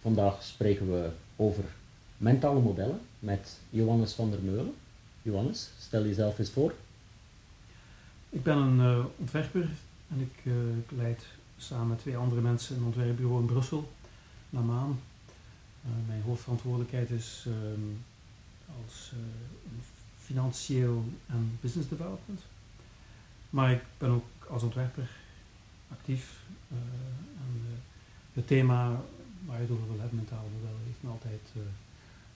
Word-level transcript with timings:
vandaag 0.00 0.42
spreken 0.42 0.92
we 0.92 1.10
over 1.36 1.64
mentale 2.16 2.60
modellen 2.60 3.00
met 3.18 3.58
Johannes 3.70 4.12
van 4.12 4.30
der 4.30 4.40
Meulen. 4.42 4.74
Johannes, 5.22 5.70
stel 5.78 6.04
jezelf 6.04 6.38
eens 6.38 6.50
voor. 6.50 6.74
Ik 8.28 8.42
ben 8.42 8.56
een 8.56 8.78
uh, 8.78 9.04
ontwerper 9.16 9.68
en 10.08 10.20
ik, 10.20 10.44
uh, 10.44 10.78
ik, 10.78 10.90
leid 10.90 11.24
samen 11.56 11.88
met 11.88 11.98
twee 11.98 12.16
andere 12.16 12.40
mensen 12.40 12.76
een 12.76 12.84
ontwerpbureau 12.84 13.40
in 13.40 13.46
Brussel, 13.46 13.92
Namaan. 14.50 15.00
Uh, 15.84 16.08
mijn 16.08 16.22
hoofdverantwoordelijkheid 16.22 17.10
is 17.10 17.44
ehm, 17.46 17.86
als 18.84 19.12
financieel 20.18 21.04
en 21.26 21.58
business 21.60 21.88
development. 21.88 22.40
Maar 23.50 23.72
ik 23.72 23.82
ben 23.98 24.10
ook 24.10 24.24
als 24.48 24.62
ontwerper 24.62 25.10
actief. 25.88 26.38
en 26.68 27.80
het 28.32 28.46
thema 28.46 29.00
waar 29.50 29.60
je 29.60 29.66
het 29.66 29.76
over 29.76 29.90
wil 29.90 30.00
hebben, 30.00 30.16
mentale 30.16 30.48
modellen, 30.56 30.86
heeft 30.86 31.02
me 31.02 31.10
altijd 31.10 31.44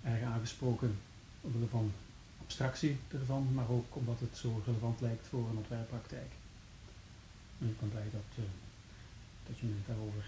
erg 0.02 0.22
aangesproken 0.22 0.96
omwille 1.40 1.66
van 1.66 1.92
abstractie 2.40 2.96
ervan, 3.12 3.48
maar 3.54 3.70
ook 3.70 3.96
omdat 3.96 4.20
het 4.20 4.36
zo 4.36 4.62
relevant 4.66 5.00
lijkt 5.00 5.26
voor 5.26 5.48
een 5.50 5.56
ontwerppraktijk. 5.56 6.32
En 7.60 7.68
ik 7.68 7.78
ben 7.80 7.90
blij 7.90 8.08
dat, 8.12 8.30
uh, 8.38 8.44
dat 9.46 9.58
je 9.58 9.66
me 9.66 9.74
daarover 9.86 10.24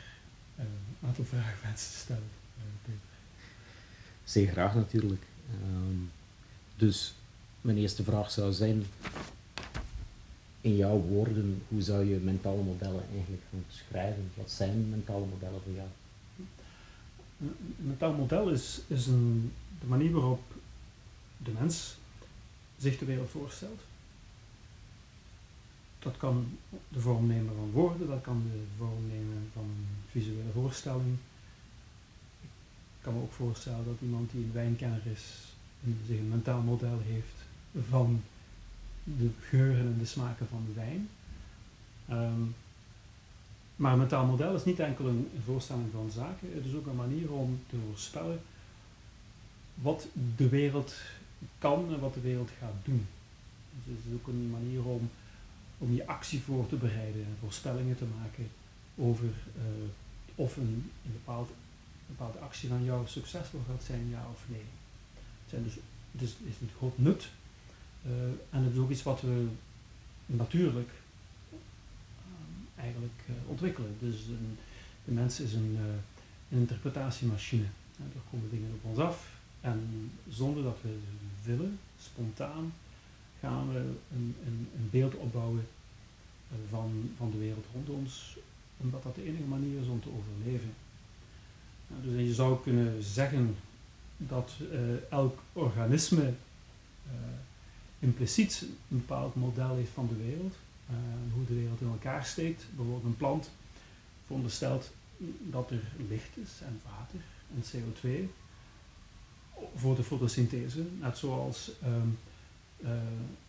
uh, 0.57 0.65
een 0.65 1.09
aantal 1.09 1.25
vragen 1.35 1.59
wenst 1.63 1.93
te 1.93 1.99
stellen. 1.99 2.31
Zeer 4.25 4.49
graag 4.49 4.75
natuurlijk. 4.75 5.23
Um, 5.63 6.11
dus 6.77 7.15
mijn 7.61 7.79
eerste 7.79 8.05
vraag 8.05 8.31
zou 8.31 8.53
zijn, 8.53 8.85
in 10.61 10.77
jouw 10.77 10.99
woorden, 10.99 11.63
hoe 11.69 11.83
zou 11.83 12.05
je 12.05 12.17
mentale 12.17 12.63
modellen 12.63 13.05
eigenlijk 13.13 13.43
gaan 13.51 13.65
beschrijven? 13.67 14.31
Wat 14.35 14.51
zijn 14.51 14.89
mentale 14.91 15.27
modellen 15.27 15.61
voor 15.63 15.73
jou? 15.73 15.89
Een 17.41 17.77
mentaal 17.77 18.13
model 18.13 18.49
is, 18.49 18.81
is 18.87 19.07
een, 19.07 19.53
de 19.81 19.87
manier 19.87 20.13
waarop 20.13 20.43
de 21.37 21.51
mens 21.51 21.97
zich 22.79 22.99
de 22.99 23.05
wereld 23.05 23.31
voorstelt. 23.31 23.81
Dat 25.99 26.17
kan 26.17 26.59
de 26.89 27.01
vorm 27.01 27.27
nemen 27.27 27.55
van 27.55 27.71
woorden, 27.71 28.09
dat 28.09 28.21
kan 28.21 28.43
de 28.53 28.63
vorm 28.79 29.07
nemen 29.09 29.51
van 29.53 29.71
visuele 30.11 30.51
voorstelling. 30.53 31.17
Ik 32.43 33.03
kan 33.03 33.15
me 33.15 33.21
ook 33.21 33.33
voorstellen 33.33 33.85
dat 33.85 33.97
iemand 34.01 34.31
die 34.31 34.45
een 34.45 34.53
wijnkenner 34.53 35.07
is, 35.07 35.55
zich 36.07 36.19
een 36.19 36.29
mentaal 36.29 36.61
model 36.61 36.99
heeft 37.05 37.45
van 37.89 38.23
de 39.05 39.31
geuren 39.41 39.87
en 39.87 39.99
de 39.99 40.05
smaken 40.05 40.49
van 40.49 40.65
de 40.67 40.73
wijn. 40.73 41.09
Um, 42.11 42.55
maar 43.77 43.93
een 43.93 43.99
mentaal 43.99 44.27
model 44.27 44.55
is 44.55 44.65
niet 44.65 44.79
enkel 44.79 45.07
een 45.07 45.31
voorstelling 45.45 45.89
van 45.93 46.11
zaken, 46.11 46.49
het 46.55 46.65
is 46.65 46.75
ook 46.75 46.87
een 46.87 46.97
manier 46.97 47.33
om 47.33 47.61
te 47.69 47.77
voorspellen 47.89 48.41
wat 49.75 50.07
de 50.37 50.49
wereld 50.49 50.95
kan 51.59 51.93
en 51.93 52.01
wat 52.01 52.15
de 52.15 52.21
wereld 52.21 52.51
gaat 52.59 52.75
doen. 52.85 53.07
Dus 53.85 53.97
het 53.97 54.05
is 54.07 54.15
ook 54.15 54.27
een 54.27 54.51
manier 54.51 54.85
om, 54.85 55.11
om 55.79 55.95
je 55.95 56.07
actie 56.07 56.41
voor 56.41 56.67
te 56.67 56.77
bereiden 56.77 57.25
en 57.25 57.37
voorspellingen 57.41 57.97
te 57.97 58.05
maken 58.21 58.49
over 58.97 59.25
uh, 59.57 59.63
of 60.35 60.57
een, 60.57 60.91
een, 61.05 61.13
bepaald, 61.13 61.51
bepaalde 62.07 62.39
actie 62.39 62.69
van 62.69 62.85
jou 62.85 63.07
succesvol 63.07 63.61
gaat 63.69 63.85
zijn, 63.85 64.09
ja 64.11 64.27
of 64.33 64.43
nee. 64.47 64.65
Het, 65.15 65.51
zijn 65.51 65.63
dus, 65.63 65.75
het 66.13 66.23
is, 66.23 66.31
is 66.31 66.61
een 66.61 66.71
groot 66.77 66.99
nut 66.99 67.29
uh, 68.07 68.13
en 68.51 68.65
het 68.65 68.73
is 68.73 68.79
ook 68.79 68.91
iets 68.91 69.03
wat 69.03 69.21
we 69.21 69.47
natuurlijk 70.27 70.91
eigenlijk 72.87 73.23
ontwikkelen. 73.47 73.97
Dus 73.99 74.27
een, 74.27 74.59
de 75.05 75.13
mens 75.13 75.41
is 75.41 75.53
een, 75.53 75.79
een 76.49 76.59
interpretatiemachine. 76.59 77.65
er 77.99 78.21
komen 78.31 78.51
dingen 78.51 78.71
op 78.75 78.91
ons 78.91 78.99
af 78.99 79.35
en 79.61 80.11
zonder 80.29 80.63
dat 80.63 80.79
we 80.83 80.99
willen, 81.45 81.79
spontaan, 82.01 82.73
gaan 83.41 83.73
we 83.73 83.79
een, 84.15 84.35
een, 84.47 84.69
een 84.77 84.89
beeld 84.91 85.15
opbouwen 85.15 85.67
eh, 86.51 86.57
van, 86.71 87.11
van 87.17 87.31
de 87.31 87.39
wereld 87.39 87.65
rond 87.73 87.89
ons, 87.89 88.37
omdat 88.77 89.03
dat 89.03 89.15
de 89.15 89.25
enige 89.25 89.43
manier 89.49 89.81
is 89.81 89.89
om 89.89 90.01
te 90.01 90.09
overleven. 90.09 90.73
Dus 92.03 92.27
je 92.27 92.35
zou 92.35 92.63
kunnen 92.63 93.03
zeggen 93.03 93.57
dat 94.17 94.53
elk 95.11 95.43
organisme 95.53 96.33
impliciet 97.99 98.67
een 98.91 98.97
bepaald 98.97 99.35
model 99.35 99.75
heeft 99.77 99.91
van 99.91 100.09
de 100.09 100.25
wereld, 100.25 100.55
uh, 100.91 100.97
hoe 101.35 101.47
de 101.47 101.55
wereld 101.55 101.81
in 101.81 101.89
elkaar 101.89 102.25
steekt. 102.25 102.65
Bijvoorbeeld 102.75 103.05
een 103.05 103.17
plant 103.17 103.51
veronderstelt 104.27 104.93
dat 105.41 105.71
er 105.71 105.83
licht 106.09 106.37
is 106.37 106.51
en 106.61 106.81
water 106.85 107.21
en 107.55 107.63
CO2 107.63 108.29
voor 109.75 109.97
de 109.97 110.05
fotosynthese. 110.05 110.85
Net 111.01 111.19
zoals 111.19 111.71
um, 111.85 112.19
uh, 112.77 112.91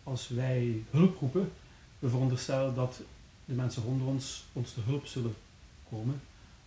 als 0.02 0.28
wij 0.28 0.82
hulp 0.90 1.16
roepen, 1.20 1.50
we 1.98 2.08
veronderstellen 2.08 2.74
dat 2.74 3.00
de 3.44 3.54
mensen 3.54 3.82
rond 3.82 4.02
ons 4.02 4.44
ons 4.52 4.72
te 4.72 4.80
hulp 4.80 5.06
zullen 5.06 5.34
komen. 5.90 6.20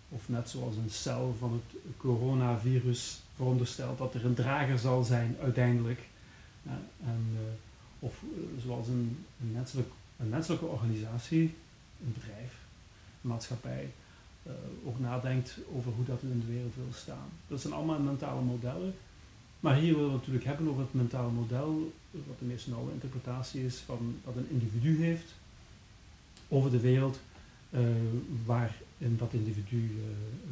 Of 0.09 0.29
net 0.29 0.49
zoals 0.49 0.75
een 0.75 0.89
cel 0.89 1.35
van 1.39 1.51
het 1.53 1.81
coronavirus 1.97 3.19
veronderstelt 3.35 3.97
dat 3.97 4.13
er 4.13 4.25
een 4.25 4.33
drager 4.33 4.79
zal 4.79 5.03
zijn 5.03 5.38
uiteindelijk. 5.41 5.99
En, 7.03 7.27
uh, 7.33 7.39
of 7.99 8.23
zoals 8.63 8.88
een, 8.88 9.25
een, 9.41 9.51
menselijk, 9.51 9.89
een 10.21 10.29
menselijke 10.29 10.65
organisatie, 10.65 11.53
een 12.05 12.13
bedrijf, 12.13 12.53
een 13.21 13.29
maatschappij, 13.29 13.91
ook 14.85 14.99
nadenkt 14.99 15.57
over 15.75 15.91
hoe 15.91 16.05
dat 16.05 16.21
in 16.21 16.39
de 16.39 16.53
wereld 16.53 16.75
wil 16.75 16.93
staan. 16.93 17.29
Dat 17.47 17.61
zijn 17.61 17.73
allemaal 17.73 17.99
mentale 17.99 18.41
modellen 18.41 18.93
maar 19.61 19.75
hier 19.75 19.93
willen 19.93 20.05
we 20.05 20.11
het 20.11 20.19
natuurlijk 20.19 20.45
hebben 20.45 20.67
over 20.67 20.81
het 20.81 20.93
mentale 20.93 21.31
model, 21.31 21.93
wat 22.11 22.39
de 22.39 22.45
meest 22.45 22.67
nauwe 22.67 22.91
interpretatie 22.91 23.65
is 23.65 23.75
van 23.75 24.19
dat 24.25 24.35
een 24.35 24.49
individu 24.49 25.03
heeft 25.03 25.33
over 26.47 26.71
de 26.71 26.79
wereld 26.79 27.19
uh, 27.69 27.79
waarin 28.45 29.17
dat 29.17 29.33
individu 29.33 29.77
uh, 29.77 30.01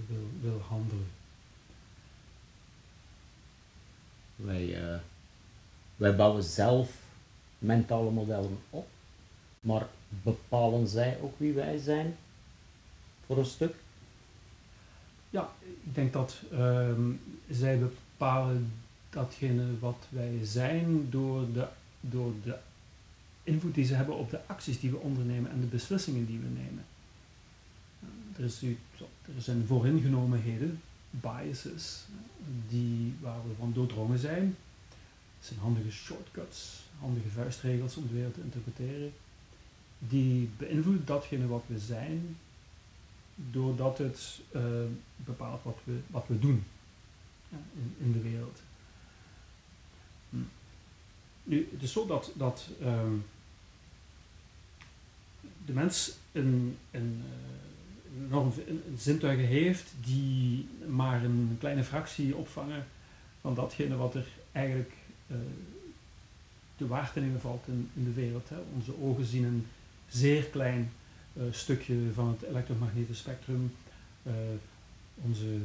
wil, 0.07 0.27
wil 0.41 0.61
handelen. 0.67 1.07
Wij, 4.35 4.99
wij 5.95 6.15
bouwen 6.15 6.43
zelf 6.43 6.97
mentale 7.57 8.11
modellen 8.11 8.57
op, 8.69 8.87
maar 9.59 9.87
bepalen 10.09 10.87
zij 10.87 11.17
ook 11.21 11.39
wie 11.39 11.53
wij 11.53 11.77
zijn 11.77 12.15
voor 13.25 13.37
een 13.37 13.45
stuk? 13.45 13.75
Ja, 15.29 15.51
ik 15.83 15.95
denk 15.95 16.13
dat 16.13 16.41
ehm, 16.51 17.11
zij 17.49 17.79
bepalen 17.79 18.71
datgene 19.09 19.79
wat 19.79 20.07
wij 20.09 20.39
zijn 20.43 21.09
door 21.09 21.51
de, 21.53 21.67
door 22.01 22.33
de 22.43 22.57
invloed 23.43 23.75
die 23.75 23.85
ze 23.85 23.93
hebben 23.93 24.15
op 24.15 24.29
de 24.29 24.39
acties 24.45 24.79
die 24.79 24.91
we 24.91 24.97
ondernemen 24.97 25.51
en 25.51 25.59
de 25.59 25.65
beslissingen 25.65 26.25
die 26.25 26.39
we 26.39 26.47
nemen. 26.47 26.85
Er, 28.37 28.43
is, 28.43 28.61
er 29.35 29.41
zijn 29.41 29.65
vooringenomenheden, 29.65 30.81
biases, 31.09 32.05
die, 32.67 33.13
waar 33.21 33.47
we 33.47 33.53
van 33.57 33.73
doordrongen 33.73 34.19
zijn. 34.19 34.55
Het 35.37 35.47
zijn 35.47 35.59
handige 35.59 35.91
shortcuts, 35.91 36.83
handige 36.99 37.29
vuistregels 37.29 37.95
om 37.95 38.07
de 38.07 38.13
wereld 38.13 38.33
te 38.33 38.41
interpreteren. 38.41 39.13
Die 39.99 40.49
beïnvloeden 40.57 41.05
datgene 41.05 41.47
wat 41.47 41.63
we 41.67 41.79
zijn, 41.79 42.37
doordat 43.35 43.97
het 43.97 44.39
uh, 44.51 44.61
bepaalt 45.15 45.63
wat 45.63 45.77
we, 45.83 45.99
wat 46.07 46.27
we 46.27 46.39
doen 46.39 46.63
in, 47.49 47.95
in 47.97 48.11
de 48.11 48.21
wereld. 48.21 48.61
Nu, 51.43 51.67
het 51.71 51.81
is 51.81 51.91
zo 51.91 52.05
dat, 52.05 52.31
dat 52.35 52.69
um, 52.81 53.25
de 55.65 55.73
mens 55.73 56.15
een, 56.31 56.77
een, 56.91 57.23
enorm 58.27 58.53
een, 58.67 58.83
zintuigen 58.97 59.45
heeft 59.45 59.93
die 60.05 60.67
maar 60.87 61.23
een 61.23 61.55
kleine 61.59 61.83
fractie 61.83 62.35
opvangen 62.35 62.85
van 63.41 63.55
datgene 63.55 63.95
wat 63.95 64.15
er 64.15 64.27
eigenlijk 64.51 64.93
uh, 65.27 65.37
te 66.75 66.87
waar 66.87 67.11
valt 67.39 67.67
in, 67.67 67.89
in 67.93 68.03
de 68.03 68.13
wereld. 68.13 68.49
Hè. 68.49 68.55
Onze 68.75 69.01
ogen 69.01 69.25
zien 69.25 69.43
een 69.43 69.65
zeer 70.09 70.43
klein 70.43 70.91
uh, 71.33 71.43
stukje 71.51 72.13
van 72.13 72.27
het 72.27 72.41
elektromagnetisch 72.41 73.17
spectrum. 73.17 73.71
onze 75.21 75.57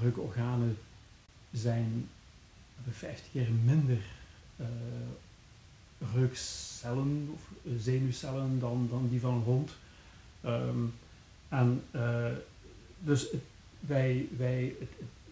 reukorganen 0.00 0.76
zijn 1.52 2.08
50 2.90 3.30
keer 3.32 3.48
minder 3.64 4.02
uh, 4.60 4.66
reukcellen 6.14 7.28
of 7.34 7.50
eh, 7.64 7.72
zenuwcellen 7.78 8.58
dan, 8.58 8.86
dan 8.90 9.08
die 9.08 9.20
van 9.20 9.34
een 9.34 9.42
hond. 9.42 9.70
Um, 10.44 10.94
en 11.48 11.82
dus 12.98 13.26
wij, 13.80 14.28
wij, 14.36 14.76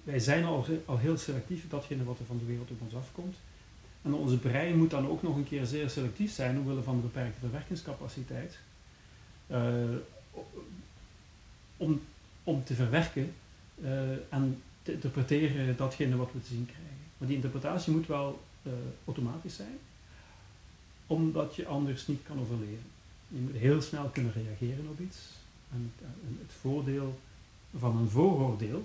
wij 0.02 0.18
zijn 0.18 0.44
al, 0.44 0.66
al 0.84 0.98
heel 0.98 1.18
selectief, 1.18 1.68
datgene 1.68 2.04
wat 2.04 2.18
er 2.18 2.24
van 2.24 2.38
de 2.38 2.44
wereld 2.44 2.70
op 2.70 2.80
ons 2.80 2.94
afkomt. 2.94 3.36
En 4.02 4.14
onze 4.14 4.38
brein 4.38 4.78
moet 4.78 4.90
dan 4.90 5.08
ook 5.08 5.22
nog 5.22 5.36
een 5.36 5.48
keer 5.48 5.66
zeer 5.66 5.90
selectief 5.90 6.32
zijn 6.32 6.58
omwille 6.58 6.82
van 6.82 6.96
de 6.96 7.02
beperkte 7.02 7.40
verwerkingscapaciteit. 7.40 8.58
Uh, 9.46 9.96
om, 11.76 12.00
om 12.44 12.64
te 12.64 12.74
verwerken 12.74 13.34
eh, 13.82 14.10
en 14.28 14.62
te 14.82 14.92
interpreteren 14.92 15.76
datgene 15.76 16.16
wat 16.16 16.32
we 16.32 16.40
te 16.40 16.48
zien 16.48 16.66
krijgen. 16.66 16.96
Maar 17.18 17.28
die 17.28 17.36
interpretatie 17.36 17.92
moet 17.92 18.06
wel 18.06 18.42
eh, 18.62 18.72
automatisch 19.04 19.56
zijn, 19.56 19.78
omdat 21.06 21.56
je 21.56 21.66
anders 21.66 22.06
niet 22.06 22.22
kan 22.26 22.40
overleven. 22.40 22.90
Je 23.28 23.38
moet 23.38 23.56
heel 23.56 23.82
snel 23.82 24.08
kunnen 24.08 24.32
reageren 24.32 24.88
op 24.88 25.00
iets. 25.00 25.18
En, 25.72 25.92
en 26.00 26.38
het 26.42 26.52
voordeel 26.60 27.18
van 27.76 27.96
een 27.96 28.08
vooroordeel 28.08 28.84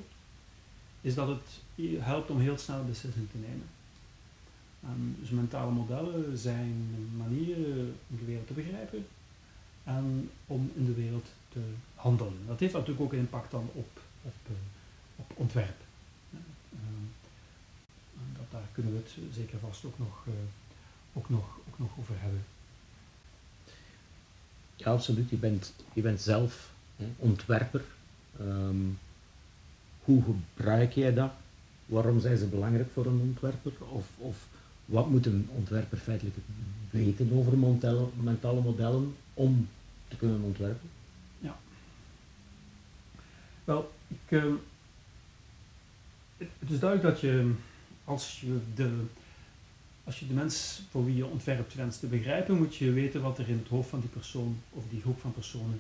is 1.02 1.16
dat 1.16 1.28
het 1.28 1.62
helpt 2.00 2.30
om 2.30 2.40
heel 2.40 2.58
snel 2.58 2.86
beslissingen 2.86 3.32
te 3.32 3.38
nemen. 3.38 3.68
Dus 5.20 5.30
mentale 5.30 5.72
modellen 5.72 6.38
zijn 6.38 6.90
manieren 7.18 7.96
om 8.10 8.18
de 8.18 8.26
wereld 8.26 8.48
te 8.48 8.54
begrijpen 8.54 9.06
en 9.84 10.30
om 10.46 10.72
in 10.76 10.86
de 10.86 10.94
wereld 10.94 11.26
te 11.50 11.60
handelen. 11.96 12.48
Dat 12.48 12.60
heeft 12.60 12.74
natuurlijk 12.74 13.02
ook 13.02 13.12
een 13.12 13.20
impact 13.20 13.52
dan 13.52 13.70
op, 13.74 14.02
op, 14.22 14.34
uh, 14.50 14.56
op 15.16 15.32
ontwerp. 15.36 15.76
Uh, 16.34 16.80
dat, 18.38 18.46
daar 18.52 18.68
kunnen 18.72 18.92
we 18.92 18.98
het 18.98 19.16
zeker 19.34 19.60
vast 19.60 19.86
ook 19.86 20.00
nog, 20.00 20.24
uh, 20.28 20.34
ook 21.14 21.30
nog, 21.30 21.58
ook 21.68 21.80
nog 21.80 21.90
over 22.00 22.16
hebben. 22.18 22.44
Ja, 24.76 24.92
absoluut. 24.92 25.30
Je 25.30 25.36
bent, 25.38 25.74
je 25.94 26.02
bent 26.02 26.22
zelf 26.22 26.72
ontwerper. 27.18 27.84
Um, 28.40 29.00
hoe 30.04 30.24
gebruik 30.24 30.94
jij 30.94 31.14
dat? 31.14 31.32
Waarom 31.86 32.20
zijn 32.20 32.38
ze 32.38 32.46
belangrijk 32.48 32.90
voor 32.94 33.06
een 33.06 33.20
ontwerper? 33.20 33.72
Of, 33.92 34.08
of 34.18 34.48
wat 34.88 35.10
moet 35.10 35.26
een 35.26 35.48
ontwerper 35.52 35.98
feitelijk 35.98 36.36
weten 36.90 37.32
over 37.34 37.58
mentale, 38.24 38.62
modellen 38.62 39.16
om 39.34 39.68
te 40.08 40.16
kunnen 40.16 40.42
ontwerpen? 40.42 40.90
Ja. 41.40 41.58
Wel, 43.64 43.92
ik, 44.08 44.32
uh, 44.32 44.54
het 46.38 46.70
is 46.70 46.80
duidelijk 46.80 47.14
dat 47.14 47.22
je 47.22 47.54
als 48.04 48.42
je 48.42 48.58
de, 48.76 49.04
als 50.04 50.20
je 50.20 50.28
de 50.28 50.34
mens 50.34 50.82
voor 50.90 51.06
wie 51.06 51.16
je 51.16 51.26
ontwerpt 51.26 51.76
wenst 51.76 52.00
te 52.00 52.08
begrijpen, 52.08 52.58
moet 52.58 52.76
je 52.76 52.92
weten 52.92 53.22
wat 53.22 53.38
er 53.38 53.50
in 53.50 53.58
het 53.58 53.68
hoofd 53.68 53.90
van 53.90 54.00
die 54.00 54.10
persoon 54.10 54.58
of 54.70 54.84
die 54.90 55.02
groep 55.02 55.20
van 55.20 55.34
personen 55.34 55.80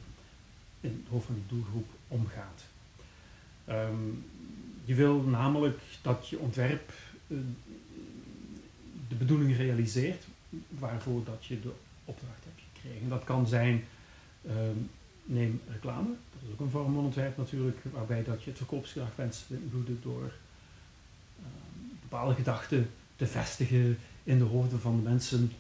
in 0.79 0.89
het 0.89 1.11
hoofd 1.11 1.25
van 1.25 1.35
die 1.35 1.43
doelgroep 1.47 1.87
omgaat. 2.07 2.63
Um, 3.69 4.25
je 4.85 4.93
wil 4.95 5.21
namelijk 5.21 5.79
dat 6.01 6.27
je 6.27 6.39
ontwerp 6.39 6.93
uh, 7.27 7.37
de 9.07 9.15
bedoeling 9.15 9.55
realiseert 9.55 10.23
waarvoor 10.69 11.23
dat 11.23 11.45
je 11.45 11.61
de 11.61 11.71
opdracht 12.05 12.43
hebt 12.43 12.61
gekregen. 12.73 13.09
Dat 13.09 13.23
kan 13.23 13.47
zijn, 13.47 13.83
um, 14.47 14.89
neem 15.23 15.61
reclame, 15.71 16.07
dat 16.07 16.41
is 16.45 16.51
ook 16.53 16.59
een 16.59 16.69
vorm 16.69 16.93
van 16.93 17.03
ontwerp 17.03 17.37
natuurlijk, 17.37 17.77
waarbij 17.91 18.23
dat 18.23 18.43
je 18.43 18.49
het 18.49 18.57
verkoopsgedrag 18.57 19.15
wenst 19.15 19.47
te 19.47 19.53
beïnvloeden 19.53 19.99
door 20.01 20.23
um, 20.23 21.97
bepaalde 22.01 22.35
gedachten 22.35 22.89
te 23.15 23.27
vestigen 23.27 23.97
in 24.23 24.37
de 24.37 24.43
hoofden 24.43 24.79
van 24.79 24.95
de 24.95 25.09
mensen. 25.09 25.51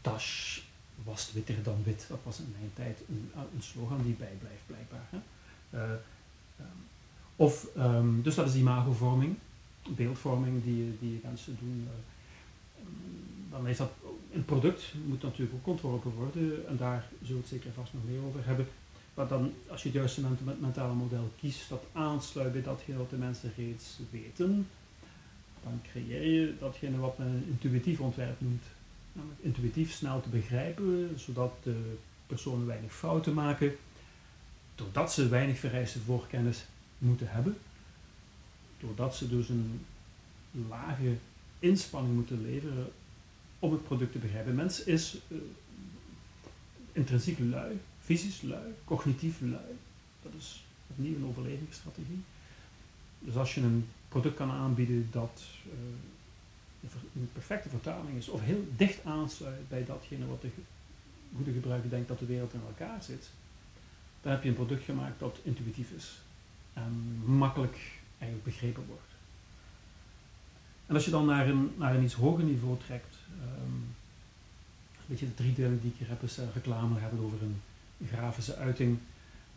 Dash 0.00 0.60
was 1.04 1.32
witter 1.32 1.62
dan 1.62 1.82
wit. 1.84 2.04
Dat 2.08 2.20
was 2.22 2.38
in 2.38 2.54
mijn 2.58 2.70
tijd 2.74 2.98
een, 3.08 3.30
een 3.34 3.62
slogan 3.62 4.02
die 4.02 4.14
bijblijft 4.14 4.66
blijkbaar. 4.66 5.08
Uh, 5.70 5.80
um, 6.60 6.66
of, 7.36 7.66
dus 8.22 8.34
dat 8.34 8.48
is 8.48 8.54
imagovorming, 8.54 9.36
beeldvorming 9.88 10.64
die, 10.64 10.96
die 11.00 11.20
mensen 11.22 11.56
doen. 11.60 11.86
Uh, 11.86 11.90
dan 13.50 13.68
is 13.68 13.76
dat 13.76 13.90
een 14.32 14.44
product, 14.44 14.94
moet 15.06 15.22
natuurlijk 15.22 15.56
ook 15.56 15.66
ontworpen 15.66 16.10
worden 16.10 16.68
en 16.68 16.76
daar 16.76 17.06
zullen 17.20 17.42
we 17.42 17.48
het 17.48 17.48
zeker 17.48 17.72
vast 17.72 17.92
nog 17.92 18.02
meer 18.04 18.22
over 18.26 18.46
hebben. 18.46 18.66
Maar 19.14 19.28
dan, 19.28 19.52
als 19.68 19.82
je 19.82 19.88
het 19.88 19.96
juiste 19.96 20.22
mentale 20.60 20.94
model 20.94 21.30
kiest 21.38 21.68
dat 21.68 21.84
aansluit 21.92 22.52
bij 22.52 22.62
datgene 22.62 22.98
wat 22.98 23.10
de 23.10 23.16
mensen 23.16 23.52
reeds 23.56 23.98
weten, 24.10 24.68
dan 25.62 25.80
creëer 25.90 26.26
je 26.26 26.54
datgene 26.58 26.98
wat 26.98 27.18
men 27.18 27.26
een 27.26 27.46
intuïtief 27.48 28.00
ontwerp 28.00 28.40
noemt. 28.40 28.64
Namelijk 29.12 29.40
intuïtief 29.40 29.92
snel 29.92 30.20
te 30.20 30.28
begrijpen, 30.28 31.14
zodat 31.16 31.52
de 31.62 31.96
personen 32.26 32.66
weinig 32.66 32.92
fouten 32.94 33.34
maken, 33.34 33.76
doordat 34.74 35.12
ze 35.12 35.28
weinig 35.28 35.58
vereiste 35.58 35.98
voorkennis 35.98 36.64
moeten 36.98 37.28
hebben, 37.30 37.56
doordat 38.80 39.16
ze 39.16 39.28
dus 39.28 39.48
een 39.48 39.86
lage 40.68 41.16
inspanning 41.58 42.14
moeten 42.14 42.42
leveren 42.42 42.92
om 43.60 43.72
het 43.72 43.84
product 43.84 44.12
te 44.12 44.18
begrijpen. 44.18 44.54
Mens 44.54 44.84
is 44.84 45.16
uh, 45.28 45.38
intrinsiek 46.92 47.38
lui, 47.38 47.78
fysisch 48.00 48.42
lui, 48.42 48.74
cognitief 48.84 49.40
lui. 49.40 49.76
Dat 50.22 50.32
is 50.38 50.64
opnieuw 50.86 51.16
een 51.16 51.26
overlevingsstrategie. 51.26 52.22
Dus 53.18 53.36
als 53.36 53.54
je 53.54 53.60
een 53.60 53.88
product 54.08 54.36
kan 54.36 54.50
aanbieden 54.50 55.08
dat 55.10 55.42
uh, 55.66 55.72
een 57.14 57.30
perfecte 57.32 57.68
vertaling 57.68 58.16
is, 58.16 58.28
of 58.28 58.40
heel 58.40 58.64
dicht 58.76 59.04
aansluit 59.04 59.68
bij 59.68 59.84
datgene 59.84 60.26
wat 60.26 60.42
de 60.42 60.50
goede 61.36 61.52
gebruiker 61.52 61.90
denkt 61.90 62.08
dat 62.08 62.18
de 62.18 62.26
wereld 62.26 62.52
in 62.52 62.60
elkaar 62.66 63.02
zit, 63.02 63.30
dan 64.22 64.32
heb 64.32 64.42
je 64.42 64.48
een 64.48 64.54
product 64.54 64.84
gemaakt 64.84 65.18
dat 65.18 65.38
intuïtief 65.42 65.90
is 65.90 66.20
en 66.72 67.22
makkelijk 67.24 67.78
eigenlijk 68.18 68.44
begrepen 68.44 68.86
wordt. 68.86 69.10
En 70.86 70.94
als 70.94 71.04
je 71.04 71.10
dan 71.10 71.26
naar 71.26 71.48
een, 71.48 71.72
naar 71.76 71.94
een 71.94 72.02
iets 72.02 72.14
hoger 72.14 72.44
niveau 72.44 72.78
trekt, 72.78 73.09
um, 73.42 73.72
een 74.96 75.06
beetje 75.06 75.26
de 75.26 75.34
drie 75.34 75.54
delen 75.54 75.80
die 75.80 75.90
ik 75.90 75.96
hier 75.98 76.08
heb, 76.08 76.22
is 76.22 76.38
uh, 76.38 76.44
reclame, 76.54 76.98
het 76.98 77.20
over 77.20 77.38
een 77.42 77.60
grafische 78.06 78.56
uiting, 78.56 78.98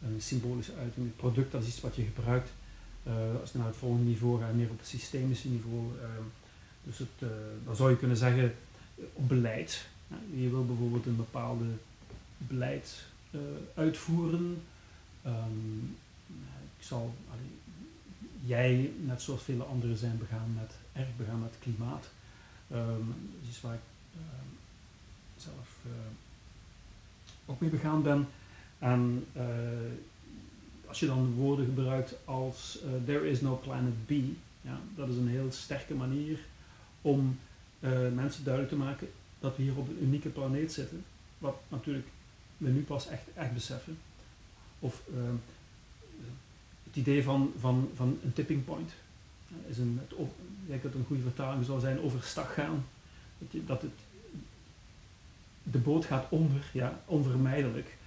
een 0.01 0.21
symbolische 0.21 0.75
uiting, 0.75 1.05
het 1.05 1.15
product 1.15 1.53
is 1.53 1.67
iets 1.67 1.81
wat 1.81 1.95
je 1.95 2.03
gebruikt. 2.03 2.49
Uh, 3.07 3.13
als 3.41 3.51
je 3.51 3.57
naar 3.57 3.67
het 3.67 3.75
volgende 3.75 4.09
niveau 4.09 4.41
gaat, 4.41 4.53
meer 4.53 4.69
op 4.69 4.77
het 4.77 4.87
systemische 4.87 5.47
niveau, 5.47 5.91
uh, 5.95 6.03
dus 6.83 6.97
het, 6.97 7.07
uh, 7.19 7.29
dan 7.65 7.75
zou 7.75 7.89
je 7.89 7.97
kunnen 7.97 8.17
zeggen 8.17 8.55
op 9.13 9.27
beleid. 9.27 9.87
je 10.35 10.49
wil 10.49 10.65
bijvoorbeeld 10.65 11.05
een 11.05 11.15
bepaalde 11.15 11.65
beleid 12.37 13.03
uitvoeren. 13.73 14.61
Um, 15.25 15.95
ik 16.77 16.89
zal, 16.89 17.15
jij, 18.45 18.91
net 19.05 19.21
zoals 19.21 19.43
vele 19.43 19.63
anderen, 19.63 19.97
zijn 19.97 20.17
begaan 20.17 20.53
met, 20.53 20.73
erg 20.93 21.07
begaan 21.17 21.41
met 21.41 21.55
klimaat. 21.59 22.09
Um, 22.73 23.15
dat 23.41 23.49
is 23.49 23.61
waar 23.61 23.73
ik 23.73 23.79
um, 24.15 24.57
zelf 25.37 25.77
uh, 25.85 25.91
ook 27.45 27.59
mee 27.59 27.69
begaan 27.69 28.01
ben. 28.01 28.27
En 28.79 29.25
uh, 29.37 29.43
als 30.85 30.99
je 30.99 31.05
dan 31.05 31.33
woorden 31.33 31.65
gebruikt 31.65 32.15
als 32.25 32.79
uh, 32.83 32.89
there 33.05 33.29
is 33.29 33.41
no 33.41 33.55
planet 33.63 34.05
B, 34.05 34.11
ja, 34.61 34.79
dat 34.95 35.09
is 35.09 35.15
een 35.15 35.27
heel 35.27 35.51
sterke 35.51 35.93
manier 35.93 36.39
om 37.01 37.39
mensen 38.13 38.43
duidelijk 38.43 38.73
te 38.73 38.79
maken 38.79 39.09
dat 39.39 39.57
we 39.57 39.63
hier 39.63 39.77
op 39.77 39.87
een 39.87 40.03
unieke 40.03 40.29
planeet 40.29 40.73
zitten. 40.73 41.03
Wat 41.37 41.55
natuurlijk 41.67 42.07
we 42.57 42.69
nu 42.69 42.81
pas 42.81 43.07
echt, 43.07 43.23
echt 43.35 43.53
beseffen. 43.53 43.97
Of 44.79 45.01
het 46.83 46.95
idee 46.95 47.23
van, 47.23 47.53
van, 47.59 47.89
van 47.95 48.19
een 48.23 48.33
tipping 48.33 48.65
point. 48.65 48.93
Is 49.67 49.77
een, 49.77 49.99
het, 50.01 50.19
ik 50.19 50.67
denk 50.67 50.83
dat 50.83 50.93
een 50.93 51.05
goede 51.07 51.21
vertaling 51.21 51.65
zou 51.65 51.79
zijn 51.79 52.01
overstag 52.01 52.53
gaan. 52.53 52.85
Dat, 53.37 53.51
je, 53.51 53.65
dat 53.65 53.81
het, 53.81 53.91
de 55.63 55.77
boot 55.77 56.05
gaat 56.05 56.25
onder, 56.29 56.69
ja, 56.73 56.99
onvermijdelijk. 57.05 57.97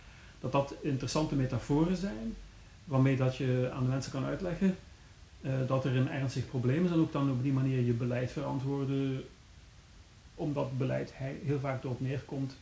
Dat 0.41 0.53
dat 0.53 0.75
interessante 0.81 1.35
metaforen 1.35 1.97
zijn, 1.97 2.35
waarmee 2.85 3.17
dat 3.17 3.37
je 3.37 3.71
aan 3.75 3.83
de 3.83 3.89
mensen 3.89 4.13
kan 4.13 4.25
uitleggen 4.25 4.77
uh, 5.47 5.53
dat 5.67 5.85
er 5.85 5.97
een 5.97 6.11
ernstig 6.11 6.49
probleem 6.49 6.85
is 6.85 6.91
en 6.91 6.99
ook 6.99 7.13
dan 7.13 7.31
op 7.31 7.43
die 7.43 7.53
manier 7.53 7.81
je 7.81 7.93
beleid 7.93 8.33
verantwoorden, 8.33 9.25
omdat 10.35 10.79
beleid 10.79 11.13
heel 11.45 11.61
vaak 11.61 11.85
erop 11.85 12.01
neerkomt 12.01 12.57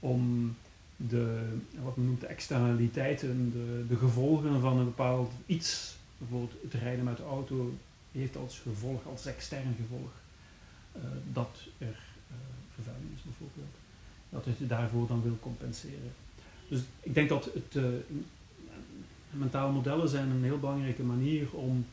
om 0.00 0.54
de, 0.96 1.48
wat 1.82 1.96
men 1.96 2.06
noemt 2.06 2.20
de 2.20 2.26
externaliteiten, 2.26 3.52
de, 3.52 3.84
de 3.88 3.96
gevolgen 3.96 4.60
van 4.60 4.78
een 4.78 4.84
bepaald 4.84 5.32
iets, 5.46 5.96
bijvoorbeeld 6.18 6.52
het 6.62 6.74
rijden 6.74 7.04
met 7.04 7.16
de 7.16 7.22
auto, 7.22 7.74
heeft 8.12 8.36
als 8.36 8.58
gevolg, 8.58 9.06
als 9.06 9.26
extern 9.26 9.76
gevolg, 9.80 10.10
uh, 10.96 11.02
dat 11.32 11.60
er 11.78 11.86
uh, 11.86 12.36
vervuiling 12.74 13.10
is 13.16 13.22
bijvoorbeeld. 13.22 13.74
Dat 14.28 14.44
het 14.44 14.68
daarvoor 14.68 15.06
dan 15.06 15.22
wil 15.22 15.38
compenseren. 15.40 16.12
Dus 16.68 16.80
ik 17.00 17.14
denk 17.14 17.28
dat 17.28 17.44
het, 17.44 17.74
uh, 17.74 17.84
mentale 19.30 19.72
modellen 19.72 20.08
zijn 20.08 20.30
een 20.30 20.44
heel 20.44 20.58
belangrijke 20.58 21.02
manier 21.02 21.52
om, 21.52 21.86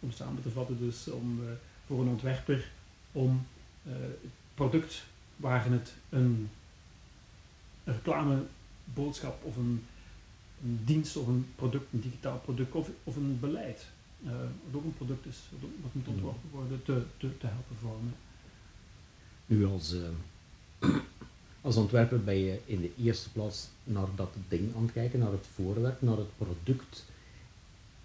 om 0.00 0.12
samen 0.12 0.42
te 0.42 0.50
vatten, 0.50 0.78
dus 0.78 1.08
om, 1.08 1.40
voor 1.86 2.00
een 2.00 2.08
ontwerper 2.08 2.70
om 3.12 3.46
het 3.82 4.32
product 4.54 5.04
waar 5.36 5.70
het 5.70 5.94
een 6.08 6.48
een 7.84 7.94
reclameboodschap 7.94 9.44
of 9.44 9.56
een, 9.56 9.84
een, 10.62 10.80
dienst 10.84 11.16
of 11.16 11.26
een 11.26 11.46
product, 11.56 11.92
een 11.92 12.00
digitaal 12.00 12.38
product 12.38 12.74
of, 12.74 12.88
of 13.04 13.16
een 13.16 13.40
beleid, 13.40 13.86
wat 14.24 14.74
ook 14.74 14.84
een 14.84 14.96
product 14.96 15.26
is, 15.26 15.38
wat 15.82 15.94
moet 15.94 16.08
ontworpen 16.08 16.50
worden, 16.52 16.82
te, 16.82 17.02
te, 17.16 17.38
te 17.38 17.46
helpen 17.46 17.76
vormen. 17.80 18.14
Nu 19.46 19.66
als, 19.66 19.94
uh, 19.94 20.88
als 21.60 21.76
ontwerper 21.76 22.24
ben 22.24 22.38
je 22.38 22.58
in 22.64 22.80
de 22.80 22.90
eerste 23.02 23.30
plaats 23.30 23.68
naar 23.84 24.06
dat 24.16 24.32
ding 24.48 24.74
aan 24.76 24.82
het 24.82 24.92
kijken, 24.92 25.18
naar 25.18 25.32
het 25.32 25.46
voorwerp, 25.54 26.02
naar 26.02 26.16
het 26.16 26.36
product. 26.36 27.04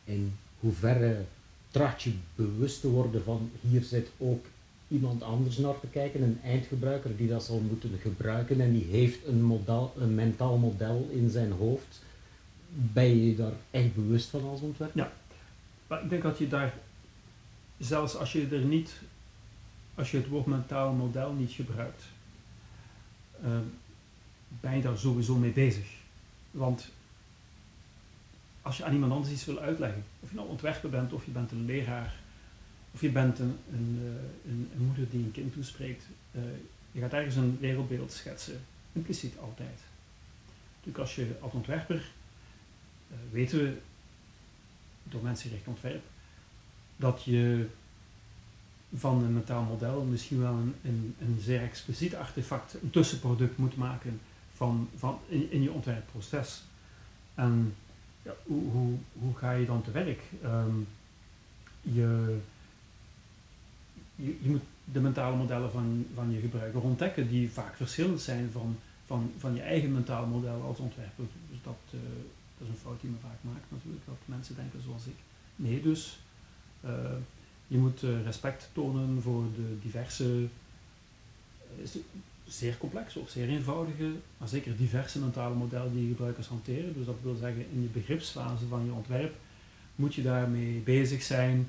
En 0.05 0.33
hoe 0.59 0.73
ver 0.73 1.25
tracht 1.71 2.01
je 2.01 2.13
bewust 2.35 2.81
te 2.81 2.89
worden 2.89 3.23
van 3.23 3.51
hier 3.61 3.83
zit 3.83 4.09
ook 4.17 4.45
iemand 4.87 5.23
anders 5.23 5.57
naar 5.57 5.79
te 5.79 5.87
kijken, 5.87 6.21
een 6.21 6.39
eindgebruiker 6.43 7.17
die 7.17 7.27
dat 7.27 7.43
zal 7.43 7.59
moeten 7.59 7.99
gebruiken 8.01 8.61
en 8.61 8.73
die 8.73 8.85
heeft 8.85 9.27
een, 9.27 9.43
model, 9.43 9.93
een 9.97 10.15
mentaal 10.15 10.57
model 10.57 11.07
in 11.11 11.29
zijn 11.29 11.51
hoofd. 11.51 12.01
Ben 12.69 13.25
je 13.25 13.35
daar 13.35 13.53
echt 13.71 13.95
bewust 13.95 14.27
van 14.27 14.43
als 14.43 14.61
ontwerper? 14.61 14.97
Ja, 14.97 15.11
maar 15.89 16.03
ik 16.03 16.09
denk 16.09 16.21
dat 16.21 16.37
je 16.37 16.47
daar, 16.47 16.73
zelfs 17.77 18.15
als 18.15 18.31
je 18.31 18.47
er 18.51 18.65
niet, 18.65 18.93
als 19.95 20.11
je 20.11 20.17
het 20.17 20.27
woord 20.27 20.45
mentaal 20.45 20.93
model 20.93 21.33
niet 21.33 21.51
gebruikt, 21.51 22.03
uh, 23.43 23.57
ben 24.49 24.75
je 24.75 24.81
daar 24.81 24.97
sowieso 24.97 25.35
mee 25.35 25.51
bezig. 25.51 25.87
Want 26.51 26.89
als 28.61 28.77
je 28.77 28.83
aan 28.83 28.93
iemand 28.93 29.11
anders 29.11 29.31
iets 29.31 29.45
wil 29.45 29.59
uitleggen, 29.59 30.03
of 30.19 30.29
je 30.29 30.35
nou 30.35 30.47
ontwerper 30.47 30.89
bent, 30.89 31.13
of 31.13 31.25
je 31.25 31.31
bent 31.31 31.51
een 31.51 31.65
leraar, 31.65 32.15
of 32.91 33.01
je 33.01 33.09
bent 33.09 33.39
een, 33.39 33.57
een, 33.71 33.99
eh, 34.01 34.51
een 34.51 34.85
moeder 34.85 35.09
die 35.09 35.23
een 35.23 35.31
kind 35.31 35.53
toespreekt, 35.53 36.05
uh, 36.31 36.41
je 36.91 36.99
gaat 36.99 37.13
ergens 37.13 37.35
een 37.35 37.57
wereldbeeld 37.59 38.11
schetsen, 38.11 38.61
impliciet 38.91 39.37
altijd. 39.37 39.79
Natuurlijk 40.75 40.97
als 40.97 41.15
je 41.15 41.35
als 41.39 41.53
ontwerper, 41.53 41.95
uh, 43.11 43.17
weten 43.31 43.57
we 43.59 43.77
door 45.09 45.23
mensengericht 45.23 45.67
ontwerp, 45.67 46.03
dat 46.95 47.23
je 47.23 47.67
van 48.95 49.23
een 49.23 49.33
mentaal 49.33 49.63
model 49.63 50.01
misschien 50.01 50.39
wel 50.39 50.53
een, 50.53 50.75
een, 50.83 51.15
een, 51.19 51.37
zeer 51.41 51.61
expliciet 51.61 52.15
artefact, 52.15 52.73
een 52.81 52.89
tussenproduct 52.89 53.57
moet 53.57 53.77
maken 53.77 54.19
van, 54.55 54.89
van 54.97 55.19
in, 55.27 55.51
in 55.51 55.61
je 55.61 55.71
ontwerpproces. 55.71 56.63
En 57.35 57.75
ja, 58.21 58.31
hoe, 58.43 58.71
hoe, 58.71 58.97
hoe 59.19 59.35
ga 59.35 59.51
je 59.51 59.65
dan 59.65 59.81
te 59.81 59.91
werk? 59.91 60.21
Um, 60.43 60.87
je, 61.81 62.37
je, 64.15 64.49
moet 64.49 64.61
de 64.83 64.99
mentale 64.99 65.35
modellen 65.35 65.71
van, 65.71 66.05
van 66.13 66.31
je 66.31 66.39
gebruiker 66.39 66.81
ontdekken, 66.81 67.29
die 67.29 67.51
vaak 67.51 67.75
verschillend 67.75 68.21
zijn 68.21 68.51
van, 68.51 68.77
van, 69.05 69.31
van 69.37 69.55
je 69.55 69.61
eigen 69.61 69.91
mentale 69.91 70.27
model 70.27 70.61
als 70.61 70.77
ontwerper. 70.77 71.25
Dus 71.49 71.59
dat, 71.63 71.79
uh, 71.93 71.99
dat 72.59 72.67
is 72.67 72.73
een 72.73 72.79
fout 72.79 73.01
die 73.01 73.09
men 73.09 73.19
vaak 73.19 73.39
maakt 73.41 73.71
natuurlijk, 73.71 74.05
dat 74.05 74.17
mensen 74.25 74.55
denken 74.55 74.81
zoals 74.81 75.05
ik. 75.05 75.15
Nee, 75.55 75.81
dus 75.81 76.19
uh, 76.85 76.91
je 77.67 77.77
moet 77.77 78.03
uh, 78.03 78.23
respect 78.23 78.69
tonen 78.73 79.21
voor 79.21 79.43
de 79.55 79.77
diverse, 79.81 80.47
zeer 82.47 82.77
complexe 82.77 83.19
of 83.19 83.29
zeer 83.29 83.49
eenvoudige, 83.49 84.11
maar 84.37 84.47
zeker 84.47 84.77
diverse 84.77 85.19
mentale 85.19 85.55
modellen 85.55 85.93
die 85.93 86.07
gebruikers 86.07 86.47
hanteren. 86.47 86.93
Dus 86.93 87.05
dat 87.05 87.17
wil 87.23 87.35
zeggen, 87.35 87.65
in 87.71 87.81
je 87.81 87.87
begripsfase 87.87 88.67
van 88.67 88.85
je 88.85 88.91
ontwerp 88.91 89.35
moet 89.95 90.15
je 90.15 90.21
daarmee 90.21 90.79
bezig 90.79 91.23
zijn, 91.23 91.67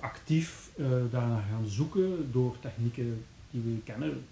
actief 0.00 0.70
uh, 0.76 0.88
daarnaar 1.10 1.44
gaan 1.50 1.66
zoeken 1.66 2.32
door 2.32 2.56
technieken 2.60 3.24
die 3.50 3.60
we 3.62 3.78
kennen, 3.84 4.24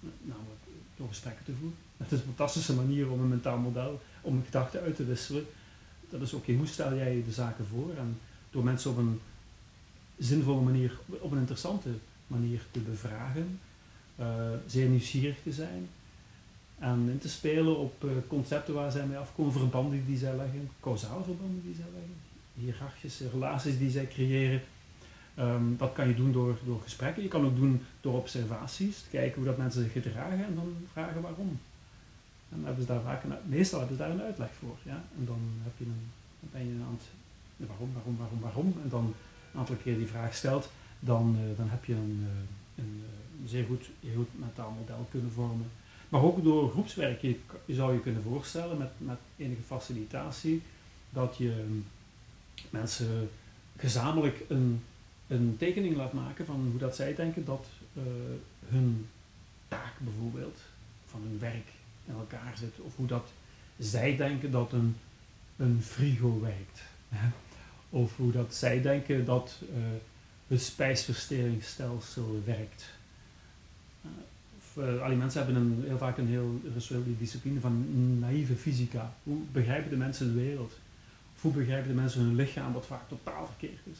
namelijk 0.00 0.60
door 0.96 1.08
gesprekken 1.08 1.44
te 1.44 1.52
voeren. 1.52 1.87
Dat 1.98 2.12
is 2.12 2.18
een 2.18 2.24
fantastische 2.24 2.74
manier 2.74 3.10
om 3.10 3.20
een 3.20 3.28
mentaal 3.28 3.58
model, 3.58 4.00
om 4.20 4.36
een 4.36 4.44
gedachte 4.44 4.80
uit 4.80 4.96
te 4.96 5.04
wisselen. 5.04 5.46
Dat 6.10 6.20
is 6.20 6.32
oké, 6.32 6.42
okay, 6.42 6.56
hoe 6.56 6.66
stel 6.66 6.94
jij 6.94 7.22
de 7.26 7.32
zaken 7.32 7.66
voor? 7.66 7.90
En 7.98 8.18
door 8.50 8.64
mensen 8.64 8.90
op 8.90 8.96
een 8.96 9.20
zinvolle 10.18 10.60
manier, 10.60 10.98
op 11.06 11.32
een 11.32 11.38
interessante 11.38 11.88
manier 12.26 12.60
te 12.70 12.80
bevragen, 12.80 13.60
uh, 14.20 14.26
zeer 14.66 14.88
nieuwsgierig 14.88 15.36
te 15.42 15.52
zijn 15.52 15.88
en 16.78 17.08
in 17.10 17.18
te 17.18 17.28
spelen 17.28 17.78
op 17.78 18.04
uh, 18.04 18.10
concepten 18.26 18.74
waar 18.74 18.92
zij 18.92 19.06
mee 19.06 19.16
afkomen, 19.16 19.52
verbanden 19.52 20.06
die 20.06 20.18
zij 20.18 20.36
leggen, 20.36 20.70
causale 20.80 21.24
verbanden 21.24 21.62
die 21.64 21.74
zij 21.74 21.84
leggen, 21.92 22.16
hiërarchische 22.54 23.30
relaties 23.30 23.78
die 23.78 23.90
zij 23.90 24.06
creëren. 24.06 24.60
Um, 25.38 25.76
dat 25.76 25.92
kan 25.92 26.08
je 26.08 26.14
doen 26.14 26.32
door, 26.32 26.58
door 26.64 26.80
gesprekken. 26.82 27.22
Je 27.22 27.28
kan 27.28 27.44
ook 27.44 27.56
doen 27.56 27.82
door 28.00 28.14
observaties, 28.14 29.04
kijken 29.10 29.36
hoe 29.36 29.44
dat 29.44 29.56
mensen 29.56 29.82
zich 29.82 29.92
gedragen 29.92 30.44
en 30.44 30.54
dan 30.54 30.76
vragen 30.92 31.22
waarom. 31.22 31.58
Dan 32.48 32.64
hebben 32.64 32.82
ze 32.82 32.92
daar 32.92 33.00
vaak 33.00 33.24
een, 33.24 33.32
meestal 33.44 33.78
hebben 33.78 33.96
ze 33.96 34.02
daar 34.02 34.12
een 34.12 34.22
uitleg 34.22 34.50
voor. 34.58 34.76
Ja? 34.82 35.02
En 35.18 35.24
dan, 35.24 35.40
heb 35.62 35.72
je 35.76 35.84
een, 35.84 36.10
dan 36.40 36.50
ben 36.52 36.66
je 36.66 36.84
aan 36.84 36.98
het 36.98 37.06
waarom, 37.66 37.92
waarom, 37.94 38.16
waarom, 38.16 38.40
waarom. 38.40 38.74
En 38.82 38.88
dan 38.88 39.14
een 39.52 39.58
aantal 39.58 39.76
keer 39.76 39.96
die 39.96 40.06
vraag 40.06 40.34
stelt, 40.34 40.70
dan, 41.00 41.36
uh, 41.40 41.56
dan 41.56 41.68
heb 41.68 41.84
je 41.84 41.94
een, 41.94 42.18
uh, 42.22 42.84
een, 42.84 43.04
een, 43.40 43.48
zeer 43.48 43.64
goed, 43.64 43.90
heel 44.00 44.26
mentaal 44.32 44.70
model 44.78 45.06
kunnen 45.10 45.32
vormen. 45.32 45.70
Maar 46.08 46.22
ook 46.22 46.42
door 46.42 46.70
groepswerk, 46.70 47.20
je, 47.20 47.38
zou 47.66 47.92
je 47.92 48.00
kunnen 48.00 48.22
voorstellen 48.22 48.78
met, 48.78 48.90
met 48.96 49.18
enige 49.36 49.62
facilitatie, 49.62 50.62
dat 51.10 51.36
je 51.36 51.78
mensen 52.70 53.30
gezamenlijk 53.76 54.44
een, 54.48 54.82
een 55.26 55.56
tekening 55.58 55.96
laat 55.96 56.12
maken 56.12 56.46
van 56.46 56.68
hoe 56.70 56.78
dat 56.78 56.96
zij 56.96 57.14
denken 57.14 57.44
dat 57.44 57.66
hun 58.68 59.06
taak 59.68 59.92
bijvoorbeeld, 59.98 60.60
van 61.06 61.20
hun 61.22 61.38
werk 61.38 61.68
in 62.08 62.14
elkaar 62.14 62.54
zit. 62.58 62.80
Of 62.80 62.96
hoe 62.96 63.06
dat 63.06 63.28
zij 63.78 64.16
denken 64.16 64.50
dat 64.50 64.72
een, 64.72 64.96
een 65.56 65.82
frigo 65.82 66.40
werkt. 66.40 66.82
of 67.90 68.16
hoe 68.16 68.32
dat 68.32 68.54
zij 68.54 68.82
denken 68.82 69.24
dat 69.24 69.60
uh, 69.62 69.76
het 70.46 70.62
spijsverteringsstelsel 70.62 72.42
werkt. 72.44 72.84
Uh, 74.02 74.10
of, 74.58 74.84
uh, 74.84 75.08
die 75.08 75.16
mensen 75.16 75.44
hebben 75.44 75.62
een, 75.62 75.84
heel 75.86 75.98
vaak 75.98 76.18
een 76.18 76.28
heel 76.28 76.60
rituele 76.74 77.18
discipline 77.18 77.60
van 77.60 77.86
naïeve 78.18 78.54
fysica. 78.54 79.14
Hoe 79.22 79.38
begrijpen 79.52 79.90
de 79.90 79.96
mensen 79.96 80.26
de 80.26 80.40
wereld? 80.40 80.72
Of 81.36 81.42
hoe 81.42 81.52
begrijpen 81.52 81.88
de 81.88 81.94
mensen 81.94 82.20
hun 82.20 82.34
lichaam, 82.34 82.72
wat 82.72 82.86
vaak 82.86 83.08
totaal 83.08 83.46
verkeerd 83.46 83.80
is? 83.92 83.98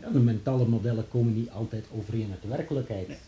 Ja, 0.00 0.10
de 0.10 0.18
mentale 0.18 0.66
modellen 0.66 1.08
komen 1.08 1.34
niet 1.34 1.50
altijd 1.50 1.84
overeen 1.92 2.28
met 2.28 2.42
de 2.42 2.48
werkelijkheid. 2.48 3.08
Nee. 3.08 3.18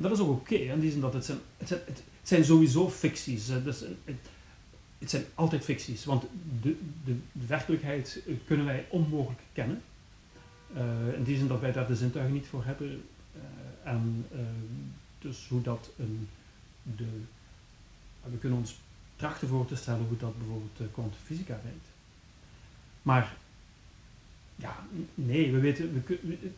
Dat 0.00 0.12
is 0.12 0.18
ook 0.18 0.30
oké, 0.30 0.54
okay, 0.54 0.66
in 0.66 0.80
die 0.80 0.90
zin 0.90 1.00
dat 1.00 1.12
het 1.12 1.24
zijn, 1.24 1.38
het 1.56 2.02
zijn, 2.22 2.44
sowieso 2.44 2.90
ficties. 2.90 3.46
Dus 3.46 3.80
het, 3.80 4.18
het 4.98 5.10
zijn 5.10 5.24
altijd 5.34 5.64
ficties, 5.64 6.04
want 6.04 6.24
de, 6.62 6.76
de, 7.04 7.16
de 7.32 7.46
werkelijkheid 7.46 8.22
kunnen 8.44 8.66
wij 8.66 8.86
onmogelijk 8.88 9.40
kennen. 9.52 9.82
Uh, 10.76 11.14
in 11.14 11.22
die 11.22 11.36
zin 11.36 11.46
dat 11.46 11.60
wij 11.60 11.72
daar 11.72 11.86
de 11.86 11.96
zintuigen 11.96 12.34
niet 12.34 12.46
voor 12.46 12.64
hebben. 12.64 13.02
En 13.82 14.26
dus 15.18 15.46
hoe 15.48 15.62
dat 15.62 15.90
een, 15.98 16.28
de, 16.82 17.06
we 18.22 18.38
kunnen 18.38 18.58
ons 18.58 18.78
trachten 19.16 19.48
voor 19.48 19.66
te 19.66 19.76
stellen 19.76 20.06
hoe 20.06 20.16
dat 20.16 20.38
bijvoorbeeld 20.38 20.92
kwantumfysica 20.92 21.60
werkt. 21.62 21.86
Maar 23.02 23.36
ja, 24.56 24.86
nee, 25.14 25.52
we 25.52 25.58
weten, 25.58 25.92
we, 25.92 26.18
we, 26.22 26.50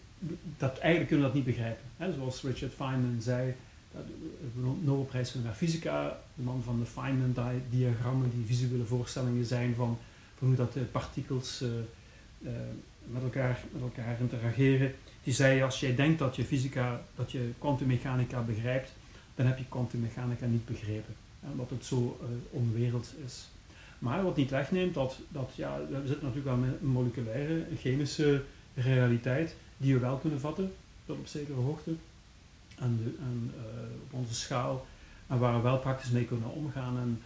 dat, 0.56 0.78
eigenlijk 0.78 1.08
kunnen 1.08 1.26
we 1.26 1.32
dat 1.32 1.44
niet 1.44 1.56
begrijpen. 1.56 2.14
Zoals 2.14 2.42
Richard 2.42 2.72
Feynman 2.72 3.22
zei, 3.22 3.54
de 3.92 4.72
Nobelprijs 4.80 5.34
naar 5.34 5.54
fysica, 5.54 6.18
de 6.34 6.42
man 6.42 6.62
van 6.62 6.78
de 6.78 6.86
Feynman-diagrammen, 6.86 8.30
die 8.34 8.46
visuele 8.46 8.84
voorstellingen 8.84 9.44
zijn 9.44 9.74
van, 9.74 9.98
hoe 10.38 10.54
dat 10.54 10.72
de 10.72 10.80
partikels 10.80 11.62
uh, 11.62 11.68
uh, 12.40 12.50
met, 13.06 13.22
elkaar, 13.22 13.60
met 13.72 13.82
elkaar 13.82 14.20
interageren. 14.20 14.94
Die 15.22 15.34
zei, 15.34 15.62
als 15.62 15.80
jij 15.80 15.94
denkt 15.94 16.18
dat 16.18 16.36
je 16.36 16.44
fysica, 16.44 17.02
dat 17.14 17.32
je 17.32 17.50
kwantummechanica 17.58 18.40
begrijpt, 18.40 18.92
dan 19.34 19.46
heb 19.46 19.58
je 19.58 19.64
kwantummechanica 19.68 20.46
niet 20.46 20.66
begrepen. 20.66 21.14
Omdat 21.50 21.70
het 21.70 21.84
zo 21.84 22.18
uh, 22.22 22.26
onwerelds 22.50 23.14
is. 23.26 23.48
Maar 23.98 24.22
wat 24.22 24.36
niet 24.36 24.50
wegneemt, 24.50 24.94
dat, 24.94 25.18
dat 25.28 25.50
ja, 25.54 25.78
we 25.90 26.06
zitten 26.06 26.26
natuurlijk 26.26 26.56
met 26.56 26.70
een 26.80 26.86
moleculaire, 26.86 27.66
chemische 27.78 28.44
realiteit, 28.74 29.56
die 29.82 29.94
we 29.94 30.00
wel 30.00 30.16
kunnen 30.16 30.40
vatten, 30.40 30.72
tot 31.06 31.18
op 31.18 31.26
zekere 31.26 31.60
hoogte 31.60 31.94
en, 32.78 33.00
de, 33.04 33.14
en 33.20 33.50
uh, 33.56 33.62
op 34.04 34.12
onze 34.12 34.34
schaal 34.34 34.86
en 35.26 35.38
waar 35.38 35.54
we 35.54 35.60
wel 35.60 35.78
praktisch 35.78 36.10
mee 36.10 36.24
kunnen 36.24 36.50
omgaan. 36.50 36.98
En 36.98 37.22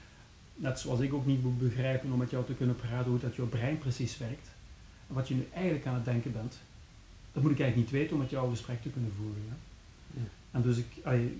net 0.55 0.79
zoals 0.79 1.01
ik 1.01 1.15
ook 1.15 1.27
niet 1.27 1.43
moet 1.43 1.59
begrijpen 1.59 2.13
om 2.13 2.19
met 2.19 2.31
jou 2.31 2.45
te 2.45 2.55
kunnen 2.55 2.77
praten 2.77 3.11
hoe 3.11 3.21
dat 3.21 3.37
jouw 3.37 3.47
brein 3.47 3.79
precies 3.79 4.19
werkt. 4.19 4.49
En 5.09 5.15
wat 5.15 5.29
je 5.29 5.35
nu 5.35 5.49
eigenlijk 5.55 5.87
aan 5.87 5.95
het 5.95 6.05
denken 6.05 6.33
bent, 6.33 6.59
dat 7.33 7.43
moet 7.43 7.53
ik 7.53 7.61
eigenlijk 7.61 7.91
niet 7.91 8.01
weten 8.01 8.17
om 8.17 8.23
met 8.23 8.31
jou 8.31 8.45
een 8.45 8.57
gesprek 8.57 8.83
te 8.83 8.89
kunnen 8.89 9.13
voeren. 9.17 9.43
Ja? 9.49 9.57
Ja. 10.21 10.29
En 10.51 10.63
dus 10.63 10.77
ik, 10.77 10.87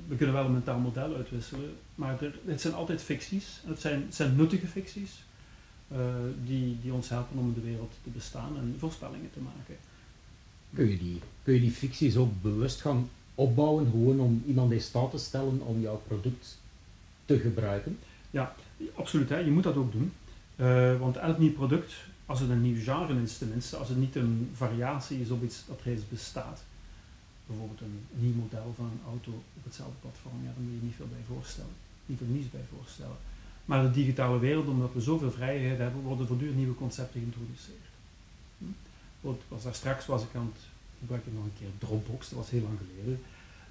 we 0.09 0.17
kunnen 0.17 0.35
wel 0.35 0.45
een 0.45 0.53
mentaal 0.53 0.79
model 0.79 1.15
uitwisselen, 1.15 1.75
maar 1.95 2.23
er, 2.23 2.39
het 2.45 2.61
zijn 2.61 2.75
altijd 2.75 3.03
ficties. 3.03 3.61
Het 3.67 3.81
zijn, 3.81 4.03
het 4.03 4.15
zijn 4.15 4.37
nuttige 4.37 4.67
ficties 4.67 5.25
uh, 5.93 5.99
die, 6.45 6.79
die 6.83 6.93
ons 6.93 7.09
helpen 7.09 7.39
om 7.39 7.47
in 7.47 7.55
de 7.55 7.61
wereld 7.61 7.93
te 8.03 8.11
bestaan 8.11 8.57
en 8.57 8.75
voorspellingen 8.79 9.31
te 9.33 9.41
maken. 9.41 9.77
Kun 10.75 10.91
je 10.91 10.99
die, 10.99 11.21
kun 11.43 11.55
je 11.55 11.61
die 11.61 11.71
ficties 11.71 12.17
ook 12.17 12.43
bewust 12.43 12.81
gaan 12.81 13.09
opbouwen, 13.35 13.91
gewoon 13.91 14.21
om 14.21 14.43
iemand 14.47 14.73
in 14.73 14.81
staat 14.81 15.11
te 15.11 15.19
stellen 15.19 15.61
om 15.61 15.81
jouw 15.81 16.03
product 16.07 16.59
te 17.25 17.39
gebruiken? 17.39 17.99
Ja, 18.31 18.55
absoluut. 18.95 19.29
Hè. 19.29 19.39
Je 19.39 19.51
moet 19.51 19.63
dat 19.63 19.77
ook 19.77 19.93
doen. 19.93 20.13
Uh, 20.57 20.99
want 20.99 21.17
elk 21.17 21.39
nieuw 21.39 21.53
product, 21.53 21.95
als 22.27 22.41
het 22.41 22.51
een 22.51 22.63
nieuw 22.63 22.83
genre 22.83 23.23
is 23.23 23.39
tenminste, 23.39 23.77
als 23.77 23.89
het 23.89 23.99
niet 23.99 24.17
een 24.17 24.51
variatie 24.55 25.21
is 25.21 25.31
op 25.31 25.43
iets 25.43 25.63
dat 25.67 25.81
reeds 25.85 26.09
bestaat, 26.09 26.63
bijvoorbeeld 27.47 27.81
een 27.81 28.01
nieuw 28.11 28.35
model 28.35 28.73
van 28.77 28.85
een 28.85 29.01
auto 29.09 29.31
op 29.31 29.65
hetzelfde 29.65 29.97
platform, 30.01 30.45
ja, 30.45 30.53
dan 30.55 30.65
moet 30.65 30.81
je 30.81 30.87
niet 30.87 30.95
veel 30.95 31.09
bij 31.11 31.37
voorstellen. 31.37 31.75
Niet 32.07 32.19
veel 32.19 32.27
nieuws 32.27 32.51
bij 32.51 32.65
voorstellen. 32.77 33.17
Maar 33.65 33.83
de 33.83 33.91
digitale 33.91 34.39
wereld, 34.39 34.67
omdat 34.67 34.93
we 34.93 35.01
zoveel 35.01 35.31
vrijheid 35.31 35.79
hebben, 35.79 36.03
worden 36.03 36.27
voortdurend 36.27 36.57
nieuwe 36.57 36.75
concepten 36.75 37.21
geïntroduceerd. 37.21 37.86
Bijvoorbeeld 39.27 39.55
was 39.55 39.65
daar 39.65 39.75
straks 39.75 40.07
was 40.07 40.23
ik 40.23 40.35
aan 40.35 40.53
het 40.55 40.63
gebruiken 40.99 41.33
nog 41.35 41.45
een 41.45 41.59
keer 41.59 41.69
Dropbox, 41.79 42.29
dat 42.29 42.39
was 42.39 42.51
heel 42.51 42.63
lang 42.63 42.79
geleden. 42.79 43.23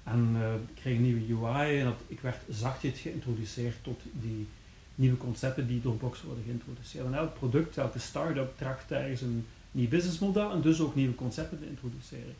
En 0.04 0.36
eh, 0.42 0.54
ik 0.54 0.74
kreeg 0.74 0.96
een 0.96 1.02
nieuwe 1.02 1.46
UI 1.46 1.78
en 1.78 1.84
dat, 1.84 2.00
ik 2.06 2.20
werd 2.20 2.42
zachtjes 2.50 3.00
geïntroduceerd 3.00 3.76
tot 3.82 4.00
die 4.12 4.46
nieuwe 4.94 5.16
concepten 5.16 5.66
die 5.66 5.80
door 5.80 5.96
Box 5.96 6.22
worden 6.22 6.44
geïntroduceerd. 6.44 7.06
En 7.06 7.14
elk 7.14 7.34
product, 7.34 7.76
elke 7.76 7.98
start-up 7.98 8.56
tracht 8.56 8.88
tijdens 8.88 9.20
een 9.20 9.46
nieuw 9.70 9.88
businessmodel 9.88 10.50
en 10.50 10.60
dus 10.60 10.80
ook 10.80 10.94
nieuwe 10.94 11.14
concepten 11.14 11.58
te 11.58 11.68
introduceren. 11.68 12.34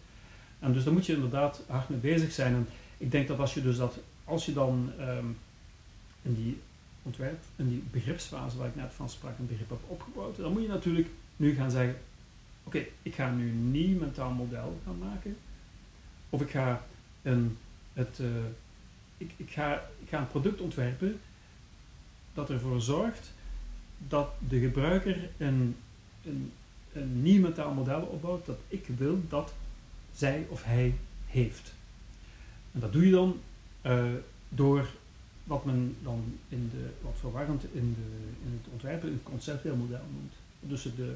En 0.58 0.72
dus 0.72 0.84
daar 0.84 0.92
moet 0.92 1.06
je 1.06 1.14
inderdaad 1.14 1.62
hard 1.66 1.88
mee 1.88 1.98
bezig 1.98 2.32
zijn. 2.32 2.54
En 2.54 2.68
ik 2.98 3.10
denk 3.10 3.28
dat 3.28 3.38
als 3.38 3.54
je 3.54 3.62
dus 3.62 3.76
dat, 3.76 3.98
als 4.24 4.46
je 4.46 4.52
dan 4.52 4.92
ehm, 4.98 5.26
in 6.22 6.34
die 6.34 6.58
ontwerp, 7.02 7.42
in 7.56 7.68
die 7.68 7.82
begripsfase 7.90 8.56
waar 8.56 8.68
ik 8.68 8.76
net 8.76 8.92
van 8.94 9.08
sprak, 9.08 9.38
een 9.38 9.46
begrip 9.46 9.68
hebt 9.68 9.84
opgebouwd, 9.86 10.36
dan 10.36 10.52
moet 10.52 10.62
je 10.62 10.68
natuurlijk 10.68 11.08
nu 11.36 11.54
gaan 11.54 11.70
zeggen, 11.70 11.96
oké, 12.66 12.86
ik 13.02 13.14
ga 13.14 13.30
nu 13.30 13.48
een 13.48 13.70
nieuw 13.70 13.98
mentaal 13.98 14.30
model 14.30 14.80
gaan 14.84 14.98
maken. 14.98 15.36
Of 16.30 16.40
ik 16.40 16.50
ga 16.50 16.86
een, 17.22 17.58
het, 17.92 18.18
uh, 18.20 18.28
ik, 19.16 19.30
ik, 19.36 19.50
ga, 19.50 19.74
ik 20.02 20.08
ga 20.08 20.18
een 20.18 20.28
product 20.28 20.60
ontwerpen 20.60 21.20
dat 22.34 22.50
ervoor 22.50 22.80
zorgt 22.80 23.32
dat 23.98 24.28
de 24.48 24.58
gebruiker 24.58 25.28
een, 25.36 25.76
een, 26.24 26.52
een 26.92 27.22
nieuw 27.22 27.40
mentaal 27.40 27.72
model 27.72 28.00
opbouwt 28.00 28.46
dat 28.46 28.58
ik 28.68 28.86
wil 28.96 29.20
dat 29.28 29.54
zij 30.14 30.46
of 30.48 30.64
hij 30.64 30.94
heeft. 31.26 31.74
En 32.72 32.80
dat 32.80 32.92
doe 32.92 33.04
je 33.04 33.10
dan 33.10 33.40
uh, 33.86 34.04
door 34.48 34.88
wat 35.44 35.64
men 35.64 35.96
dan 36.02 36.38
in 36.48 36.70
de, 36.70 36.90
wat 37.00 37.14
verwarrend 37.18 37.64
in, 37.64 37.96
de, 37.98 38.46
in 38.46 38.60
het 38.62 38.72
ontwerpen 38.72 39.08
een 39.08 39.22
conceptueel 39.22 39.76
model 39.76 40.04
noemt. 40.12 40.32
Dus 40.60 40.82
de, 40.82 41.14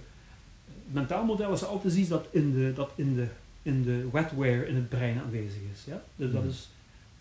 mentaal 0.87 1.25
model 1.25 1.53
is 1.53 1.65
altijd 1.65 1.95
iets 1.95 2.09
dat 2.09 2.27
in 2.31 2.53
de, 2.53 2.73
dat 2.73 2.91
in 2.95 3.15
de, 3.15 3.27
in 3.63 3.83
de 3.83 4.09
wetware 4.13 4.67
in 4.67 4.75
het 4.75 4.89
brein 4.89 5.21
aanwezig 5.21 5.61
is. 5.73 5.85
Ja? 5.85 6.03
Dus 6.17 6.33
dat, 6.33 6.41
mhm. 6.41 6.51
is, 6.51 6.69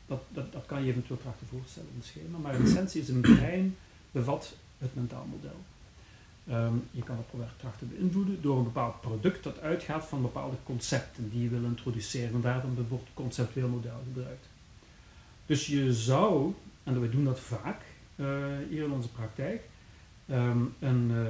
dat, 0.05 0.21
dat, 0.29 0.51
dat 0.51 0.65
kan 0.65 0.83
je 0.83 0.89
eventueel 0.91 1.19
trachten 1.19 1.47
voorstellen 1.47 1.89
in 1.89 1.97
het 1.97 2.05
schema, 2.05 2.37
maar 2.37 2.55
in 2.55 2.63
essentie 2.63 3.01
is 3.01 3.09
een 3.09 3.21
brein 3.21 3.75
bevat 4.11 4.55
het 4.77 4.95
mentaal 4.95 5.25
model. 5.25 5.55
Um, 6.51 6.83
je 6.91 7.03
kan 7.03 7.17
het 7.17 7.27
proberen 7.27 7.53
trachten 7.57 7.89
beïnvloeden 7.89 8.41
door 8.41 8.57
een 8.57 8.63
bepaald 8.63 9.01
product 9.01 9.43
dat 9.43 9.59
uitgaat 9.59 10.05
van 10.05 10.21
bepaalde 10.21 10.55
concepten 10.63 11.29
die 11.29 11.43
je 11.43 11.49
wil 11.49 11.63
introduceren. 11.63 12.31
Vandaar 12.31 12.61
dan 12.61 12.75
bijvoorbeeld 12.75 13.09
conceptueel 13.13 13.67
model 13.67 14.01
gebruikt. 14.13 14.47
Dus 15.45 15.67
je 15.67 15.93
zou, 15.93 16.53
en 16.83 17.01
we 17.01 17.09
doen 17.09 17.23
dat 17.23 17.39
vaak 17.39 17.81
uh, 18.15 18.27
hier 18.69 18.83
in 18.83 18.91
onze 18.91 19.09
praktijk, 19.09 19.61
um, 20.29 20.73
een, 20.79 21.09
uh, 21.11 21.27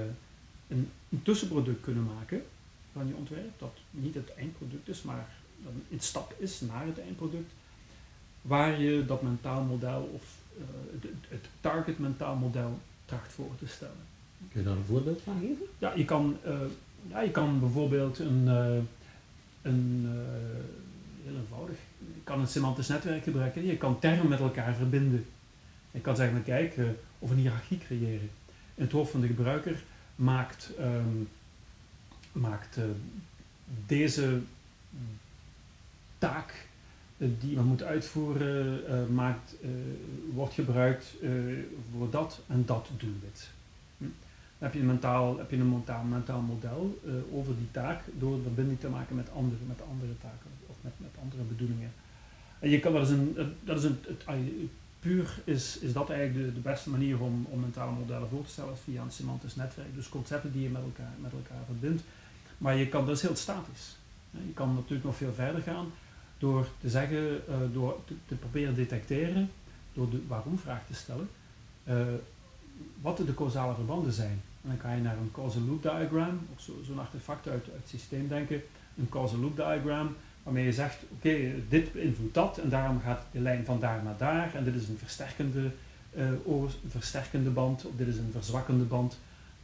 een, 0.69 0.89
een, 1.09 1.21
tussenproduct 1.23 1.81
kunnen 1.81 2.03
maken 2.03 2.43
van 2.93 3.07
je 3.07 3.15
ontwerp, 3.15 3.59
dat 3.59 3.77
niet 3.91 4.13
het 4.13 4.33
eindproduct 4.33 4.87
is, 4.87 5.01
maar 5.01 5.27
dat 5.63 5.71
een 5.91 5.99
stap 5.99 6.35
is 6.37 6.61
naar 6.61 6.85
het 6.85 6.99
eindproduct, 6.99 7.51
waar 8.41 8.81
je 8.81 9.05
dat 9.05 9.21
mentaal 9.21 9.63
model 9.63 10.11
of 10.13 10.37
uh, 10.57 10.63
het, 10.91 11.11
het 11.27 11.45
target 11.61 11.99
mentaal 11.99 12.35
model 12.35 12.79
tracht 13.05 13.31
voor 13.31 13.55
te 13.59 13.67
stellen. 13.67 14.07
Kun 14.51 14.61
je 14.61 14.67
daar 14.67 14.77
een 14.77 14.83
voorbeeld 14.83 15.21
van 15.21 15.39
geven? 15.39 15.65
Ja, 15.77 15.93
je 15.93 16.05
kan, 16.05 16.37
ja, 17.07 17.21
je 17.21 17.31
kan 17.31 17.59
bijvoorbeeld 17.59 18.19
een, 18.19 18.47
een 19.61 20.07
heel 21.23 21.35
eenvoudig, 21.35 21.77
je 21.97 22.21
kan 22.23 22.39
een 22.39 22.47
semantisch 22.47 22.87
netwerk 22.87 23.23
gebruiken. 23.23 23.65
Je 23.65 23.77
kan 23.77 23.99
termen 23.99 24.27
met 24.27 24.39
elkaar 24.39 24.75
verbinden. 24.75 25.25
Je 25.91 25.99
kan 25.99 26.15
zeggen, 26.15 26.43
kijk, 26.43 26.77
uh, 26.77 26.85
of 27.19 27.29
een 27.29 27.37
hiërarchie 27.37 27.77
creëren. 27.77 28.29
In 28.75 28.83
het 28.83 28.91
hoofd 28.91 29.11
van 29.11 29.21
de 29.21 29.27
gebruiker 29.27 29.83
maakt, 30.19 30.71
um, 30.79 31.29
maakt 32.31 32.77
uh, 32.77 32.83
deze 33.85 34.39
taak 36.17 36.67
uh, 37.17 37.29
die 37.39 37.55
we 37.55 37.61
moeten 37.61 37.87
uitvoeren, 37.87 39.13
maakt, 39.13 39.55
wordt 40.33 40.53
gebruikt 40.53 41.15
voor 41.91 42.09
dat 42.09 42.39
en 42.47 42.65
dat 42.65 42.89
doelwit. 42.97 43.49
Hm? 43.97 44.03
Dan 44.03 44.67
heb 44.67 44.73
je 44.73 44.79
een 44.79 44.85
mentaal, 44.85 45.37
heb 45.37 45.49
je 45.49 45.57
een 45.57 45.69
mentaal, 45.69 46.03
mentaal 46.03 46.41
model 46.41 46.99
over 47.31 47.57
die 47.57 47.71
taak 47.71 48.01
door 48.17 48.41
verbinding 48.41 48.79
te 48.79 48.89
maken 48.89 49.15
met 49.15 49.31
andere, 49.31 49.61
met 49.67 49.81
andere 49.89 50.17
taken 50.21 50.49
of 50.67 50.75
met, 50.81 50.93
met 50.97 51.11
andere 51.21 51.43
bedoelingen. 51.43 51.91
En 52.59 52.69
je 52.69 52.79
kan, 52.79 52.93
dat 52.93 53.03
is 53.03 53.09
een, 53.09 53.55
dat 53.63 53.77
is 53.77 53.83
een, 53.83 53.99
het, 54.07 54.23
puur 54.99 55.39
is, 55.43 55.77
is 55.77 55.93
dat 55.93 56.09
eigenlijk 56.09 56.45
de, 56.45 56.53
de 56.53 56.59
beste 56.59 56.89
manier 56.89 57.21
om, 57.21 57.45
om 57.49 57.59
mentale 57.59 57.91
modellen 57.91 58.29
voor 58.29 58.43
te 58.43 58.51
stellen 58.51 58.77
via 58.77 59.01
een 59.01 59.11
semantisch 59.11 59.55
netwerk. 59.55 59.95
Dus 59.95 60.09
concepten 60.09 60.51
die 60.51 60.63
je 60.63 60.69
met 60.69 60.81
elkaar, 60.81 61.13
met 61.19 61.31
elkaar 61.31 61.65
verbindt. 61.65 62.03
Maar 62.57 62.75
je 62.75 62.87
kan, 62.87 63.05
dat 63.05 63.15
is 63.15 63.21
heel 63.21 63.35
statisch. 63.35 63.97
Je 64.31 64.53
kan 64.53 64.73
natuurlijk 64.73 65.03
nog 65.03 65.15
veel 65.15 65.33
verder 65.33 65.61
gaan 65.61 65.91
door 66.37 66.67
te 66.79 66.89
zeggen, 66.89 67.41
uh, 67.49 67.55
door 67.73 67.99
te, 68.27 68.35
proberen 68.35 68.75
detecteren, 68.75 69.51
door 69.93 70.09
de 70.09 70.21
waarom-vraag 70.27 70.85
te 70.87 70.93
stellen, 70.93 71.29
uh, 71.89 71.95
wat 73.01 73.17
de 73.17 73.33
causale 73.33 73.75
verbanden 73.75 74.13
zijn. 74.13 74.41
En 74.61 74.69
dan 74.69 74.77
kan 74.77 74.95
je 74.95 75.01
naar 75.01 75.17
een 75.17 75.31
causal 75.31 75.61
loop 75.61 75.81
diagram, 75.81 76.39
of 76.53 76.61
zo'n 76.61 76.83
zo 76.85 76.99
artefact 76.99 77.47
uit 77.47 77.65
het 77.65 77.89
systeem 77.89 78.27
denken, 78.27 78.61
een 78.97 79.09
causal 79.09 79.39
loop 79.39 79.55
diagram, 79.55 80.15
waarmee 80.49 80.67
je 80.67 80.73
zegt, 80.73 80.97
oké, 81.09 81.53
dit 81.69 81.93
beïnvloedt 81.93 82.33
dat 82.33 82.57
en 82.57 82.69
daarom 82.69 83.01
gaat 83.01 83.25
de 83.31 83.39
lijn 83.39 83.65
van 83.65 83.79
daar 83.79 84.03
naar 84.03 84.17
daar 84.17 84.55
en 84.55 84.63
dit 84.63 84.75
is 84.75 84.87
een 84.87 84.97
versterkende, 84.97 85.71
uh, 86.17 86.63
versterkende 86.87 87.49
band 87.49 87.85
of 87.85 87.91
dit 87.95 88.07
is 88.07 88.17
een 88.17 88.31
verzwakkende 88.31 88.83
band. 88.83 89.19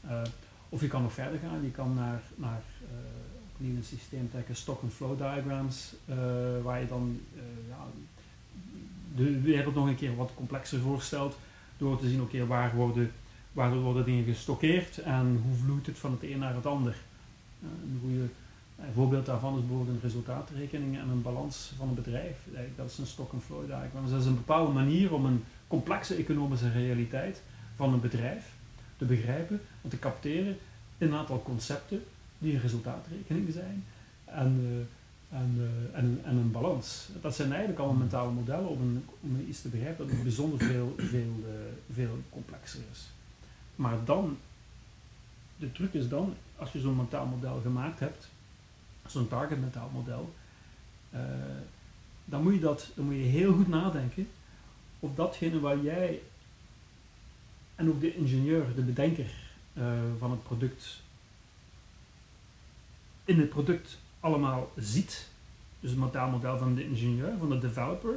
Uh, 0.06 0.22
of 0.70 0.82
je 0.82 0.88
kan 0.88 1.02
nog 1.02 1.14
verder 1.14 1.40
gaan, 1.40 1.64
je 1.64 1.72
kan 1.72 1.94
naar, 1.94 2.22
naar 2.36 2.62
uh, 2.82 2.88
opnieuw 3.54 3.76
een 3.76 3.84
systeem 3.84 4.30
trekken, 4.32 4.56
stock 4.56 4.82
and 4.82 4.94
flow 4.94 5.18
diagrams, 5.18 5.94
waar 6.64 6.80
je 6.80 6.88
dan 6.88 7.22
ja, 7.70 7.86
de 9.16 9.42
wereld 9.42 9.76
nog 9.76 9.88
een 9.88 9.96
keer 9.96 10.16
wat 10.16 10.32
complexer 10.36 10.80
voorstelt 10.80 11.38
door 11.78 12.00
te 12.00 12.10
zien, 12.10 12.22
oké, 12.22 12.46
waar, 12.46 12.76
worden, 12.76 13.12
waar 13.52 13.76
worden 13.76 14.06
dingen 14.06 14.24
gestockeerd 14.24 14.98
en 14.98 15.42
hoe 15.46 15.56
vloeit 15.56 15.86
het 15.86 15.98
van 15.98 16.12
het 16.12 16.24
een 16.24 16.40
naar 16.40 16.56
het 16.56 16.66
ander. 16.66 16.96
hoe 18.02 18.12
je 18.12 18.28
een 18.80 18.94
voorbeeld 18.94 19.26
daarvan 19.26 19.54
is 19.54 19.60
bijvoorbeeld 19.60 19.96
een 19.96 20.02
resultaatrekening 20.02 20.98
en 20.98 21.10
een 21.10 21.22
balans 21.22 21.72
van 21.78 21.88
een 21.88 21.96
bedrijf. 21.96 22.38
Dat 22.76 22.90
is 22.90 22.98
een 22.98 23.06
stock 23.06 23.34
and 23.34 23.44
flow 23.44 23.66
diagram. 23.66 24.02
Dus 24.02 24.12
dat 24.12 24.22
is 24.22 24.28
een 24.28 24.36
bepaalde 24.36 24.72
manier 24.72 25.14
om 25.14 25.26
een 25.26 25.44
complexe 25.68 26.16
economische 26.16 26.72
realiteit 26.72 27.42
van 27.76 27.94
een 27.94 28.02
bedrijf 28.02 28.54
te 28.98 29.06
begrijpen 29.06 29.62
en 29.82 29.90
te 29.90 30.00
capteren 30.00 30.58
in 30.98 31.08
een 31.08 31.14
aantal 31.14 31.42
concepten 31.44 32.04
die 32.38 32.54
een 32.54 32.62
resultaatrekening 32.62 33.54
zijn 33.54 33.84
en, 34.26 34.60
uh, 34.62 35.40
en, 35.40 35.56
uh, 35.58 35.98
en, 35.98 36.22
en, 36.24 36.36
een 36.36 36.52
balans. 36.52 37.08
Dat 37.22 37.36
zijn 37.36 37.50
eigenlijk 37.50 37.80
allemaal 37.80 38.00
mentale 38.00 38.32
modellen 38.32 38.70
om, 38.70 39.04
een, 39.24 39.46
iets 39.48 39.62
te 39.62 39.68
begrijpen 39.68 40.08
dat 40.08 40.24
bijzonder 40.24 40.60
veel, 40.60 40.96
uh, 40.98 41.06
veel 41.94 42.18
complexer 42.30 42.82
is. 42.92 43.10
Maar 43.76 43.98
dan, 44.06 44.38
de 45.58 45.72
truc 45.72 45.94
is 45.94 46.10
dan, 46.10 46.34
als 46.56 46.72
je 46.72 46.80
zo'n 46.80 46.96
mentaal 46.96 47.26
model 47.26 47.60
gemaakt 47.62 48.00
hebt, 48.00 48.28
zo'n 49.08 49.28
target 49.28 49.60
mentaal 49.60 49.90
model, 49.94 50.34
uh, 51.14 51.20
dan, 52.26 52.44
moet 52.44 52.54
je 52.54 52.60
dat, 52.60 52.92
dan 52.96 53.06
moet 53.06 53.16
je 53.16 53.22
heel 53.22 53.54
goed 53.54 53.68
nadenken 53.68 54.28
of 55.00 55.16
datgene 55.16 55.60
waar 55.60 55.82
jij 55.82 56.22
en 57.76 57.90
ook 57.90 58.02
de 58.02 58.16
ingenieur, 58.16 58.76
de 58.76 58.82
bedenker 58.82 59.34
uh, 59.74 59.84
van 60.18 60.32
het 60.32 60.44
product, 60.44 61.02
in 63.26 63.40
het 63.40 63.50
product 63.50 63.98
allemaal 64.20 64.72
ziet, 64.76 65.30
dus 65.80 65.90
het 65.90 66.00
mentaal 66.00 66.30
model 66.30 66.58
van 66.58 66.76
de 66.76 66.84
ingenieur, 66.84 67.34
van 67.40 67.50
de 67.50 67.60
developer, 67.60 68.14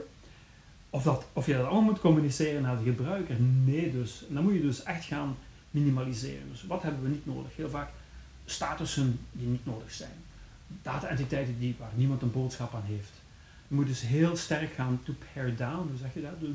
of, 0.90 1.02
dat, 1.02 1.26
of 1.32 1.46
je 1.46 1.52
dat 1.52 1.64
allemaal 1.64 1.82
moet 1.82 2.00
communiceren 2.00 2.62
naar 2.62 2.78
de 2.78 2.84
gebruiker. 2.84 3.40
Nee, 3.40 3.92
dus. 3.92 4.24
En 4.28 4.34
dan 4.34 4.42
moet 4.42 4.54
je 4.54 4.60
dus 4.60 4.82
echt 4.82 5.04
gaan 5.04 5.36
minimaliseren. 5.70 6.50
Dus 6.50 6.66
wat 6.66 6.82
hebben 6.82 7.02
we 7.02 7.08
niet 7.08 7.26
nodig? 7.26 7.56
Heel 7.56 7.70
vaak 7.70 7.90
statussen 8.44 9.20
die 9.32 9.46
niet 9.46 9.66
nodig 9.66 9.92
zijn 9.92 10.26
data-entiteiten 10.82 11.58
die, 11.58 11.74
waar 11.78 11.92
niemand 11.94 12.22
een 12.22 12.32
boodschap 12.32 12.74
aan 12.74 12.84
heeft. 12.86 13.12
Je 13.68 13.74
moet 13.74 13.86
dus 13.86 14.00
heel 14.00 14.36
sterk 14.36 14.72
gaan 14.72 15.00
to 15.04 15.14
pare 15.34 15.54
down, 15.54 15.88
hoe 15.88 15.98
zeg 15.98 16.14
je 16.14 16.20
dat? 16.20 16.48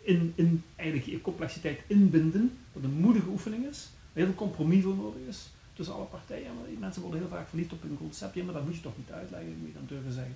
In, 0.00 0.32
in 0.34 0.62
eigenlijk 0.76 1.10
je 1.10 1.20
complexiteit 1.20 1.80
inbinden, 1.86 2.56
wat 2.72 2.82
een 2.82 3.00
moedige 3.00 3.28
oefening 3.28 3.66
is, 3.66 3.88
waar 3.90 4.24
heel 4.24 4.24
veel 4.24 4.34
compromis 4.34 4.82
voor 4.82 4.94
nodig 4.94 5.20
is 5.28 5.48
tussen 5.72 5.94
alle 5.94 6.04
partijen. 6.04 6.54
Maar 6.54 6.64
mensen 6.78 7.02
worden 7.02 7.20
heel 7.20 7.28
vaak 7.28 7.48
verliefd 7.48 7.72
op 7.72 7.82
een 7.82 7.98
concept, 7.98 8.44
maar 8.44 8.54
dat 8.54 8.64
moet 8.64 8.74
je 8.74 8.80
toch 8.80 8.96
niet 8.96 9.10
uitleggen, 9.10 9.56
moet 9.58 9.68
je 9.68 9.74
dan 9.74 9.86
durven 9.88 10.12
zeggen. 10.12 10.34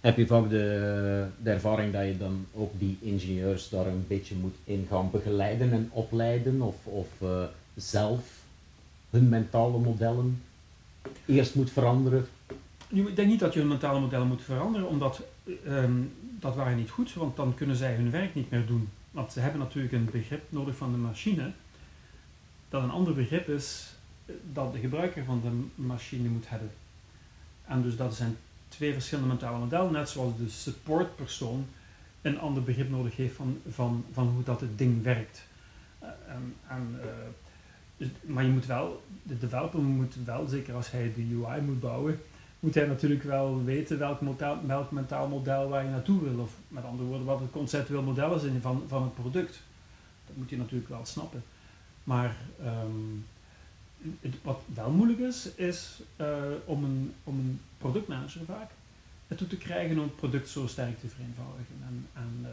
Heb 0.00 0.16
je 0.16 0.26
vaak 0.26 0.50
de, 0.50 1.26
de 1.42 1.50
ervaring 1.50 1.92
dat 1.92 2.06
je 2.06 2.16
dan 2.16 2.46
ook 2.52 2.78
die 2.78 2.98
ingenieurs 3.00 3.68
daar 3.68 3.86
een 3.86 4.04
beetje 4.08 4.34
moet 4.34 4.54
in 4.64 4.86
gaan 4.88 5.10
begeleiden 5.10 5.72
en 5.72 5.88
opleiden, 5.92 6.60
of, 6.60 6.86
of 6.86 7.08
uh, 7.22 7.44
zelf 7.74 8.40
hun 9.10 9.28
mentale 9.28 9.78
modellen 9.78 10.42
eerst 11.26 11.54
moet 11.54 11.70
veranderen? 11.70 12.28
Ik 12.88 13.16
denk 13.16 13.28
niet 13.28 13.40
dat 13.40 13.52
je 13.52 13.58
hun 13.58 13.68
mentale 13.68 14.00
modellen 14.00 14.26
moet 14.26 14.42
veranderen, 14.42 14.88
omdat 14.88 15.22
um, 15.66 16.12
dat 16.40 16.54
waren 16.54 16.76
niet 16.76 16.90
goed, 16.90 17.14
want 17.14 17.36
dan 17.36 17.54
kunnen 17.54 17.76
zij 17.76 17.94
hun 17.94 18.10
werk 18.10 18.34
niet 18.34 18.50
meer 18.50 18.66
doen. 18.66 18.88
Want 19.10 19.32
ze 19.32 19.40
hebben 19.40 19.60
natuurlijk 19.60 19.92
een 19.92 20.08
begrip 20.12 20.42
nodig 20.48 20.76
van 20.76 20.92
de 20.92 20.98
machine, 20.98 21.52
dat 22.68 22.82
een 22.82 22.90
ander 22.90 23.14
begrip 23.14 23.48
is 23.48 23.94
dat 24.52 24.72
de 24.72 24.78
gebruiker 24.78 25.24
van 25.24 25.40
de 25.40 25.82
machine 25.82 26.28
moet 26.28 26.48
hebben. 26.48 26.70
En 27.64 27.82
dus 27.82 27.96
dat 27.96 28.14
zijn 28.14 28.36
twee 28.68 28.92
verschillende 28.92 29.28
mentale 29.28 29.58
modellen, 29.58 29.92
net 29.92 30.08
zoals 30.08 30.36
de 30.36 30.48
supportpersoon 30.48 31.66
een 32.22 32.38
ander 32.38 32.62
begrip 32.62 32.90
nodig 32.90 33.16
heeft 33.16 33.34
van, 33.34 33.60
van, 33.70 34.04
van 34.12 34.28
hoe 34.28 34.42
dat 34.42 34.60
het 34.60 34.78
ding 34.78 35.02
werkt. 35.02 35.42
Uh, 36.02 36.08
en, 36.28 36.54
en, 36.68 37.00
uh, 37.00 37.06
dus, 38.02 38.10
maar 38.22 38.44
je 38.44 38.50
moet 38.50 38.66
wel, 38.66 39.02
de 39.22 39.38
developer 39.38 39.80
moet 39.80 40.14
wel, 40.24 40.46
zeker 40.46 40.74
als 40.74 40.90
hij 40.90 41.12
de 41.14 41.42
UI 41.44 41.60
moet 41.60 41.80
bouwen, 41.80 42.20
moet 42.60 42.74
hij 42.74 42.86
natuurlijk 42.86 43.22
wel 43.22 43.64
weten 43.64 43.98
welk, 43.98 44.90
mentaal 44.90 45.28
model 45.28 45.68
waar 45.68 45.84
je 45.84 45.90
naartoe 45.90 46.22
wil. 46.22 46.38
Of 46.38 46.52
met 46.68 46.84
andere 46.84 47.08
woorden, 47.08 47.26
wat 47.26 47.40
het 47.40 47.50
conceptueel 47.50 48.02
model 48.02 48.34
is 48.34 48.42
van, 48.60 48.82
van 48.88 49.02
het 49.02 49.14
product. 49.14 49.60
Dat 50.26 50.36
moet 50.36 50.50
je 50.50 50.56
natuurlijk 50.56 50.88
wel 50.88 51.04
snappen. 51.04 51.42
Maar 52.04 52.36
um, 52.60 53.26
het, 54.20 54.34
wat 54.42 54.60
wel 54.74 54.90
moeilijk 54.90 55.18
is, 55.18 55.54
is 55.54 56.00
uh, 56.20 56.26
om, 56.64 56.84
een, 56.84 57.14
om 57.24 57.38
een 57.38 57.60
productmanager 57.78 58.44
vaak 58.44 58.70
ertoe 59.28 59.46
te 59.46 59.56
krijgen 59.56 59.96
om 59.96 60.02
het 60.02 60.16
product 60.16 60.48
zo 60.48 60.66
sterk 60.66 61.00
te 61.00 61.08
vereenvoudigen. 61.08 61.76
En, 62.14 62.38
uh, 62.42 62.48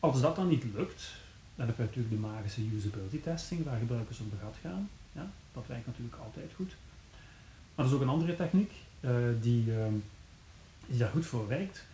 als 0.00 0.20
dat 0.20 0.36
dan 0.36 0.48
niet 0.48 0.64
lukt, 0.74 1.14
dan 1.54 1.66
heb 1.66 1.76
je 1.76 1.82
natuurlijk 1.82 2.14
de 2.14 2.20
magische 2.20 2.74
usability 2.76 3.20
testing, 3.20 3.64
waar 3.64 3.78
gebruikers 3.78 4.20
op 4.20 4.30
begat 4.30 4.56
gaan. 4.62 4.88
Ja, 5.12 5.30
dat 5.52 5.66
werkt 5.66 5.86
natuurlijk 5.86 6.16
altijd 6.16 6.50
goed. 6.56 6.74
Maar 7.74 7.84
er 7.84 7.90
is 7.90 7.96
ook 7.96 8.02
een 8.02 8.08
andere 8.08 8.36
techniek 8.36 8.72
die, 9.40 9.66
uh, 9.66 9.86
die 10.86 10.98
daar 10.98 11.10
goed 11.10 11.26
voor 11.26 11.48
werkt, 11.48 11.84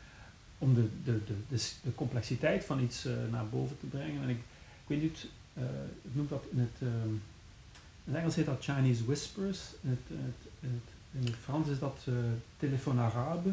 om 0.59 0.75
de, 0.75 0.89
de, 1.05 1.21
de, 1.49 1.71
de, 1.83 1.95
complexiteit 1.95 2.65
van 2.65 2.81
iets 2.81 3.07
uh, 3.07 3.13
naar 3.31 3.49
boven 3.49 3.79
te 3.79 3.87
brengen. 3.87 4.23
En 4.23 4.29
ik, 4.29 4.37
ik 4.83 4.87
weet 4.87 5.03
niet, 5.03 5.27
ik 6.03 6.15
noem 6.15 6.27
dat 6.29 6.45
in 6.51 6.59
het, 6.59 6.77
ehm, 6.81 7.09
in 8.05 8.13
het 8.13 8.15
Engels 8.15 8.35
heet 8.35 8.47
dat 8.47 8.65
Chinese 8.65 9.05
Whispers, 9.05 9.61
in 9.81 9.91
het, 9.91 10.19
het, 10.19 10.53
het, 10.61 11.21
in 11.21 11.25
het 11.25 11.37
Frans 11.43 11.69
is 11.69 11.79
dat 11.79 12.07
telefoon 12.57 12.99
arabe, 12.99 13.53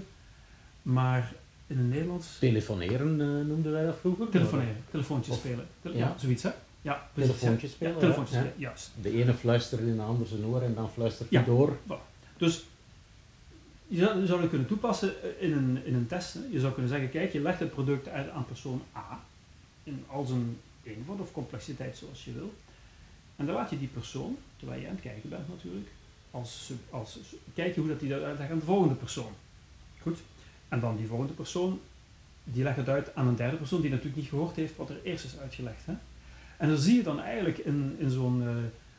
maar 0.81 1.33
in 1.67 1.77
het 1.77 1.87
Nederlands... 1.87 2.37
Telefoneren 2.39 3.17
noemden 3.47 3.71
wij 3.71 3.85
dat 3.85 3.97
vroeger? 3.99 4.29
Telefoneren, 4.29 4.83
telefoontjes 4.91 5.35
of, 5.35 5.39
spelen. 5.39 5.67
Tele 5.81 5.97
ja. 5.97 6.15
zoiets 6.17 6.43
hè? 6.43 6.51
Ja, 6.81 7.09
telefoontjes 7.13 7.71
spelen. 7.71 7.93
Ja, 7.93 7.99
telefoontjes 7.99 8.37
spelen, 8.37 8.53
juist. 8.57 8.91
De 9.01 9.11
ene 9.11 9.33
fluistert 9.33 9.81
in 9.81 9.95
de 9.95 10.01
ander 10.01 10.27
zijn 10.27 10.45
oor 10.45 10.61
en 10.61 10.73
dan 10.73 10.91
fluistert 10.91 11.29
hij 11.29 11.43
door. 11.43 11.77
Dus 12.37 12.65
je 13.87 13.99
zou, 13.99 14.19
je 14.19 14.25
zou 14.25 14.39
het 14.41 14.49
kunnen 14.49 14.67
toepassen 14.67 15.39
in 15.39 15.51
een, 15.51 15.85
in 15.85 15.93
een 15.93 16.07
test. 16.07 16.37
Je 16.51 16.59
zou 16.59 16.73
kunnen 16.73 16.91
zeggen, 16.91 17.09
kijk, 17.09 17.33
je 17.33 17.39
legt 17.39 17.59
het 17.59 17.71
product 17.71 18.07
uit 18.07 18.29
aan 18.29 18.45
persoon 18.45 18.81
A 18.95 19.23
in 19.83 20.03
al 20.07 20.25
zijn 20.25 20.57
eenvoud 20.83 21.19
of 21.19 21.31
complexiteit 21.31 21.97
zoals 21.97 22.25
je 22.25 22.33
wil. 22.33 22.53
En 23.35 23.45
dan 23.45 23.55
laat 23.55 23.69
je 23.69 23.79
die 23.79 23.87
persoon, 23.87 24.37
terwijl 24.57 24.81
je 24.81 24.87
aan 24.87 24.93
het 24.93 25.03
kijken 25.03 25.29
bent 25.29 25.47
natuurlijk, 25.47 25.87
als, 26.31 26.71
als, 26.89 27.19
kijken 27.53 27.81
hoe 27.81 27.89
dat 27.89 27.99
die 27.99 28.09
dat 28.09 28.23
uitlegt 28.23 28.51
aan 28.51 28.59
de 28.59 28.65
volgende 28.65 28.95
persoon. 28.95 29.31
Goed? 30.01 30.19
En 30.75 30.81
dan 30.81 30.95
die 30.95 31.07
volgende 31.07 31.33
persoon, 31.33 31.79
die 32.43 32.63
legt 32.63 32.77
het 32.77 32.89
uit 32.89 33.15
aan 33.15 33.27
een 33.27 33.35
derde 33.35 33.57
persoon 33.57 33.81
die 33.81 33.89
natuurlijk 33.89 34.15
niet 34.15 34.29
gehoord 34.29 34.55
heeft 34.55 34.75
wat 34.75 34.89
er 34.89 35.03
eerst 35.03 35.25
is 35.25 35.37
uitgelegd. 35.37 35.85
Hè? 35.85 35.93
En 36.57 36.67
dan 36.67 36.77
zie 36.77 36.95
je 36.95 37.03
dan 37.03 37.19
eigenlijk 37.19 37.57
in, 37.57 37.95
in 37.99 38.09
zo'n 38.09 38.41
uh, 38.41 38.49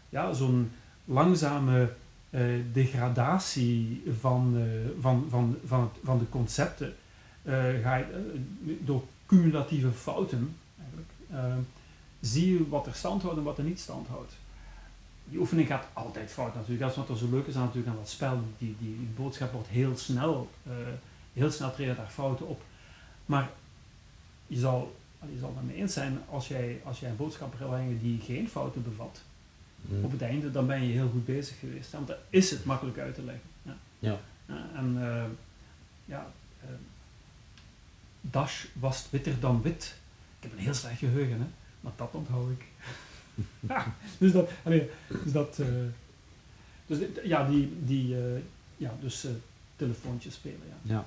ja, 0.08 0.32
zo'n 0.32 0.70
langzame 1.04 1.92
uh, 2.30 2.40
degradatie 2.72 4.02
van, 4.20 4.56
uh, 4.56 4.62
van, 5.00 5.26
van, 5.28 5.56
van, 5.66 5.90
van 6.04 6.18
de 6.18 6.28
concepten, 6.28 6.94
ga 7.82 7.96
je, 7.96 8.36
door 8.80 9.04
cumulatieve 9.26 9.90
fouten 9.92 10.56
eigenlijk, 10.78 11.66
zie 12.20 12.52
je 12.52 12.68
wat 12.68 12.86
er 12.86 12.94
stand 12.94 13.22
houdt 13.22 13.38
en 13.38 13.44
wat 13.44 13.58
er 13.58 13.64
niet 13.64 13.80
stand 13.80 14.08
houdt. 14.08 14.32
Die 15.24 15.38
oefening 15.38 15.68
gaat 15.68 15.86
altijd 15.92 16.30
fout 16.30 16.54
natuurlijk. 16.54 16.80
Dat 16.80 16.90
is 16.90 16.96
wat 16.96 17.08
er 17.08 17.16
zo 17.16 17.30
leuk 17.30 17.46
is 17.46 17.54
aan, 17.54 17.62
natuurlijk 17.62 17.88
aan 17.88 17.96
dat 17.96 18.08
spel. 18.08 18.40
Die, 18.58 18.76
die, 18.78 18.96
die 18.96 19.08
boodschap 19.16 19.52
wordt 19.52 19.68
heel 19.68 19.96
snel, 19.96 20.50
heel 21.36 21.50
snel 21.50 21.74
treden 21.74 21.96
daar 21.96 22.10
fouten 22.10 22.48
op. 22.48 22.62
Maar 23.26 23.50
je 24.46 24.58
zal 24.58 24.96
je 25.32 25.38
zal 25.38 25.54
het 25.56 25.66
mee 25.66 25.76
eens 25.76 25.92
zijn, 25.92 26.18
als 26.30 26.48
jij, 26.48 26.80
als 26.84 27.00
jij 27.00 27.10
een 27.10 27.16
boodschap 27.16 27.58
wil 27.58 27.68
brengen 27.68 27.98
die 27.98 28.20
geen 28.20 28.48
fouten 28.48 28.82
bevat, 28.82 29.22
mm. 29.80 30.04
op 30.04 30.10
het 30.10 30.22
einde, 30.22 30.50
dan 30.50 30.66
ben 30.66 30.82
je 30.82 30.92
heel 30.92 31.08
goed 31.08 31.24
bezig 31.24 31.58
geweest. 31.58 31.92
Want 31.92 32.06
dan 32.06 32.16
is 32.30 32.50
het 32.50 32.64
makkelijk 32.64 32.98
uit 32.98 33.14
te 33.14 33.22
leggen. 33.22 33.48
Ja. 33.62 33.76
ja. 33.98 34.18
en 34.74 34.94
uh, 34.94 35.24
ja, 36.04 36.32
uh, 36.64 36.70
Dash 38.20 38.64
was 38.72 39.06
witter 39.10 39.40
dan 39.40 39.62
wit. 39.62 39.94
Ik 40.36 40.42
heb 40.42 40.52
een 40.52 40.64
heel 40.64 40.74
slecht 40.74 40.98
geheugen, 40.98 41.38
hè? 41.38 41.46
maar 41.80 41.92
dat 41.96 42.10
onthoud 42.12 42.50
ik. 42.50 42.64
dus 44.18 44.32
dat, 44.32 44.50
allee, 44.62 44.90
dus 45.24 45.32
dat, 45.32 45.58
uh, 45.58 45.66
dus 46.86 46.98
ja, 47.24 47.48
die, 47.48 47.72
die 47.84 48.16
ja, 48.76 48.94
dus 49.00 49.26
telefoontjes 49.76 50.34
spelen, 50.34 50.60
ja. 50.68 50.94
ja. 50.94 51.06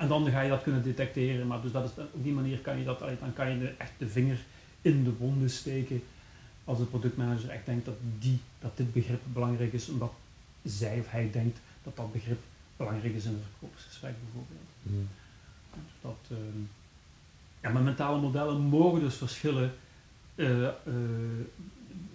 En 0.00 0.08
dan 0.08 0.30
ga 0.30 0.40
je 0.40 0.48
dat 0.48 0.62
kunnen 0.62 0.82
detecteren, 0.82 1.46
maar 1.46 1.60
dus 1.60 1.72
dat 1.72 1.84
is, 1.84 2.04
op 2.12 2.22
die 2.22 2.32
manier 2.32 2.58
kan 2.58 2.78
je 2.78 2.84
dat, 2.84 2.98
dan 2.98 3.32
kan 3.34 3.50
je 3.50 3.58
de, 3.58 3.68
echt 3.78 3.92
de 3.98 4.08
vinger 4.08 4.38
in 4.82 5.04
de 5.04 5.16
wonden 5.16 5.50
steken 5.50 6.02
als 6.64 6.78
de 6.78 6.84
productmanager 6.84 7.50
echt 7.50 7.66
denkt 7.66 7.84
dat, 7.84 7.94
die, 8.18 8.40
dat 8.58 8.76
dit 8.76 8.92
begrip 8.92 9.20
belangrijk 9.32 9.72
is, 9.72 9.88
omdat 9.88 10.12
zij 10.62 10.98
of 10.98 11.10
hij 11.10 11.30
denkt 11.30 11.58
dat 11.82 11.96
dat 11.96 12.12
begrip 12.12 12.38
belangrijk 12.76 13.14
is 13.14 13.24
in 13.24 13.32
een 13.32 13.42
verkoopsgesprek 13.50 14.14
bijvoorbeeld. 14.24 14.68
Mm. 14.82 15.08
Dus 15.72 15.92
dat, 16.00 16.38
uh, 16.38 16.38
ja, 17.60 17.70
maar 17.70 17.82
mentale 17.82 18.20
modellen 18.20 18.60
mogen 18.60 19.00
dus 19.00 19.14
verschillen 19.14 19.72
uh, 20.34 20.60
uh, 20.60 20.72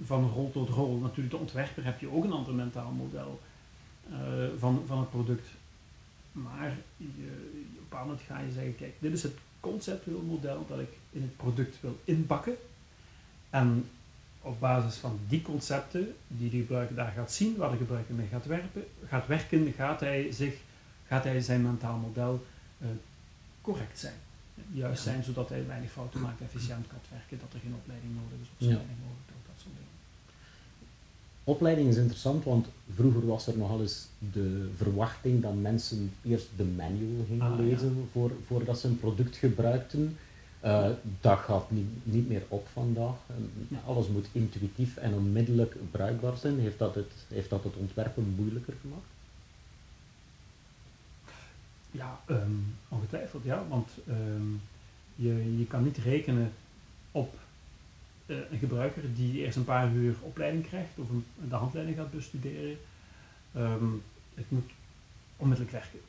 van 0.04 0.30
rol 0.30 0.52
tot 0.52 0.69
rol. 0.69 0.98
Natuurlijk, 0.98 1.30
de 1.30 1.39
ontwerper 1.39 1.86
heb 1.86 2.00
je 2.00 2.12
ook 2.12 2.24
een 2.24 2.32
ander 2.32 2.54
mentaal 2.54 2.91
model 2.91 3.39
eh, 4.10 4.17
van, 4.58 4.84
van 4.86 5.00
het 5.00 5.10
product. 5.10 5.48
Maar 6.36 6.78
je, 6.98 7.06
op 7.06 7.54
een 7.54 7.76
bepaald 7.80 8.06
moment 8.06 8.26
ga 8.26 8.39
je 8.39 8.52
zeggen, 8.52 8.76
kijk, 8.76 8.93
dit 9.00 9.13
is 9.13 9.24
het 9.24 9.36
conceptueel 9.60 10.21
model 10.21 10.65
dat 10.67 10.80
ik 10.80 10.98
in 11.12 11.21
het 11.21 11.38
product 11.38 11.82
wil 11.82 12.00
inbakken. 12.04 12.56
En 13.50 13.89
op 14.41 14.60
basis 14.60 14.95
van 14.95 15.19
die 15.28 15.41
concepten 15.41 16.15
die 16.28 16.50
de 16.50 16.58
gebruiker 16.58 16.95
daar 16.95 17.12
gaat 17.12 17.32
zien, 17.32 17.56
waar 17.56 17.71
de 17.71 17.78
gebruiker 17.78 18.15
mee 18.15 18.28
gaat, 18.28 18.45
werpen, 18.45 18.84
gaat 19.08 19.28
werken, 19.28 19.74
gaat 19.74 20.00
hij, 20.00 20.32
zich, 20.32 20.56
gaat 21.08 21.24
hij 21.24 21.41
zijn 21.41 21.62
mentaal 21.62 21.98
model 21.98 22.45
uh, 22.82 22.88
correct 23.62 24.00
zijn. 24.00 24.15
Juist 24.71 25.04
zijn, 25.04 25.24
zodat 25.24 25.50
hij 25.50 25.67
weinig 25.67 25.91
fouten 25.91 26.21
maakt, 26.21 26.41
efficiënt 26.41 26.88
kan 26.88 27.00
werken, 27.12 27.39
dat 27.39 27.54
er 27.54 27.60
geen 27.60 27.76
opleiding 27.76 28.15
nodig 28.15 28.39
is, 28.41 28.48
of 28.48 28.58
zo 28.60 28.65
weinig 28.65 28.98
mogelijk. 29.04 29.35
Opleiding 31.48 31.90
is 31.90 31.98
interessant, 31.98 32.44
want 32.44 32.68
vroeger 32.96 33.26
was 33.28 33.48
er 33.48 33.58
nogal 33.58 33.82
eens 33.82 34.08
de 34.32 34.70
verwachting 34.78 35.42
dat 35.42 35.54
mensen 35.62 36.12
eerst 36.24 36.48
de 36.58 36.64
manual 36.64 37.26
gingen 37.28 37.42
Ah, 37.52 37.58
ja. 37.58 37.64
lezen 37.64 38.08
voor, 38.12 38.32
voordat 38.48 38.80
ze 38.80 38.88
een 38.88 39.00
product 39.00 39.36
gebruikten. 39.36 40.18
Eh, 40.60 40.90
dat 41.22 41.40
gaat 41.40 41.72
niet, 41.72 41.88
niet 42.04 42.28
meer 42.30 42.44
op 42.48 42.68
vandaag. 42.74 43.16
Ja. 43.68 43.78
Alles 43.86 44.08
moet 44.08 44.28
intuïtief 44.32 44.98
en 44.98 45.14
onmiddellijk 45.14 45.76
bruikbaar 45.92 46.38
zijn. 46.38 46.60
Heeft 46.60 46.80
dat 46.80 46.96
het, 46.96 47.12
heeft 47.28 47.50
dat 47.50 47.64
het 47.64 47.76
ontwerpen 47.76 48.34
moeilijker 48.38 48.74
gemaakt? 48.82 49.06
Ja, 51.92 52.20
ehm, 52.26 52.52
ongetwijfeld, 52.90 53.44
ja, 53.44 53.64
want 53.70 53.90
ehm, 54.08 54.52
je, 55.16 55.58
je 55.58 55.66
kan 55.68 55.84
niet 55.84 55.98
rekenen 55.98 56.52
op 57.12 57.34
eh, 58.26 58.38
een 58.52 58.60
gebruiker 58.60 59.16
die 59.16 59.44
eerst 59.44 59.58
een 59.58 59.64
paar 59.64 59.92
uur 59.92 60.16
opleiding 60.22 60.68
krijgt 60.68 60.92
of 60.96 61.10
een, 61.10 61.26
de 61.50 61.56
handleiding 61.56 61.98
gaat 61.98 62.12
bestuderen. 62.12 62.78
Ehm, 63.54 63.86
het 64.34 64.52
moet 64.52 64.72
onmiddellijk 65.38 65.76
werken. 65.76 66.00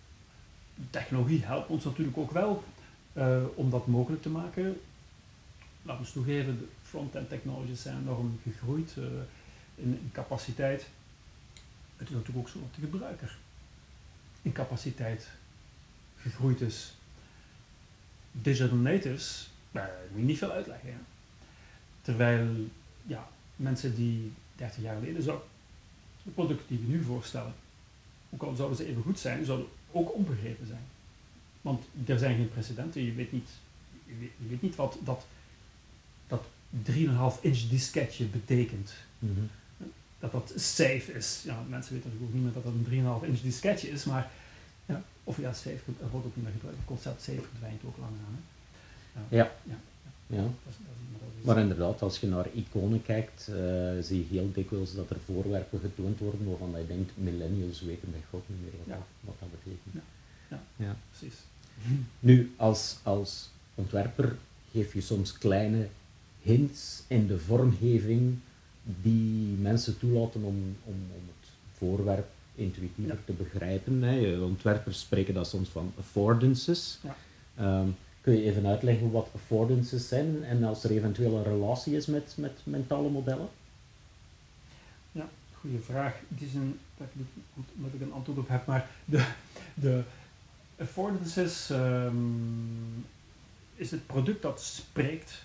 Technologie 0.90 1.44
helpt 1.44 1.68
ons 1.68 1.84
natuurlijk 1.84 2.16
ook 2.16 2.30
wel 2.30 2.64
eh, 3.12 3.42
om 3.54 3.70
dat 3.70 3.86
mogelijk 3.86 4.22
te 4.22 4.28
maken. 4.28 4.80
Laten 5.82 6.04
we 6.04 6.12
toegeven, 6.12 6.58
de 6.58 6.66
front-end 6.82 7.28
technologies 7.28 7.82
zijn 7.82 7.98
enorm 7.98 8.40
gegroeid 8.42 8.94
eh, 8.96 9.04
in, 9.74 9.90
in 9.90 10.10
capaciteit. 10.12 10.86
Het 11.96 12.08
is 12.08 12.14
natuurlijk 12.14 12.38
ook 12.38 12.48
zo 12.48 12.58
dat 12.58 12.74
de 12.74 12.80
gebruiker 12.80 13.36
in 14.42 14.52
capaciteit 14.52 15.28
gegroeid 16.16 16.60
is. 16.60 16.94
Digital 18.32 18.76
natives, 18.76 19.50
daar 19.70 19.90
moet 20.10 20.20
je 20.20 20.26
niet 20.26 20.38
veel 20.38 20.50
uitleggen. 20.50 20.88
Ja. 20.88 21.15
Terwijl 22.06 22.68
ja, 23.06 23.28
mensen 23.56 23.94
die 23.94 24.32
30 24.56 24.82
jaar 24.82 24.96
geleden 24.98 25.22
zo, 25.22 25.46
de 26.22 26.30
producten 26.30 26.66
die 26.68 26.78
we 26.78 26.86
nu 26.92 27.02
voorstellen, 27.02 27.54
ook 28.30 28.42
al 28.42 28.54
zouden 28.54 28.76
ze 28.76 28.86
even 28.86 29.02
goed 29.02 29.18
zijn, 29.18 29.44
zouden 29.44 29.66
ook 29.92 30.14
onbegrepen 30.14 30.66
zijn. 30.66 30.84
Want 31.60 31.84
er 32.06 32.18
zijn 32.18 32.36
geen 32.36 32.48
precedenten, 32.48 33.02
je 33.04 33.12
weet 33.14 33.32
niet, 33.32 33.48
je 34.04 34.30
weet, 34.48 34.62
niet 34.62 34.76
wat 34.76 34.98
dat, 35.04 35.26
dat 36.26 36.44
3,5 36.82 37.40
inch 37.40 37.58
disketje 37.68 38.24
betekent. 38.24 38.92
Dat 40.18 40.32
dat 40.32 40.52
safe 40.56 41.12
is. 41.12 41.42
Ja, 41.44 41.62
mensen 41.68 41.92
weten 41.94 42.10
natuurlijk 42.10 42.22
ook 42.22 42.32
niet 42.34 42.42
meer 42.42 42.52
dat 42.52 42.64
dat 42.64 42.72
een 42.72 43.20
3,5 43.22 43.26
inch 43.28 43.40
disketje 43.40 43.88
is, 43.90 44.04
maar 44.04 44.30
ja, 44.86 45.02
of 45.24 45.36
ja, 45.40 45.52
safe, 45.52 45.78
wordt 46.10 46.26
ook 46.26 46.36
niet 46.36 46.44
meer 46.44 46.52
gebruikt. 46.52 46.78
Het 46.78 46.86
concept 46.86 47.22
safe 47.22 47.42
verdwijnt 47.50 47.82
ook 47.84 47.96
lang 47.96 48.10
aan. 48.26 48.38
Hè. 49.12 49.36
Ja. 49.36 49.52
Ja. 49.62 49.78
Ja. 50.26 50.36
Dat 50.42 50.48
is, 50.68 50.76
maar 50.78 50.86
dat 50.86 50.95
is- 50.95 50.95
Maar 51.46 51.58
inderdaad, 51.58 52.02
als 52.02 52.18
je 52.20 52.26
naar 52.26 52.46
iconen 52.54 53.02
kijkt, 53.02 53.48
eh, 53.48 53.56
zie 54.00 54.18
je 54.18 54.24
heel 54.38 54.50
dikwijls 54.52 54.94
dat 54.94 55.10
er 55.10 55.16
voorwerpen 55.24 55.80
getoond 55.80 56.18
worden 56.18 56.48
waarvan 56.48 56.80
je 56.80 56.86
denkt, 56.86 57.10
millennials 57.14 57.80
weten 57.80 58.10
bij 58.10 58.20
god 58.30 58.42
niet 58.48 58.60
meer 58.62 58.70
wat, 58.78 58.86
Ja. 58.86 58.94
dat, 58.94 59.04
wat 59.20 59.34
dat 59.38 59.48
betekent. 59.50 59.94
Ja. 59.94 60.00
Ja. 60.50 60.84
Ja. 60.86 60.96
precies. 61.10 61.38
Nu, 62.20 62.52
als, 62.56 62.96
als 63.02 63.48
ontwerper 63.74 64.36
geef 64.72 64.92
je 64.94 65.00
soms 65.00 65.38
kleine 65.38 65.88
hints 66.42 67.02
in 67.06 67.26
de 67.26 67.38
vormgeving 67.38 68.36
die 69.02 69.56
mensen 69.60 69.98
toelaten 69.98 70.42
om, 70.42 70.56
om, 70.84 70.94
om 71.14 71.22
het 71.26 71.48
voorwerp 71.78 72.26
intuïtiever 72.54 73.14
Ja. 73.14 73.20
te 73.24 73.32
begrijpen. 73.32 74.02
Hè. 74.02 74.38
Ontwerpers 74.40 75.00
spreken 75.00 75.34
dat 75.34 75.46
soms 75.48 75.68
van 75.68 75.92
affordances. 75.98 76.98
Ja. 77.02 77.86
Kun 78.26 78.36
je 78.36 78.42
even 78.42 78.66
uitleggen 78.66 79.10
wat 79.10 79.28
affordances 79.34 80.08
zijn 80.08 80.44
en 80.44 80.64
als 80.64 80.84
er 80.84 80.90
eventueel 80.90 81.36
een 81.36 81.42
relatie 81.42 81.96
is 81.96 82.06
met, 82.06 82.34
met 82.36 82.60
mentale 82.64 83.08
modellen? 83.08 83.48
Goeie 85.60 85.78
vraag. 85.80 86.14
Het 86.28 86.42
is 86.42 86.54
een, 86.54 86.78
dat 86.96 87.06
ik 87.14 87.92
ik 87.94 88.00
een 88.00 88.12
antwoord 88.12 88.38
op 88.38 88.48
heb, 88.48 88.66
maar 88.66 88.88
de, 89.04 89.26
de 89.74 90.02
affordances 90.78 91.70
ehm, 91.70 92.16
is 93.74 93.90
het 93.90 94.06
product 94.06 94.42
dat 94.42 94.62
spreekt 94.62 95.42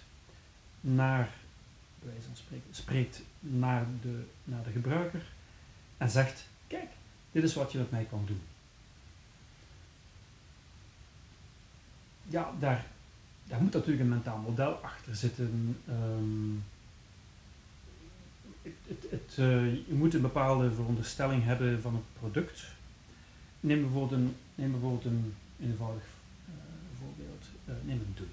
naar, 0.80 1.30
wijze 2.00 2.22
van 2.22 2.60
spreekt 2.72 3.22
naar 3.40 3.86
de, 4.02 4.24
naar 4.44 4.64
de 4.64 4.72
gebruiker 4.72 5.22
en 5.98 6.10
zegt, 6.10 6.46
kijk, 6.68 6.90
dit 7.32 7.44
is 7.44 7.54
wat 7.54 7.72
je 7.72 7.78
met 7.78 7.92
mij 7.92 8.08
kan 8.10 8.24
doen. 8.26 8.42
Ja, 12.28 12.52
daar, 12.60 12.86
daar 13.44 13.62
moet 13.62 13.74
natuurlijk 13.74 14.02
een 14.02 14.10
mentaal 14.10 14.38
model 14.38 14.72
achter 14.72 15.16
zitten. 15.16 15.78
ehm, 15.88 16.60
het, 18.62 18.74
het, 18.88 19.12
het, 19.12 19.38
eh, 19.38 19.74
je 19.74 19.94
moet 19.94 20.14
een 20.14 20.22
bepaalde 20.22 20.72
veronderstelling 20.72 21.44
hebben 21.44 21.82
van 21.82 21.94
het 21.94 22.04
product. 22.20 22.64
Neem 23.60 23.82
bijvoorbeeld 23.82 24.22
een, 24.22 24.36
neem 24.56 24.72
bijvoorbeeld 24.72 25.06
een 25.06 25.34
eenvoudig 25.62 26.04
eh, 26.48 26.54
voorbeeld. 27.00 27.46
Eh, 27.66 27.74
neem 27.86 27.98
een 27.98 28.14
deur. 28.16 28.28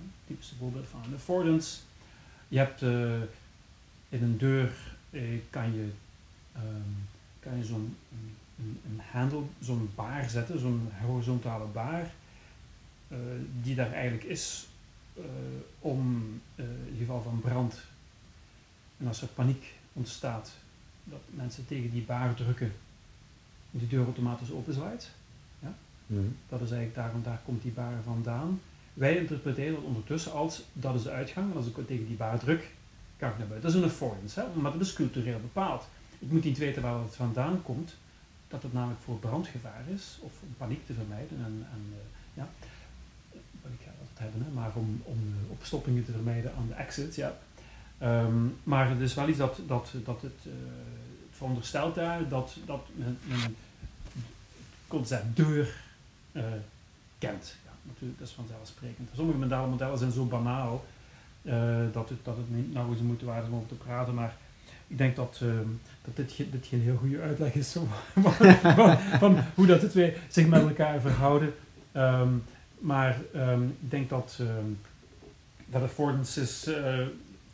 Een 0.00 0.12
typische 0.26 0.54
voorbeeld 0.54 0.86
van 0.88 1.00
een 1.04 1.14
affordance. 1.14 1.80
Je 2.48 2.58
hebt 2.58 2.82
in 4.08 4.22
een 4.22 4.38
deur 4.38 4.72
kan 5.50 5.74
je, 5.74 5.90
ehm, 6.52 6.90
kan 7.40 7.56
je 7.56 7.64
zo'n 7.64 7.96
een, 8.12 8.36
een, 8.58 8.80
een 8.90 9.00
handle, 9.12 9.42
zo'n 9.60 9.90
baar 9.94 10.30
zetten, 10.30 10.58
zo'n 10.58 10.88
horizontale 11.00 11.64
baar, 11.64 12.10
eh, 13.08 13.18
die 13.62 13.74
daar 13.74 13.92
eigenlijk 13.92 14.24
is 14.24 14.66
eh, 15.16 15.22
om 15.78 16.24
eh, 16.54 16.64
in 16.64 16.96
geval 16.98 17.22
van 17.22 17.40
brand 17.40 17.82
en 18.96 19.06
als 19.06 19.22
er 19.22 19.28
paniek 19.28 19.72
ontstaat, 19.92 20.52
dat 21.04 21.20
mensen 21.30 21.66
tegen 21.66 21.90
die 21.90 22.02
baar 22.02 22.34
drukken, 22.34 22.72
die 23.70 23.88
deur 23.88 24.04
automatisch 24.04 24.50
openzwaait. 24.50 25.10
Mhm. 26.06 26.20
Dat 26.48 26.60
is 26.60 26.70
eigenlijk 26.70 26.94
daarom, 26.94 27.22
daar 27.22 27.40
komt 27.44 27.62
die 27.62 27.72
baar 27.72 28.02
vandaan. 28.04 28.60
Wij 28.94 29.16
interpreteren 29.16 29.74
dat 29.74 29.84
ondertussen 29.84 30.32
als, 30.32 30.62
dat 30.72 30.94
is 30.94 31.02
de 31.02 31.10
uitgang, 31.10 31.50
en 31.50 31.56
als 31.56 31.66
ik 31.66 31.86
tegen 31.86 32.06
die 32.06 32.16
baar 32.16 32.38
druk, 32.38 32.70
kan 33.16 33.30
ik 33.30 33.38
naar 33.38 33.46
buiten. 33.46 33.60
Dat 33.60 33.70
is 33.70 33.76
een 33.76 33.90
affordance, 33.90 34.40
hè? 34.40 34.60
maar 34.60 34.72
dat 34.72 34.80
is 34.80 34.92
cultureel 34.92 35.40
bepaald. 35.40 35.86
Ik 36.18 36.30
moet 36.30 36.44
niet 36.44 36.58
weten 36.58 36.82
waar 36.82 37.02
het 37.02 37.16
vandaan 37.16 37.62
komt, 37.62 37.94
dat 38.48 38.62
het 38.62 38.72
namelijk 38.72 39.00
voor 39.00 39.18
brandgevaar 39.18 39.84
is, 39.94 40.18
of 40.20 40.32
om 40.42 40.54
paniek 40.56 40.86
te 40.86 40.92
vermijden. 40.92 41.38
En, 41.44 41.66
en 41.72 41.94
ja, 42.34 42.48
maar 44.52 44.70
om, 44.74 45.02
om 45.04 45.18
opstoppingen 45.48 46.04
te 46.04 46.12
vermijden 46.12 46.52
aan 46.56 46.68
de 46.68 46.74
exit, 46.74 47.14
ja. 47.14 47.36
Um, 48.02 48.56
maar 48.62 48.88
het 48.88 49.00
is 49.00 49.14
wel 49.14 49.28
iets 49.28 49.38
dat, 49.38 49.60
dat, 49.66 49.92
dat 50.04 50.22
het, 50.22 50.46
uh, 50.46 50.52
het 51.26 51.36
veronderstelt 51.36 51.94
daar 51.94 52.28
dat, 52.28 52.56
dat 52.66 52.86
men, 52.94 53.18
men 53.24 53.40
het 53.40 53.52
concept 54.88 55.36
deur 55.36 55.74
uh, 56.32 56.42
kent. 57.18 57.56
Ja, 57.64 57.70
natuurlijk, 57.82 58.18
dat 58.18 58.28
is 58.28 58.34
vanzelfsprekend. 58.34 59.10
Sommige 59.14 59.38
mentale 59.38 59.68
modellen 59.68 59.98
zijn 59.98 60.12
zo 60.12 60.24
banaal 60.24 60.84
uh, 61.42 61.76
dat, 61.92 62.08
het, 62.08 62.18
dat 62.22 62.36
het 62.36 62.50
niet 62.50 62.76
eens 62.76 62.98
de 62.98 63.04
moeite 63.04 63.24
waard 63.24 63.46
om 63.46 63.54
over 63.54 63.68
te 63.68 63.74
praten, 63.74 64.14
maar 64.14 64.36
ik 64.86 64.98
denk 64.98 65.16
dat, 65.16 65.40
uh, 65.42 65.52
dat 66.04 66.16
dit, 66.16 66.52
dit 66.52 66.66
geen 66.66 66.80
heel 66.80 66.96
goede 66.96 67.20
uitleg 67.20 67.54
is 67.54 67.72
van, 68.14 68.96
van, 69.18 69.38
hoe 69.54 69.66
dat 69.66 69.80
de 69.80 69.88
twee 69.88 70.16
zich 70.28 70.46
met 70.46 70.62
elkaar 70.62 71.00
verhouden. 71.00 71.54
Um, 71.96 72.44
maar 72.84 73.20
um, 73.34 73.76
ik 73.80 73.90
denk 73.90 74.08
dat, 74.08 74.38
um, 74.40 74.78
dat 75.66 75.82
affordances 75.82 76.68
uh, 76.68 77.00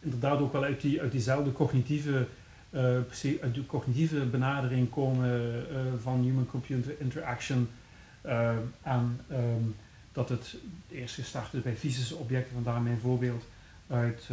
inderdaad 0.00 0.40
ook 0.40 0.52
wel 0.52 0.64
uit, 0.64 0.80
die, 0.80 1.00
uit 1.00 1.12
diezelfde 1.12 1.52
cognitieve, 1.52 2.26
uh, 2.70 2.98
uit 3.40 3.66
cognitieve 3.66 4.24
benadering 4.24 4.90
komen 4.90 5.52
uh, 5.52 5.78
van 6.02 6.20
human-computer 6.20 6.94
interaction. 6.98 7.68
En 8.82 9.20
um, 9.30 9.74
dat 10.12 10.28
het 10.28 10.56
eerst 10.88 11.14
gestart 11.14 11.54
is 11.54 11.62
bij 11.62 11.76
fysische 11.76 12.16
objecten, 12.16 12.54
vandaar 12.54 12.80
mijn 12.80 13.00
voorbeeld 13.00 13.44
uit 13.88 14.28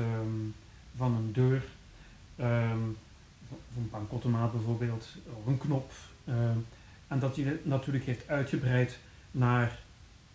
van 0.96 1.16
een 1.16 1.34
deur, 1.34 1.64
van 2.36 2.96
een 3.78 3.90
bankautomaat 3.92 4.52
bijvoorbeeld, 4.52 5.08
of 5.40 5.46
een 5.46 5.58
knop. 5.58 5.92
en 7.08 7.20
dat 7.20 7.36
die 7.36 7.60
natuurlijk 7.64 8.06
heeft 8.06 8.28
uitgebreid 8.28 8.98
naar 9.32 9.80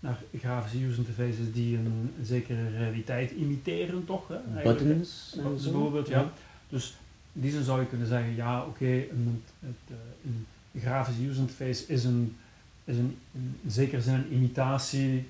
naar 0.03 0.23
grafische 0.39 0.85
user 0.85 0.99
interfaces 0.99 1.53
die 1.53 1.77
een, 1.77 2.13
een 2.19 2.25
zekere 2.25 2.69
realiteit 2.69 3.31
imiteren, 3.31 4.05
toch? 4.05 4.29
Hè? 4.29 4.63
Buttons. 4.63 5.33
Buttons 5.37 5.63
bijvoorbeeld, 5.63 6.09
ja. 6.09 6.21
ja. 6.21 6.33
Dus 6.69 6.97
in 7.33 7.41
die 7.41 7.51
zin 7.51 7.63
zou 7.63 7.81
je 7.81 7.87
kunnen 7.87 8.07
zeggen, 8.07 8.35
ja, 8.35 8.61
oké, 8.61 8.69
okay, 8.69 9.09
een, 9.11 9.43
een, 9.63 9.77
een, 10.25 10.81
grafische 10.81 11.29
user 11.29 11.41
interface 11.41 11.87
is, 11.87 12.05
een, 12.05 12.37
is 12.85 12.97
een, 12.97 13.19
in 13.33 13.71
zekere 13.71 14.03
zin 14.03 14.15
een 14.15 14.33
imitatie, 14.33 15.29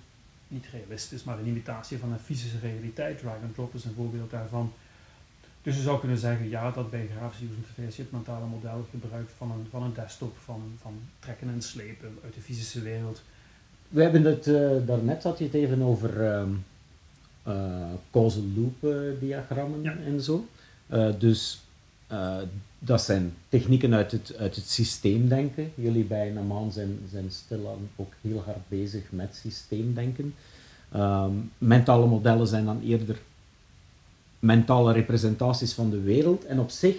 niet 0.49 0.67
realistisch, 0.73 1.25
maar 1.25 1.39
een 1.39 1.47
imitatie 1.47 1.99
van 1.99 2.13
een 2.13 2.19
fysische 2.19 2.59
realiteit. 2.59 3.19
Drag 3.19 3.43
and 3.43 3.55
drop 3.55 3.75
is 3.75 3.85
een 3.85 3.95
voorbeeld 3.95 4.31
daarvan. 4.31 4.73
Dus 5.63 5.77
je 5.77 5.83
zou 5.83 6.01
kunnen 6.01 6.19
zeggen, 6.19 6.49
ja, 6.49 6.71
dat 6.71 6.91
bij 6.91 7.09
grafische 7.17 7.45
user 7.45 7.57
interface 7.57 7.97
je 7.97 8.03
het 8.03 8.13
mentale 8.13 8.47
model 8.47 8.87
gebruikt 8.91 9.33
van 9.37 9.51
een, 9.51 9.67
van 9.71 9.83
een 9.83 9.95
desktop, 9.95 10.37
van, 10.45 10.63
van 10.81 11.01
trekken 11.19 11.49
en 11.49 11.63
slepen 11.63 12.19
uit 12.25 12.35
de 12.35 12.41
fysische 12.41 12.81
wereld. 12.81 13.23
We 13.93 14.03
hebben 14.03 14.25
het, 14.25 14.47
uh, 14.47 14.71
daarnet 14.87 15.23
had 15.23 15.39
je 15.39 15.45
het 15.45 15.55
even 15.55 15.83
over 15.83 16.21
uh, 16.21 16.43
uh, 17.49 17.55
causal 18.13 18.43
loop 18.57 18.95
diagrammen 19.21 19.83
ja. 19.83 19.97
en 20.07 20.21
zo. 20.21 20.47
Dus 21.19 21.61
dat 22.79 23.03
zijn 23.03 23.35
technieken 23.49 23.95
uit 23.95 24.13
het, 24.13 24.37
uit 24.39 24.57
het 24.57 24.69
systeemdenken. 24.69 25.73
Jullie 25.75 26.05
bij 26.05 26.31
Namaan 26.31 26.73
zijn, 26.73 26.99
zijn 27.11 27.31
stilaan 27.31 27.89
ook 27.97 28.13
heel 28.21 28.43
hard 28.45 28.69
bezig 28.69 29.03
met 29.11 29.41
systeemdenken. 29.43 30.35
Um, 30.97 31.51
mentale 31.59 32.07
modellen 32.07 32.47
zijn 32.47 32.65
dan 32.65 32.81
eerder 32.83 33.19
mentale 34.39 34.93
representaties 34.93 35.73
van 35.73 35.91
de 35.91 36.01
wereld 36.01 36.45
en 36.45 36.59
op 36.59 36.71
zich 36.71 36.97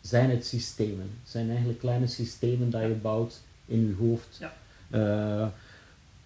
zijn 0.00 0.30
het 0.30 0.46
systemen. 0.46 1.10
Het 1.22 1.30
zijn 1.30 1.48
eigenlijk 1.48 1.78
kleine 1.78 2.06
systemen 2.06 2.70
dat 2.70 2.82
je 2.82 2.96
bouwt 3.02 3.40
in 3.66 3.86
je 3.86 3.94
hoofd. 3.98 4.40
Ja. 4.40 4.52
Uh, 4.90 5.46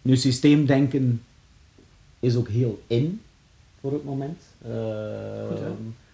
nu, 0.02 0.16
systeemdenken 0.16 1.22
is 2.20 2.36
ook 2.36 2.48
heel 2.48 2.82
in 2.86 3.20
voor 3.80 3.92
het 3.92 4.04
moment. 4.04 4.42
Uh, 4.66 5.48
Goed, 5.48 5.58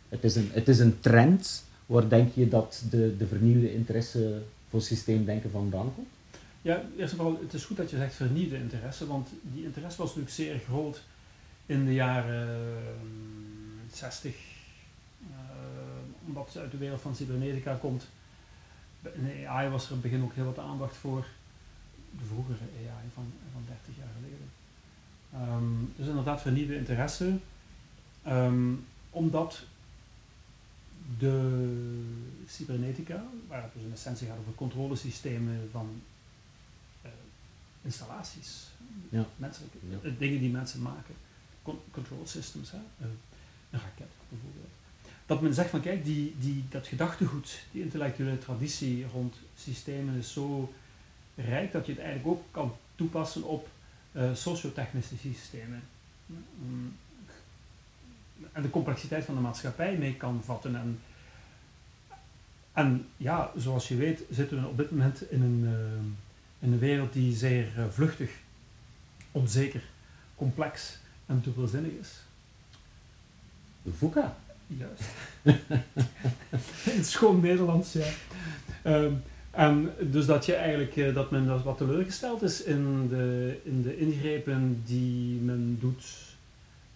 het, 0.09 0.25
is 0.25 0.37
een, 0.37 0.49
het 0.53 0.69
is 0.69 0.79
een 0.79 1.01
trend. 1.01 1.65
Waar 1.87 2.09
denk 2.09 2.35
je 2.35 2.49
dat 2.49 2.83
de, 2.91 3.17
de 3.17 3.27
vernieuwde 3.27 3.75
interesse 3.75 4.43
voor 4.69 4.83
systeemdenken 4.83 5.51
vandaan 5.51 5.95
komt? 5.95 6.09
Ja, 6.63 6.83
eerst 6.97 7.13
en 7.13 7.19
vooral, 7.19 7.39
het 7.43 7.55
is 7.55 7.65
goed 7.65 7.77
dat 7.77 7.91
je 7.91 7.97
zegt 7.97 8.15
vernieuwde 8.15 8.57
interesse, 8.57 9.07
want 9.07 9.29
die 9.43 9.65
interesse 9.65 9.99
was 9.99 10.07
natuurlijk 10.07 10.35
zeer 10.35 10.59
groot 10.59 11.03
in 11.67 11.85
de 11.85 11.95
jaren 11.95 12.49
uh, 12.49 13.93
60, 13.93 14.35
uh, 15.21 15.37
omdat 16.27 16.49
ze 16.53 16.61
uit 16.61 16.71
de 16.71 16.77
wereld 16.77 17.01
van 17.01 17.15
cybernetica 17.15 17.75
komt. 17.75 18.07
In 19.03 19.25
de 19.25 19.49
AI 19.49 19.69
was 19.69 19.85
er 19.85 19.89
in 19.89 19.95
het 19.95 20.03
begin 20.03 20.23
ook 20.23 20.35
heel 20.35 20.45
wat 20.45 20.59
aandacht 20.59 20.97
voor 20.97 21.27
de 22.11 22.25
vroegere 22.25 22.65
AI 22.75 23.09
van, 23.15 23.33
van 23.53 23.63
30 23.67 23.97
jaar 23.97 24.13
geleden. 24.17 24.49
Um, 25.35 25.93
dus 25.97 26.07
inderdaad 26.07 26.41
vernieuwde 26.41 26.77
interesse, 26.77 27.39
um, 28.27 28.85
omdat 29.11 29.65
de 31.19 32.05
cybernetica, 32.49 33.25
waar 33.49 33.63
het 33.63 33.73
dus 33.73 33.83
in 33.83 33.93
essentie 33.93 34.27
gaat 34.27 34.39
over 34.39 34.55
controlesystemen 34.55 35.69
van 35.73 36.03
uh, 37.05 37.11
installaties, 37.83 38.67
ja. 39.09 39.27
menselijke, 39.37 39.79
ja. 39.89 40.11
dingen 40.19 40.41
die 40.41 40.51
mensen 40.51 40.83
maken, 40.83 41.15
Con 41.63 41.79
control 41.91 42.27
systems, 42.27 42.71
hè? 42.71 42.79
een 42.99 43.19
raket 43.71 44.11
bijvoorbeeld. 44.29 44.67
Dat 45.27 45.41
men 45.41 45.55
zegt 45.55 45.71
van 45.71 45.81
kijk, 45.81 46.05
die, 46.05 46.35
die, 46.39 46.65
dat 46.69 46.87
gedachtegoed, 46.87 47.65
die 47.73 47.83
intellectuele 47.83 48.39
traditie 48.39 49.07
rond 49.13 49.37
systemen 49.57 50.15
is 50.15 50.33
zo 50.33 50.73
rijk 51.37 51.73
dat 51.73 51.87
je 51.87 51.93
het 51.93 52.01
eigenlijk 52.01 52.29
ook 52.29 52.45
kan 52.51 52.77
toepassen 52.95 53.45
op 53.45 53.69
uh, 54.13 54.35
sociotechnische 54.35 55.17
systemen. 55.17 55.83
En 58.53 58.63
de 58.63 58.71
complexiteit 58.71 59.25
van 59.25 59.35
de 59.35 59.41
maatschappij 59.41 59.97
mee 59.97 60.15
kan 60.15 60.43
vatten. 60.45 60.77
En, 60.77 61.01
en 62.73 63.07
ja, 63.17 63.51
zoals 63.57 63.89
je 63.89 63.97
weet 63.97 64.23
zitten 64.31 64.61
we 64.63 64.69
op 64.69 64.77
dit 64.77 64.91
moment 64.91 65.31
in 65.31 65.43
een, 65.43 65.65
uh, 65.65 66.67
in 66.67 66.73
een 66.73 66.79
wereld 66.79 67.13
die 67.13 67.37
zeer 67.37 67.73
uh, 67.79 67.85
vluchtig, 67.91 68.31
onzeker, 69.33 69.83
complex 70.35 70.99
en 71.27 71.41
dubbelzinnig 71.41 71.93
is. 71.93 72.21
VUCA. 73.99 74.37
Juist. 74.67 75.03
in 76.97 77.05
schoon 77.05 77.41
Nederlands, 77.41 77.93
ja. 77.93 78.09
Um, 78.85 79.23
en 79.57 79.93
dus 80.01 80.27
dat 80.27 80.47
je 80.47 80.55
eigenlijk 80.55 80.97
uh, 80.97 81.15
dat 81.15 81.31
men 81.31 81.47
dat 81.47 81.63
wat 81.63 81.77
teleurgesteld 81.77 82.43
is 82.43 82.63
in 82.63 83.09
de, 83.09 83.57
in 83.65 83.83
de 83.83 83.99
ingrepen 83.99 84.83
die 84.85 85.41
men 85.41 85.77
doet 85.81 86.05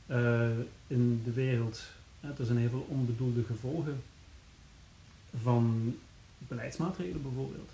uh, 0.07 0.49
in 0.87 1.23
de 1.25 1.33
wereld. 1.33 1.83
Er 2.21 2.45
zijn 2.45 2.59
heel 2.59 2.69
veel 2.69 2.87
onbedoelde 2.89 3.45
gevolgen 3.45 4.03
van 5.43 5.97
beleidsmaatregelen 6.39 7.23
bijvoorbeeld. 7.23 7.71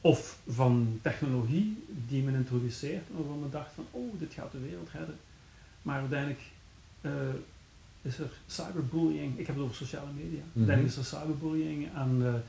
Of 0.00 0.38
van 0.48 0.98
technologie 1.02 1.84
die 2.08 2.22
men 2.22 2.34
introduceert 2.34 3.04
waarvan 3.10 3.40
men 3.40 3.50
dacht 3.50 3.72
van 3.74 3.86
oh, 3.90 4.18
dit 4.18 4.32
gaat 4.32 4.52
de 4.52 4.60
wereld 4.60 4.88
redden. 4.92 5.16
Maar 5.82 6.00
uiteindelijk 6.00 6.40
uh, 7.00 7.12
is 8.02 8.18
er 8.18 8.30
cyberbullying, 8.46 9.38
ik 9.38 9.46
heb 9.46 9.56
het 9.56 9.64
over 9.64 9.76
sociale 9.76 10.12
media, 10.14 10.42
mm 10.42 10.50
-hmm. 10.52 10.68
uiteindelijk 10.68 10.96
is 10.96 11.12
er 11.12 11.18
cyberbullying 11.18 11.88
en 11.94 12.42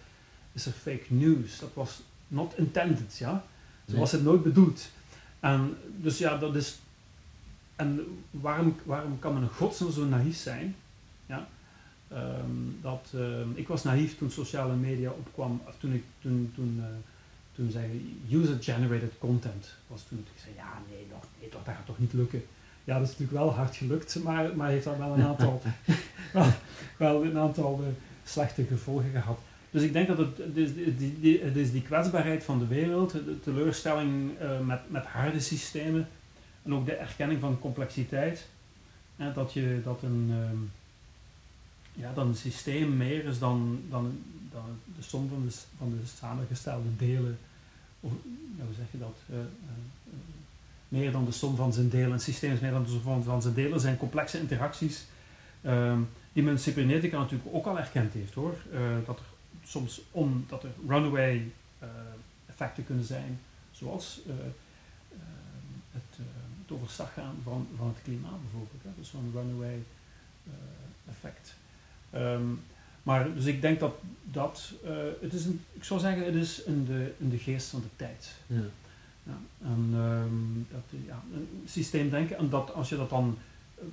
is 0.58 0.65
er 0.65 0.72
fake 0.72 1.06
news. 1.08 1.60
Dat 1.60 1.74
was 1.74 2.02
not 2.28 2.54
intended, 2.58 3.17
ja. 3.17 3.43
Zo 3.86 3.91
nee. 3.91 4.00
was 4.00 4.12
het 4.12 4.24
nooit 4.24 4.43
bedoeld. 4.43 4.89
En 5.39 5.78
dus 5.98 6.17
ja, 6.17 6.38
dat 6.38 6.56
is... 6.56 6.78
En 7.76 8.22
waarom, 8.32 8.76
waarom 8.84 9.20
kan 9.20 9.34
men 9.34 9.41
in 9.41 9.50
godsnaam 9.50 9.91
zo 9.91 10.06
naïef 10.06 10.38
zijn? 10.38 10.76
Ja. 11.26 11.48
Um, 12.13 12.80
dat, 12.82 13.12
um, 13.15 13.52
ik 13.56 13.67
was 13.67 13.84
naïef 13.84 14.17
toen 14.17 14.32
sociale 14.32 14.76
media 14.76 15.10
opkwam, 15.10 15.62
of 15.67 15.76
toen 15.80 15.93
ik 15.93 16.04
toen, 16.22 16.52
toen, 16.56 16.76
uh, 16.80 16.86
toen 17.56 17.72
zei 17.72 18.20
user-generated 18.32 19.13
content, 19.20 19.74
was 19.88 20.04
toen 20.10 20.17
ik 20.17 20.41
zei, 20.43 20.56
ja 20.56 20.82
nee, 20.89 21.08
nog, 21.12 21.24
nee 21.39 21.50
toch, 21.50 21.63
dat 21.63 21.76
gaat 21.76 21.86
toch 21.86 22.00
niet 22.00 22.13
lukken. 22.13 22.43
Ja, 22.84 22.93
dat 22.93 23.08
is 23.08 23.17
natuurlijk 23.17 23.38
wel 23.38 23.54
hard 23.54 23.76
gelukt, 23.76 24.24
maar, 24.24 24.56
maar 24.56 24.70
heeft 24.70 24.86
daar 24.86 24.98
wel 24.98 25.13
een 25.13 25.24
aantal, 25.24 25.62
wel, 26.34 26.52
wel 26.98 27.26
een 27.26 27.38
aantal 27.38 27.80
uh, 27.82 27.88
slechte 28.24 28.63
gevolgen 28.63 29.12
gehad. 29.12 29.39
Dus 29.72 29.82
ik 29.82 29.94
denk 29.94 30.08
dat 30.08 30.18
het, 30.18 30.38
het, 30.38 30.58
is, 30.58 30.74
die, 30.76 31.20
die, 31.20 31.42
het 31.42 31.56
is 31.56 31.72
die 31.72 31.82
kwetsbaarheid 31.82 32.44
van 32.44 32.60
de 32.60 32.68
wereld, 32.68 33.12
de 33.12 33.40
teleurstelling 33.44 34.32
uh, 34.42 34.60
met, 34.60 34.80
met 34.88 35.06
harde 35.06 35.40
systemen 35.40 36.08
en 36.64 36.74
ook 36.74 36.86
de 36.86 36.94
erkenning 36.94 37.40
van 37.40 37.60
complexiteit. 37.60 38.48
Dat, 39.34 39.54
je, 39.54 39.82
dat, 39.84 40.02
een, 40.04 40.28
uh, 40.30 40.60
ja, 42.02 42.14
dat 42.14 42.26
een 42.26 42.36
systeem 42.36 42.98
meer 42.98 43.26
is 43.26 43.40
dan, 43.40 43.82
dan, 43.90 44.20
dan 44.52 44.80
de 44.98 45.04
som 45.04 45.30
van 45.30 45.46
de, 45.48 45.56
van 45.78 45.90
de 45.90 46.08
samengestelde 46.18 46.96
delen. 46.98 47.38
Of, 48.00 48.12
hoe 48.58 48.76
zeg 48.76 48.86
je 48.92 48.98
dat? 48.98 49.18
Uh, 49.32 49.38
meer 50.88 51.12
dan 51.12 51.26
de 51.26 51.32
som 51.32 51.56
van 51.56 51.74
zijn 51.74 51.90
delen. 51.90 52.12
Een 52.12 52.20
systeem 52.20 52.54
is 52.54 52.60
meer 52.60 52.72
dan 52.72 52.84
de 52.84 53.00
som 53.04 53.24
van, 53.24 53.42
zijn 53.42 53.54
delen. 53.54 53.80
Zijn 53.80 53.98
complexe 53.98 54.40
interacties 54.40 55.06
ehm, 55.62 56.00
die 56.34 56.44
men 56.44 56.60
cybernetica 56.60 57.18
natuurlijk 57.18 57.50
ook 57.52 57.66
al 57.66 57.80
erkend 57.80 58.14
heeft 58.14 58.34
hoor. 58.34 58.56
dat 59.06 59.20
er 59.20 59.26
soms 59.68 60.02
omdat 60.12 60.64
er 60.64 60.70
runaway 60.88 61.52
uh, 61.84 61.90
effecten 62.46 62.86
kunnen 62.86 63.06
zijn, 63.06 63.40
zoals 63.72 64.22
uh, 64.28 64.34
uh, 64.34 65.20
het, 65.92 66.18
het, 66.62 66.72
overstag 66.72 67.14
gaan 67.14 67.36
van, 67.44 67.68
van 67.78 67.88
het 67.88 67.98
klimaat 68.04 68.42
bijvoorbeeld. 68.42 68.84
Hè? 68.84 68.90
Dus 68.98 69.10
zo'n 69.10 69.32
runaway 69.34 69.84
effect. 71.10 71.56
Um, 72.16 72.62
maar 73.04 73.34
dus 73.34 73.46
ik 73.46 73.62
denk 73.62 73.80
dat 73.80 73.96
dat, 74.24 74.74
het 75.22 75.34
is 75.34 75.46
een, 75.46 75.62
ik 75.74 75.84
zou 75.84 76.00
zeggen, 76.00 76.26
het 76.26 76.36
is 76.36 76.64
in 76.64 76.86
de, 76.86 77.14
in 77.18 77.30
de 77.30 77.38
geest 77.38 77.68
van 77.68 77.82
de 77.82 77.88
tijd. 77.96 78.36
Ja. 78.48 78.62
Ja, 79.24 79.38
en 79.62 79.94
um, 79.94 80.68
dat, 80.72 81.00
ja, 81.06 81.24
een 81.34 81.64
systeemdenken, 81.66 82.38
en 82.38 82.50
dat 82.50 82.74
als 82.74 82.90
je 82.90 82.96
dat 82.96 83.10
dan 83.10 83.38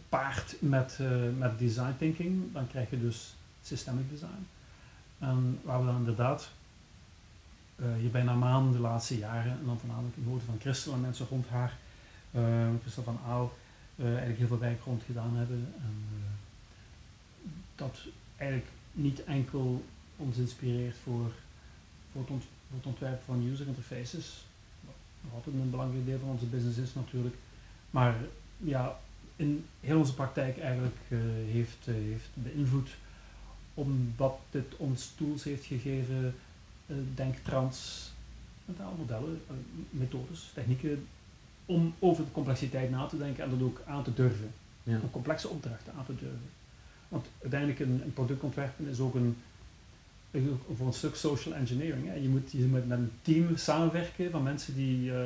paart 0.09 0.57
met, 0.59 0.99
met 1.39 1.59
design 1.59 1.95
thinking, 1.99 2.53
dan 2.53 2.69
krijg 2.69 2.91
je 2.91 3.01
dus 3.01 3.35
systemic 3.63 4.11
design. 4.11 4.47
En 5.29 5.61
waar 5.63 5.81
we 5.81 5.87
dan 5.87 5.97
inderdaad 5.97 6.51
hier 7.99 8.11
bijna 8.11 8.35
maan 8.35 8.73
de 8.73 8.79
laatste 8.79 9.19
jaren, 9.19 9.53
en 9.53 9.65
dan 9.65 9.79
voornamelijk 9.79 10.17
in 10.17 10.25
woorden 10.25 10.47
van 10.47 10.61
Christel 10.61 10.93
en 10.93 11.01
mensen 11.01 11.27
rond 11.29 11.49
haar, 11.49 11.77
uh, 12.31 12.69
Christel 12.81 13.03
van 13.03 13.19
Aal, 13.27 13.53
uh, 13.97 14.07
eigenlijk 14.07 14.39
heel 14.39 14.47
veel 14.47 14.59
werk 14.59 14.83
rond 14.85 15.03
gedaan 15.03 15.37
hebben. 15.37 15.75
En 15.83 16.05
dat 17.75 17.99
eigenlijk 18.37 18.71
niet 18.93 19.25
enkel 19.25 19.85
ons 20.17 20.37
inspireert 20.37 20.97
voor, 21.03 21.33
voor, 22.13 22.21
het, 22.21 22.31
ont, 22.31 22.45
voor 22.71 22.79
ontwerpen 22.83 23.25
van 23.25 23.47
user 23.51 23.67
interfaces, 23.67 24.45
wat 25.33 25.47
een 25.47 25.71
belangrijk 25.71 26.07
deel 26.07 26.19
van 26.19 26.29
onze 26.29 26.47
business 26.47 26.79
is 26.79 26.95
natuurlijk, 26.95 27.35
maar 27.91 28.15
ja, 28.57 28.99
in 29.37 29.67
heel 29.81 29.99
onze 29.99 30.15
praktijk 30.15 30.59
eigenlijk 30.59 30.97
heeft, 31.51 31.85
heeft 31.85 32.29
beïnvloed 32.35 32.91
omdat 33.75 34.39
dit 34.51 34.77
ons 34.77 35.13
tools 35.17 35.45
heeft 35.45 35.65
gegeven, 35.65 36.35
uh, 36.87 36.97
denk 37.15 37.37
trans, 37.37 38.11
modellen, 38.99 39.41
uh, 39.51 39.57
methodes, 39.91 40.51
technieken, 40.55 41.07
om 41.67 41.95
over 41.99 42.25
de 42.25 42.31
complexiteit 42.31 42.91
na 42.91 43.07
te 43.07 43.19
denken 43.19 43.45
en 43.45 43.51
dat 43.51 43.63
ook 43.63 43.83
aan 43.87 44.05
te 44.05 44.15
durven. 44.15 44.51
Ja. 44.83 44.99
Om 45.03 45.11
complexe 45.11 45.49
opdrachten 45.49 45.93
aan 45.99 46.05
te 46.05 46.15
durven. 46.15 46.51
Want 47.09 47.27
uiteindelijk 47.41 47.81
een, 47.81 48.03
een 48.05 48.13
product 48.13 48.43
ontwerpen 48.43 48.89
is 48.89 48.99
ook 48.99 49.15
een, 49.15 49.37
voor 50.77 50.87
een 50.87 50.93
stuk 50.93 51.15
social 51.15 51.55
engineering. 51.55 52.07
Hè. 52.07 52.15
Je, 52.15 52.29
moet, 52.29 52.53
je 52.53 52.65
moet 52.65 52.89
met 52.89 52.99
een 52.99 53.11
team 53.23 53.57
samenwerken 53.57 54.31
van 54.31 54.43
mensen 54.43 54.75
die 54.75 55.11
uh, 55.11 55.17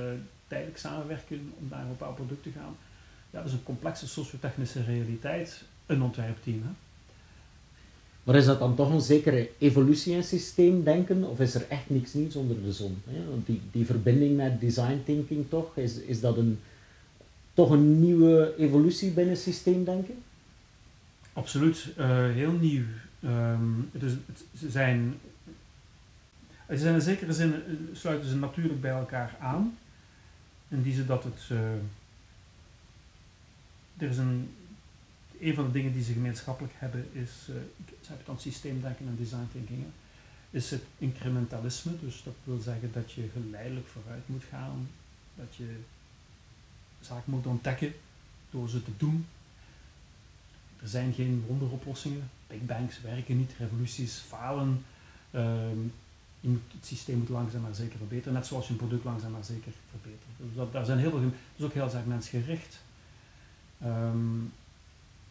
tijdelijk 0.47 0.79
samenwerken 0.79 1.53
om 1.59 1.69
naar 1.71 1.83
een 1.83 1.89
bepaald 1.89 2.15
product 2.15 2.43
te 2.43 2.51
gaan. 2.51 2.77
Ja, 3.31 3.39
dat 3.39 3.47
is 3.47 3.53
een 3.53 3.63
complexe 3.63 4.09
sociotechnische 4.09 4.83
realiteit, 4.83 5.65
een 5.87 6.03
ontwerpteam. 6.03 6.63
Hè. 6.63 6.71
Maar 8.29 8.37
is 8.37 8.45
dat 8.45 8.59
dan 8.59 8.75
toch 8.75 8.91
een 8.91 9.01
zekere 9.01 9.51
evolutie 9.59 10.15
in 10.15 10.25
systeemdenken, 10.25 11.25
of 11.25 11.41
is 11.41 11.55
er 11.55 11.67
echt 11.69 11.91
niks 11.91 12.15
nieuws 12.15 12.37
onder 12.37 12.63
de 12.63 12.73
zon? 12.73 13.03
Want 13.29 13.47
die, 13.47 13.61
die 13.73 13.87
verbinding 13.87 14.37
met 14.37 14.61
design 14.61 15.03
thinking 15.05 15.49
toch, 15.49 15.77
is, 15.77 15.99
is 15.99 16.21
dat 16.21 16.37
een, 16.37 16.61
toch 17.55 17.71
een 17.71 18.01
nieuwe 18.01 18.55
evolutie 18.59 19.11
binnen 19.11 19.37
systeemdenken? 19.37 20.15
Absoluut, 21.33 21.89
uh, 21.99 22.07
heel 22.33 22.53
nieuw. 22.53 22.83
Um, 23.25 23.89
het 23.93 24.03
is, 24.03 24.13
het, 24.13 24.45
ze 24.59 24.71
zijn, 24.71 25.15
ze 26.69 26.77
zijn 26.77 26.95
in 26.95 27.01
zekere 27.01 27.33
zin 27.33 27.55
eh, 27.55 27.61
sluiten 27.93 28.29
ze 28.29 28.37
natuurlijk 28.37 28.81
bij 28.81 28.91
elkaar 28.91 29.37
aan. 29.41 29.79
In 30.69 30.83
die 30.83 30.95
zin 30.95 31.07
dat 31.07 31.25
het, 31.25 31.49
uh, 31.51 31.59
er 33.97 34.09
is 34.09 34.19
een 34.19 34.49
een 35.41 35.55
van 35.55 35.65
de 35.65 35.71
dingen 35.71 35.93
die 35.93 36.03
ze 36.03 36.13
gemeenschappelijk 36.13 36.75
hebben 36.77 37.07
is, 37.13 37.31
ze 38.09 38.15
hebben 38.15 38.35
dan 38.35 38.43
systeemdenken 38.53 39.07
en 39.07 39.17
design 39.17 39.49
thinking, 39.53 39.85
is 40.51 40.71
het 40.71 40.83
incrementalisme. 40.99 41.93
Dus 42.01 42.23
dat 42.25 42.35
wil 42.45 42.59
zeggen 42.59 42.93
dat 42.93 43.13
je 43.13 43.29
geleidelijk 43.33 43.87
vooruit 43.87 44.29
moet 44.29 44.45
gaan, 44.51 44.89
dat 45.35 45.55
je 45.57 45.77
zaken 47.01 47.33
moet 47.33 47.47
ontdekken 47.47 47.95
door 48.51 48.69
ze 48.69 48.83
te 48.83 48.91
doen. 48.97 49.27
Er 50.81 50.89
zijn 50.89 51.13
geen 51.13 51.45
wonderoplossingen, 51.47 52.31
big 52.47 52.67
bangs 52.67 53.01
werken 53.01 53.37
niet, 53.37 53.53
revoluties 53.59 54.15
falen. 54.15 54.85
Je 56.41 56.49
moet, 56.49 56.73
het 56.73 56.87
systeem 56.87 57.19
moet 57.19 57.29
langzaam 57.29 57.61
maar 57.61 57.75
zeker 57.75 57.99
verbeteren, 57.99 58.33
net 58.33 58.47
zoals 58.47 58.67
je 58.67 58.73
een 58.73 58.79
product 58.79 59.05
langzaam 59.05 59.33
maar 59.33 59.45
zeker 59.45 59.73
verbetert. 59.91 60.31
Dus 60.37 60.55
dat, 60.55 60.73
daar 60.73 60.85
zijn 60.85 60.99
heel 60.99 61.11
veel, 61.11 61.21
dat 61.21 61.33
is 61.57 61.65
ook 61.65 61.73
heel 61.73 61.93
erg 61.93 62.07
mensgericht. 62.07 62.81
Um, 63.85 64.38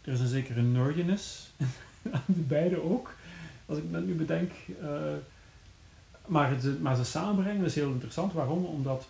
er 0.08 0.13
is 0.13 0.20
een 0.20 0.28
zekere 0.28 0.62
nerdiness 0.62 1.50
aan 2.12 2.22
de 2.26 2.41
beide 2.41 2.84
ook, 2.84 3.15
als 3.65 3.77
ik 3.77 3.92
dat 3.92 4.06
nu 4.06 4.13
bedenk. 4.13 4.52
Uh, 4.82 5.13
maar, 6.25 6.50
het, 6.50 6.82
maar 6.82 6.96
ze 6.96 7.04
samenbrengen 7.04 7.65
is 7.65 7.75
heel 7.75 7.92
interessant. 7.92 8.34
Waarom? 8.34 8.65
Omdat 8.65 9.08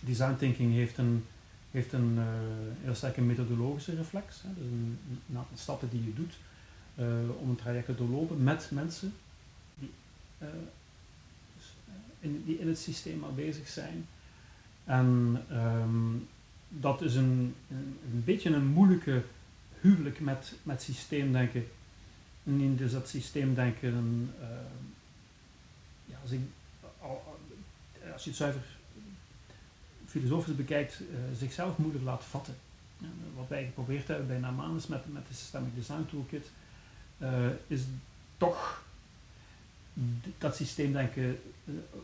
design 0.00 0.36
thinking 0.38 0.72
heeft 0.72 0.98
een, 0.98 1.24
heeft 1.70 1.92
een 1.92 2.14
uh, 2.16 2.24
heel 2.82 2.94
sterke 2.94 3.20
methodologische 3.20 3.94
reflex. 3.94 4.42
Hè. 4.42 4.48
Dus 4.54 4.64
een, 4.64 4.98
een, 5.28 5.36
aantal 5.36 5.56
stappen 5.56 5.88
die 5.90 6.04
je 6.04 6.14
doet 6.14 6.34
uh, 6.98 7.06
om 7.40 7.50
een 7.50 7.56
traject 7.56 7.86
te 7.86 7.94
doorlopen 7.94 8.42
met 8.42 8.68
mensen 8.72 9.12
die, 9.74 9.90
in, 12.20 12.42
die 12.46 12.58
in 12.58 12.68
het 12.68 12.78
systeem 12.78 13.24
al 13.24 13.34
bezig 13.34 13.68
zijn. 13.68 14.06
En 14.84 15.42
um, 15.52 16.28
dat 16.68 17.02
is 17.02 17.14
een, 17.14 17.54
een 17.70 18.22
beetje 18.24 18.50
een 18.50 18.66
moeilijke 18.66 19.22
huwelijk 19.86 20.20
met, 20.20 20.52
met 20.62 20.82
systeemdenken. 20.82 21.68
En 22.44 22.76
dus 22.76 22.92
dat 22.92 23.08
systeemdenken, 23.08 24.30
uh, 24.40 24.46
ja, 26.04 26.16
als, 26.22 26.30
als 28.12 28.24
je 28.24 28.30
het 28.30 28.38
zuiver 28.38 28.62
filosofisch 30.06 30.56
bekijkt, 30.56 31.00
uh, 31.00 31.06
zichzelf 31.38 31.76
moeilijk 31.76 32.04
laat 32.04 32.24
vatten. 32.24 32.56
wat 33.36 33.48
wij 33.48 33.64
geprobeerd 33.64 34.08
hebben 34.08 34.26
bij 34.26 34.38
Namanus 34.38 34.86
met, 34.86 35.12
met 35.12 35.28
de 35.28 35.34
Systemic 35.34 35.74
Design 35.74 36.06
Toolkit, 36.10 36.50
is 37.66 37.82
toch 38.36 38.84
dat 40.38 40.56
systeemdenken 40.56 41.38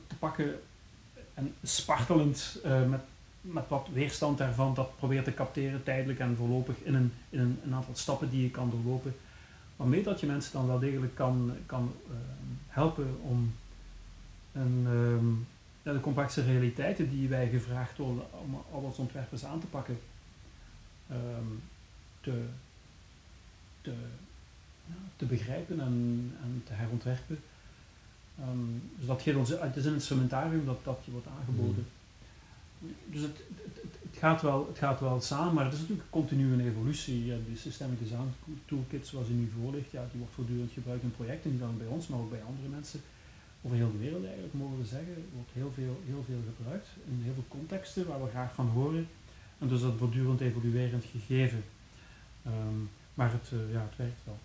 te 0.07 0.15
pakken 0.19 0.61
en 1.35 1.55
spartelend 1.63 2.59
met 2.89 3.01
met 3.43 3.69
wat 3.69 3.89
weerstand 3.93 4.39
daarvan 4.39 4.75
dat 4.75 4.97
probeert 4.97 5.25
te 5.25 5.35
capteren 5.35 5.83
tijdelijk 5.83 6.19
en 6.19 6.37
voorlopig 6.37 6.77
in 6.83 6.95
een, 6.95 7.13
in 7.29 7.41
een, 7.41 7.59
een 7.65 7.75
aantal 7.75 7.97
stappen 7.97 8.31
die 8.31 8.43
je 8.43 8.51
kan 8.51 8.71
doorlopen. 8.71 9.15
Waarmee 9.77 10.03
dat 10.03 10.21
je 10.21 10.27
mensen 10.27 10.53
dan 10.53 10.67
wel 10.67 10.79
degelijk 10.79 11.15
kan, 11.15 11.53
kan 11.67 11.93
uh, 12.09 12.15
helpen 12.69 13.19
om 13.23 13.55
een, 14.53 14.87
uh, 15.83 15.93
de 15.93 16.01
complexe 16.01 16.43
realiteiten 16.43 17.11
die 17.11 17.29
wij 17.29 17.49
gevraagd 17.49 17.99
worden 17.99 18.25
om 18.31 18.63
al 18.73 18.85
als 18.85 18.99
ontwerpers 18.99 19.45
aan 19.45 19.61
te 19.61 19.67
pakken, 19.67 19.99
um, 21.11 21.63
te, 22.21 22.43
te, 23.81 23.95
ja, 24.87 24.95
te 25.17 25.25
begrijpen 25.25 25.81
en, 25.81 26.33
en 26.43 26.63
te 26.67 26.73
herontwerpen. 26.73 27.39
Um, 28.41 28.91
dus 28.97 29.07
dat 29.07 29.23
geeft 29.23 29.37
ons, 29.37 29.49
het 29.49 29.77
is 29.77 29.85
een 29.85 29.95
instrumentarium 29.95 30.65
dat, 30.65 30.85
dat 30.85 31.01
je 31.05 31.11
wordt 31.11 31.27
aangeboden. 31.27 31.75
Mm 31.75 32.01
dus 33.07 33.23
het, 33.23 33.37
het, 34.11 34.19
gaat 34.19 34.43
wel, 34.43 34.67
het 34.67 34.79
gaat 34.79 35.01
wel 35.01 35.21
samen, 35.21 35.55
maar 35.55 35.65
het 35.65 35.73
is 35.75 35.81
natuurlijk 35.81 36.11
continu 36.11 36.53
een 36.53 36.69
evolutie. 36.69 37.27
Ja, 37.27 37.37
die 37.47 37.57
Systemic 37.57 37.99
Design 37.99 38.33
Toolkit 38.65 39.07
zoals 39.07 39.27
die 39.27 39.37
nu 39.37 39.51
voor 39.61 39.73
ligt, 39.73 39.91
ja, 39.91 40.05
die 40.11 40.19
wordt 40.19 40.35
voortdurend 40.35 40.73
gebruikt 40.73 41.03
in 41.03 41.15
projecten, 41.17 41.53
niet 41.53 41.63
alleen 41.63 41.79
bij 41.79 41.87
ons, 41.87 42.07
maar 42.07 42.19
ook 42.19 42.31
bij 42.31 42.43
andere 42.43 42.69
mensen. 42.69 43.01
Over 43.63 43.77
heel 43.77 43.93
de 43.93 43.99
wereld 43.99 44.25
eigenlijk, 44.25 44.55
mogen 44.55 44.79
we 44.79 44.85
zeggen. 44.85 45.15
Wordt 45.35 45.51
heel 45.53 45.73
veel, 45.75 46.01
heel 46.07 46.25
veel 46.27 46.43
gebruikt 46.57 46.89
in 47.05 47.21
heel 47.23 47.35
veel 47.35 47.45
contexten 47.49 48.07
waar 48.07 48.23
we 48.23 48.31
graag 48.31 48.55
van 48.55 48.69
horen. 48.69 49.09
En 49.59 49.69
dus 49.69 49.81
dat 49.81 49.95
voortdurend 49.99 50.41
evoluerend 50.41 51.05
gegeven. 51.05 51.63
Um, 52.47 52.89
maar 53.15 53.33
het, 53.33 53.51
uh, 53.53 53.73
ja, 53.73 53.81
het 53.81 53.97
werkt 53.97 54.21
wel. 54.25 54.39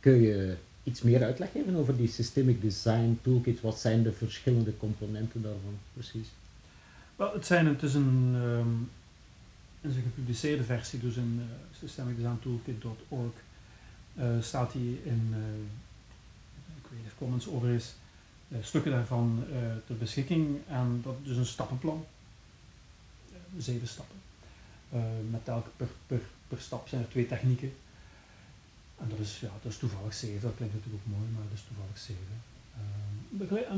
Kun 0.00 0.20
je 0.20 0.56
iets 0.82 1.02
meer 1.02 1.24
uitleg 1.24 1.52
geven 1.52 1.74
over 1.74 1.96
die 1.96 2.08
Systemic 2.08 2.60
Design 2.60 3.18
Toolkit? 3.22 3.60
Wat 3.60 3.78
zijn 3.78 4.02
de 4.02 4.12
verschillende 4.12 4.76
componenten 4.76 5.42
daarvan 5.42 5.78
precies? 5.92 6.28
Wel, 7.16 7.32
het, 7.32 7.46
zijn, 7.46 7.66
het 7.66 7.82
is 7.82 7.94
een, 7.94 8.90
gepubliceerde 9.82 10.64
versie, 10.64 11.00
dus 11.00 11.16
in 11.16 11.36
uh, 11.38 11.78
systemicdesigntoolkit.org 11.78 13.32
uh, 14.14 14.24
staat 14.40 14.72
die 14.72 15.00
in 15.04 15.34
uh, 15.34 15.38
Creative 16.82 17.16
Commons 17.18 17.48
overigens 17.48 17.94
uh, 18.48 18.58
stukken 18.62 18.90
daarvan 18.90 19.44
ter 19.86 19.96
beschikking 19.96 20.58
en 20.68 21.00
dat 21.02 21.16
is 21.22 21.28
dus 21.28 21.36
een 21.36 21.46
stappenplan. 21.46 22.06
zeven 23.58 23.88
stappen. 23.88 24.16
met 25.30 25.48
elk 25.48 25.66
per, 25.76 25.88
per, 26.06 26.20
per 26.48 26.60
stap 26.60 26.88
zijn 26.88 27.02
er 27.02 27.08
twee 27.08 27.26
technieken. 27.26 27.72
En 28.98 29.08
dat 29.08 29.18
is, 29.18 29.40
ja, 29.40 29.50
dat 29.62 29.72
is 29.72 29.78
toevallig 29.78 30.14
zeven, 30.14 30.40
dat 30.40 30.56
klinkt 30.56 30.74
natuurlijk 30.74 31.02
ook 31.04 31.16
mooi, 31.18 31.30
maar 31.30 31.42
dat 31.42 31.58
is 31.58 31.64
toevallig 31.68 31.98
zeven. 31.98 32.42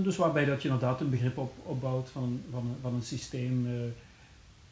Dus 0.03 0.17
waarbij 0.17 0.45
dat 0.45 0.63
je 0.63 0.69
inderdaad 0.69 1.01
een 1.01 1.11
begrip 1.11 1.39
op, 1.39 1.55
opbouwt 1.63 2.11
van, 2.11 2.43
van, 2.51 2.77
van 2.81 2.95
een 2.95 3.03
systeem, 3.03 3.67
uh, 3.67 3.73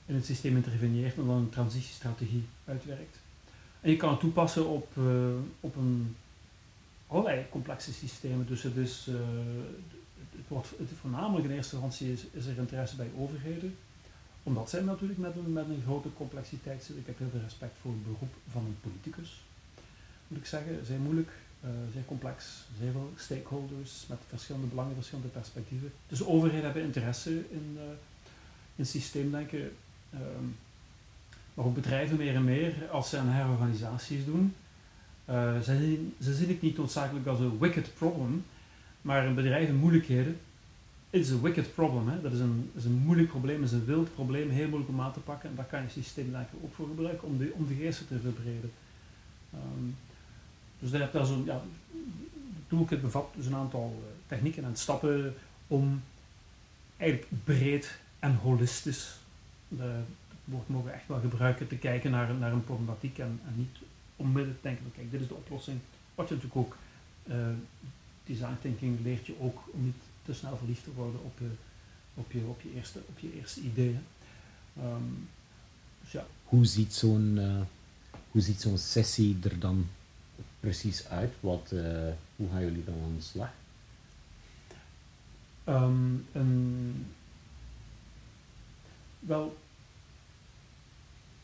in 0.06 0.14
het 0.14 0.24
systeem 0.24 0.56
interveneert 0.56 1.16
en 1.16 1.26
dan 1.26 1.36
een 1.36 1.48
transitiestrategie 1.48 2.44
uitwerkt. 2.64 3.18
En 3.80 3.90
je 3.90 3.96
kan 3.96 4.10
het 4.10 4.20
toepassen 4.20 4.68
op, 4.68 4.96
uh, 4.98 5.04
op 5.60 5.76
een, 5.76 6.16
allerlei 7.06 7.46
complexe 7.50 7.92
systemen. 7.92 8.46
Dus 8.46 8.62
het 8.62 8.76
is, 8.76 9.06
uh, 9.08 9.16
het 10.36 10.48
wordt 10.48 10.68
het 10.78 10.88
voornamelijk 11.00 11.44
in 11.44 11.54
eerste 11.54 11.74
instantie 11.74 12.12
is, 12.12 12.24
is 12.32 12.46
er 12.46 12.58
interesse 12.58 12.96
bij 12.96 13.10
overheden, 13.18 13.76
omdat 14.42 14.70
zij 14.70 14.82
natuurlijk 14.82 15.18
met 15.18 15.36
een, 15.36 15.52
met 15.52 15.68
een 15.68 15.82
grote 15.84 16.12
complexiteit 16.12 16.82
zitten. 16.82 16.98
Ik 16.98 17.06
heb 17.06 17.18
heel 17.18 17.30
veel 17.30 17.40
respect 17.40 17.76
voor 17.80 17.90
het 17.90 18.02
beroep 18.02 18.34
van 18.50 18.64
een 18.64 18.80
politicus, 18.80 19.44
moet 20.28 20.38
ik 20.38 20.46
zeggen. 20.46 20.86
Zij 20.86 20.96
moeilijk 20.96 21.30
uh, 21.64 21.70
zeer 21.92 22.04
complex, 22.04 22.64
zeer 22.80 22.92
veel 22.92 23.12
stakeholders 23.16 24.04
met 24.08 24.18
verschillende 24.28 24.66
belangen, 24.66 24.94
verschillende 24.94 25.30
perspectieven. 25.30 25.92
Dus 26.08 26.24
overheden 26.24 26.64
hebben 26.64 26.82
interesse 26.82 27.30
in, 27.30 27.72
uh, 27.76 27.82
in 28.76 28.86
systeemdenken, 28.86 29.72
um, 30.14 30.56
maar 31.54 31.64
ook 31.64 31.74
bedrijven 31.74 32.16
meer 32.16 32.34
en 32.34 32.44
meer 32.44 32.88
als 32.90 33.08
ze 33.08 33.18
aan 33.18 33.28
herorganisaties 33.28 34.24
doen. 34.24 34.54
Uh, 35.30 35.60
ze, 35.60 35.76
zien, 35.76 36.14
ze 36.22 36.34
zien 36.34 36.48
het 36.48 36.62
niet 36.62 36.76
noodzakelijk 36.76 37.26
als 37.26 37.40
een 37.40 37.58
wicked 37.58 37.94
problem, 37.94 38.44
maar 39.02 39.26
een 39.26 39.34
bedrijf 39.34 39.68
in 39.68 39.76
moeilijkheden 39.76 40.36
is 41.10 41.30
een 41.30 41.42
wicked 41.42 41.74
problem. 41.74 42.08
Hè? 42.08 42.20
Dat 42.20 42.32
is 42.32 42.40
een, 42.40 42.70
is 42.74 42.84
een 42.84 43.02
moeilijk 43.04 43.28
probleem, 43.28 43.62
is 43.62 43.72
een 43.72 43.84
wild 43.84 44.14
probleem, 44.14 44.50
heel 44.50 44.68
moeilijk 44.68 44.90
om 44.90 45.00
aan 45.00 45.12
te 45.12 45.20
pakken. 45.20 45.50
En 45.50 45.56
daar 45.56 45.64
kan 45.64 45.82
je 45.82 45.88
systeemdenken 45.88 46.58
ook 46.62 46.74
voor 46.74 46.86
gebruiken 46.86 47.28
om 47.28 47.38
de, 47.38 47.52
om 47.54 47.66
de 47.66 47.74
geesten 47.74 48.06
te 48.06 48.18
verbreden. 48.18 48.72
Um, 49.54 49.96
dus 50.78 50.90
dat, 50.90 51.12
dat 51.12 51.26
is 51.26 51.32
een, 51.32 51.44
ja, 51.44 51.62
toolkit 52.68 53.02
bevat 53.02 53.28
dus 53.36 53.46
een 53.46 53.54
aantal 53.54 54.02
uh, 54.02 54.08
technieken 54.26 54.64
en 54.64 54.76
stappen 54.76 55.34
om 55.66 56.02
eigenlijk 56.96 57.30
breed 57.44 57.98
en 58.18 58.34
holistisch 58.34 59.16
uh, 59.68 59.80
het 60.28 60.44
woord 60.44 60.68
mogen 60.68 60.94
echt 60.94 61.06
wel 61.06 61.20
gebruiken 61.20 61.68
te 61.68 61.76
kijken 61.76 62.10
naar, 62.10 62.34
naar 62.34 62.52
een 62.52 62.64
problematiek 62.64 63.18
en, 63.18 63.40
en 63.46 63.52
niet 63.56 63.76
onmiddellijk 64.16 64.62
denken 64.62 64.92
kijk 64.94 65.10
dit 65.10 65.20
is 65.20 65.28
de 65.28 65.34
oplossing. 65.34 65.78
Wat 66.14 66.28
je 66.28 66.34
natuurlijk 66.34 66.60
ook 66.60 66.76
uh, 67.24 67.46
design 68.24 68.56
thinking 68.60 69.02
leert 69.02 69.26
je 69.26 69.34
ook 69.40 69.62
om 69.72 69.84
niet 69.84 69.96
te 70.24 70.34
snel 70.34 70.56
verliefd 70.56 70.84
te 70.84 70.92
worden 70.92 71.24
op 71.24 71.38
je, 71.38 71.48
op 72.14 72.32
je, 72.32 72.38
op 72.38 72.60
je, 72.60 72.74
eerste, 72.74 72.98
op 73.08 73.18
je 73.18 73.34
eerste 73.34 73.60
ideeën. 73.60 74.00
Um, 74.78 75.28
dus 76.00 76.12
ja. 76.12 76.26
Hoe 76.44 76.64
ziet 76.64 76.94
zo'n 76.94 77.40
hoe 78.30 78.40
ziet 78.40 78.60
zo'n 78.60 78.78
sessie 78.78 79.38
er 79.42 79.58
dan 79.58 79.86
precies 80.60 81.08
uit? 81.08 81.32
Wat, 81.40 81.70
uh, 81.72 81.82
hoe 82.36 82.48
gaan 82.52 82.60
jullie 82.60 82.84
dan 82.84 82.94
aan 82.94 83.14
de 83.16 83.22
slag? 83.22 83.50
Een, 85.64 87.06
wel, 89.18 89.56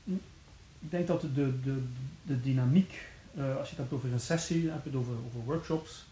ik 0.05 0.91
denk 0.91 1.07
dat 1.07 1.21
de, 1.21 1.29
de, 1.35 1.83
de, 2.23 2.41
dynamiek, 2.41 3.07
uh, 3.35 3.57
als 3.57 3.69
je 3.69 3.75
het 3.75 3.79
hebt 3.79 3.93
over 3.93 4.13
een 4.13 4.21
sessie, 4.21 4.65
dan 4.65 4.73
heb 4.73 4.85
je 4.85 4.91
het 4.91 4.99
over, 4.99 5.15
over 5.27 5.41
workshops, 5.45 6.05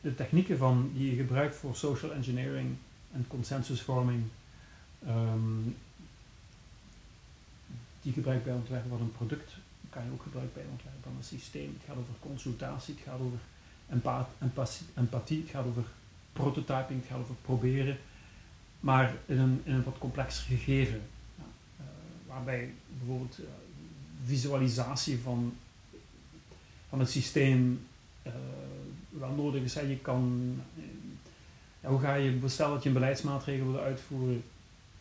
de 0.00 0.14
technieken 0.14 0.58
van, 0.58 0.90
die 0.94 1.10
je 1.10 1.16
gebruikt 1.16 1.56
voor 1.56 1.76
social 1.76 2.12
engineering 2.12 2.76
en 3.12 3.24
consensusvorming, 3.28 4.22
um, 5.08 5.76
die 8.02 8.12
gebruik 8.12 8.44
bij 8.44 8.52
ontwerpen 8.52 8.90
van 8.90 9.00
een 9.00 9.12
product 9.12 9.52
kan 9.90 10.04
je 10.04 10.10
ook 10.12 10.22
gebruiken 10.22 10.54
bij 10.54 10.64
het 10.72 10.82
van 11.02 11.12
een 11.16 11.24
systeem. 11.24 11.76
Het 11.78 11.86
gaat 11.86 11.96
over 11.96 12.14
consultatie, 12.20 12.94
het 12.94 13.04
gaat 13.04 13.20
over 13.20 13.38
empathie, 14.94 15.40
het 15.40 15.50
gaat 15.50 15.66
over 15.66 15.84
prototyping, 16.32 17.00
het 17.00 17.08
gaat 17.08 17.18
over 17.18 17.34
proberen, 17.42 17.98
maar 18.80 19.14
in 19.26 19.38
een, 19.38 19.60
in 19.64 19.72
een 19.74 19.84
wat 19.84 19.98
complexer 19.98 20.44
gegeven. 20.46 21.00
Ja, 21.34 21.44
uh, 21.80 21.86
waarbij 22.26 22.74
bijvoorbeeld 22.98 23.38
uh, 23.40 23.46
visualisatie 24.24 25.18
van, 25.18 25.56
van 26.88 26.98
het 26.98 27.10
systeem 27.10 27.86
uh, 28.26 28.32
wel 29.08 29.30
nodig 29.30 29.62
is. 29.62 29.74
Je 29.74 29.98
kan, 30.02 30.54
hoe 31.80 32.00
ga 32.00 32.14
je, 32.14 32.38
stel 32.46 32.70
dat 32.72 32.82
je 32.82 32.88
een 32.88 32.94
beleidsmaatregel 32.94 33.66
wil 33.66 33.80
uitvoeren, 33.80 34.42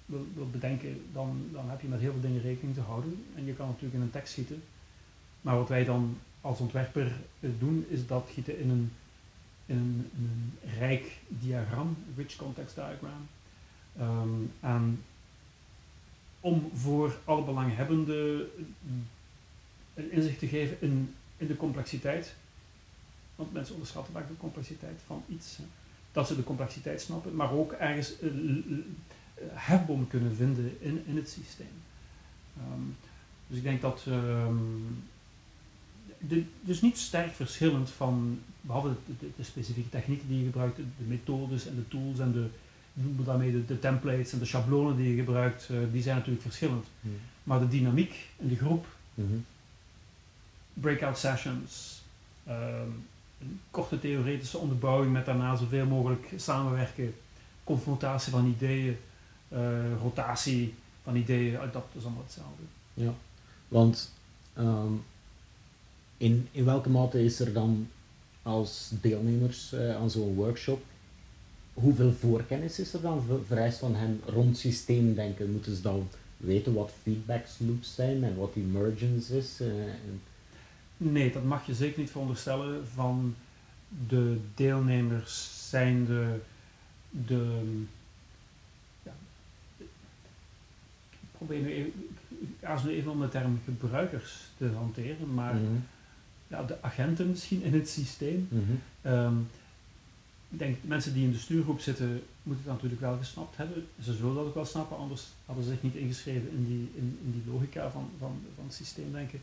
wil, 0.05 0.27
wil 0.35 0.49
bedenken, 0.49 1.05
dan, 1.13 1.47
dan 1.51 1.69
heb 1.69 1.81
je 1.81 1.87
met 1.87 1.99
heel 1.99 2.11
veel 2.11 2.21
dingen 2.21 2.41
rekening 2.41 2.75
te 2.75 2.81
houden. 2.81 3.25
En 3.35 3.45
je 3.45 3.53
kan 3.53 3.67
natuurlijk 3.67 3.95
in 3.95 4.01
een 4.01 4.11
tekst 4.11 4.31
schieten. 4.31 4.63
Maar 5.47 5.57
wat 5.57 5.69
wij 5.69 5.83
dan 5.83 6.17
als 6.41 6.59
ontwerper 6.59 7.11
doen, 7.39 7.85
is 7.89 8.07
dat 8.07 8.29
gieten 8.33 8.59
in 8.59 8.69
een, 8.69 8.91
in 9.65 9.77
een, 9.77 10.09
een 10.17 10.53
rijk 10.79 11.19
diagram, 11.27 11.97
rich 12.15 12.35
context 12.35 12.75
diagram. 12.75 13.27
En 14.59 15.03
om 16.39 16.71
voor 16.73 17.17
alle 17.23 17.43
belanghebbenden 17.43 18.47
een 19.93 20.11
inzicht 20.11 20.39
te 20.39 20.47
geven 20.47 20.77
in, 20.81 21.15
in 21.37 21.47
de 21.47 21.57
complexiteit. 21.57 22.35
Want 23.35 23.53
mensen 23.53 23.73
onderschatten 23.73 24.13
vaak 24.13 24.27
de 24.27 24.37
complexiteit 24.37 24.99
van 25.05 25.23
iets. 25.27 25.57
Dat 26.11 26.27
ze 26.27 26.35
de 26.35 26.43
complexiteit 26.43 27.01
snappen, 27.01 27.35
maar 27.35 27.51
ook 27.51 27.71
ergens 27.71 28.13
een 28.21 28.97
hefboom 29.53 30.07
kunnen 30.07 30.35
vinden 30.35 30.77
in, 30.81 31.03
in 31.05 31.15
het 31.15 31.29
systeem. 31.29 31.81
Um, 32.57 32.95
dus 33.47 33.57
ik 33.57 33.63
denk 33.63 33.81
dat 33.81 34.05
um, 34.07 35.03
de, 36.17 36.43
dus 36.61 36.81
niet 36.81 36.97
sterk 36.97 37.33
verschillend 37.33 37.89
van, 37.89 38.39
behalve 38.61 38.89
de, 39.19 39.27
de, 39.37 39.43
specifieke 39.43 39.89
technieken 39.89 40.27
die 40.27 40.39
je 40.39 40.45
gebruikt, 40.45 40.77
de, 40.77 40.83
methodes 41.07 41.67
en 41.67 41.75
de 41.75 41.87
tools 41.87 42.19
en 42.19 42.31
de, 42.31 42.47
daarmee 43.23 43.51
de, 43.51 43.65
de, 43.65 43.79
templates 43.79 44.33
en 44.33 44.39
de 44.39 44.45
schablonen 44.45 44.97
die 44.97 45.09
je 45.09 45.15
gebruikt, 45.15 45.69
uh, 45.71 45.77
die 45.91 46.01
zijn 46.01 46.15
natuurlijk 46.15 46.43
verschillend. 46.43 46.85
Mm. 46.99 47.11
Maar 47.43 47.59
de 47.59 47.67
dynamiek 47.67 48.29
in 48.37 48.47
de 48.47 48.55
groep, 48.55 48.85
mm 49.13 49.27
-hmm. 49.27 49.45
breakout 50.73 51.17
sessions, 51.17 52.01
um, 52.47 53.05
een 53.41 53.59
korte 53.71 53.99
theoretische 53.99 54.57
onderbouwing 54.57 55.13
met 55.13 55.25
daarna 55.25 55.55
zoveel 55.55 55.85
mogelijk 55.85 56.33
samenwerken, 56.35 57.15
confrontatie 57.63 58.31
van 58.31 58.45
ideeën, 58.45 58.97
uh, 59.53 59.59
rotatie 60.01 60.73
van 61.03 61.15
ideeën, 61.15 61.59
dat 61.71 61.85
is 61.91 62.03
allemaal 62.03 62.23
hetzelfde. 62.23 62.63
Ja. 62.93 63.13
Want 63.67 64.13
ehm, 64.53 64.93
in, 66.17 66.47
in 66.51 66.65
welke 66.65 66.89
mate 66.89 67.23
is 67.23 67.39
er 67.39 67.53
dan 67.53 67.87
als 68.41 68.91
deelnemers 69.01 69.73
uh, 69.73 69.95
aan 69.95 70.09
zo'n 70.09 70.35
workshop, 70.35 70.83
hoeveel 71.73 72.11
voorkennis 72.11 72.79
is 72.79 72.93
er 72.93 73.01
dan 73.01 73.23
vereist 73.47 73.79
van 73.79 73.95
hen 73.95 74.21
rond 74.25 74.57
systeemdenken? 74.57 75.51
Moeten 75.51 75.75
ze 75.75 75.81
dan 75.81 76.07
weten 76.37 76.73
wat 76.73 76.91
feedback 77.01 77.45
loops 77.57 77.95
zijn 77.95 78.23
en 78.23 78.35
wat 78.35 78.55
emergence 78.55 79.37
is? 79.37 79.59
En... 79.59 80.21
Nee, 80.97 81.31
dat 81.31 81.43
mag 81.43 81.65
je 81.65 81.73
zeker 81.73 81.99
niet 81.99 82.11
veronderstellen 82.11 82.87
van 82.87 83.35
de 84.07 84.37
deelnemers 84.55 85.69
zijn 85.69 86.05
de, 86.05 86.39
de 87.09 87.71
ja, 89.03 89.13
ik 89.77 89.87
probeer 91.31 91.59
nu 91.59 91.71
even, 91.71 91.93
ik 92.59 92.85
even 92.87 93.11
om 93.11 93.21
de 93.21 93.29
term 93.29 93.61
gebruikers 93.65 94.41
te 94.57 94.67
hanteren, 94.67 95.33
maar 95.33 95.53
mhm. 95.53 95.75
Ja, 96.47 96.63
de 96.63 96.81
agenten 96.81 97.29
misschien 97.29 97.63
in 97.63 97.73
het 97.73 97.89
systeem. 97.89 98.47
Mhm. 98.49 98.61
Ehm, 99.01 99.37
ik 100.49 100.59
denk, 100.59 100.77
mensen 100.81 101.13
die 101.13 101.23
in 101.23 101.31
de 101.31 101.37
stuurgroep 101.37 101.79
zitten, 101.79 102.21
moeten 102.43 102.63
het 102.65 102.73
natuurlijk 102.73 103.01
wel 103.01 103.17
gesnapt 103.17 103.57
hebben. 103.57 103.85
Ze 104.01 104.13
zullen 104.13 104.35
dat 104.35 104.45
ook 104.45 104.53
wel 104.53 104.65
snappen, 104.65 104.97
anders 104.97 105.27
hadden 105.45 105.63
ze 105.63 105.69
zich 105.69 105.83
niet 105.83 105.95
ingeschreven 105.95 106.51
in 106.51 106.65
die, 106.65 106.91
in, 106.95 107.19
in 107.23 107.31
die 107.31 107.53
logica 107.53 107.91
van, 107.91 108.09
van, 108.19 108.41
van 108.55 108.65
het 108.65 108.73
systeemdenken. 108.73 109.39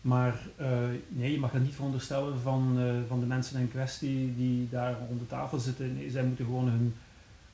Maar 0.00 0.40
uh, 0.60 0.88
nee, 1.08 1.32
je 1.32 1.38
mag 1.38 1.52
dat 1.52 1.62
niet 1.62 1.74
veronderstellen 1.74 2.40
van, 2.40 2.78
uh, 2.78 2.94
van 3.08 3.20
de 3.20 3.26
mensen 3.26 3.60
in 3.60 3.70
kwestie 3.70 4.34
die 4.36 4.68
daar 4.68 4.96
rond 5.08 5.20
de 5.20 5.26
tafel 5.26 5.58
zitten. 5.58 5.94
Nee, 5.94 6.10
zij 6.10 6.24
moeten 6.24 6.44
gewoon 6.44 6.68
hun, 6.68 6.94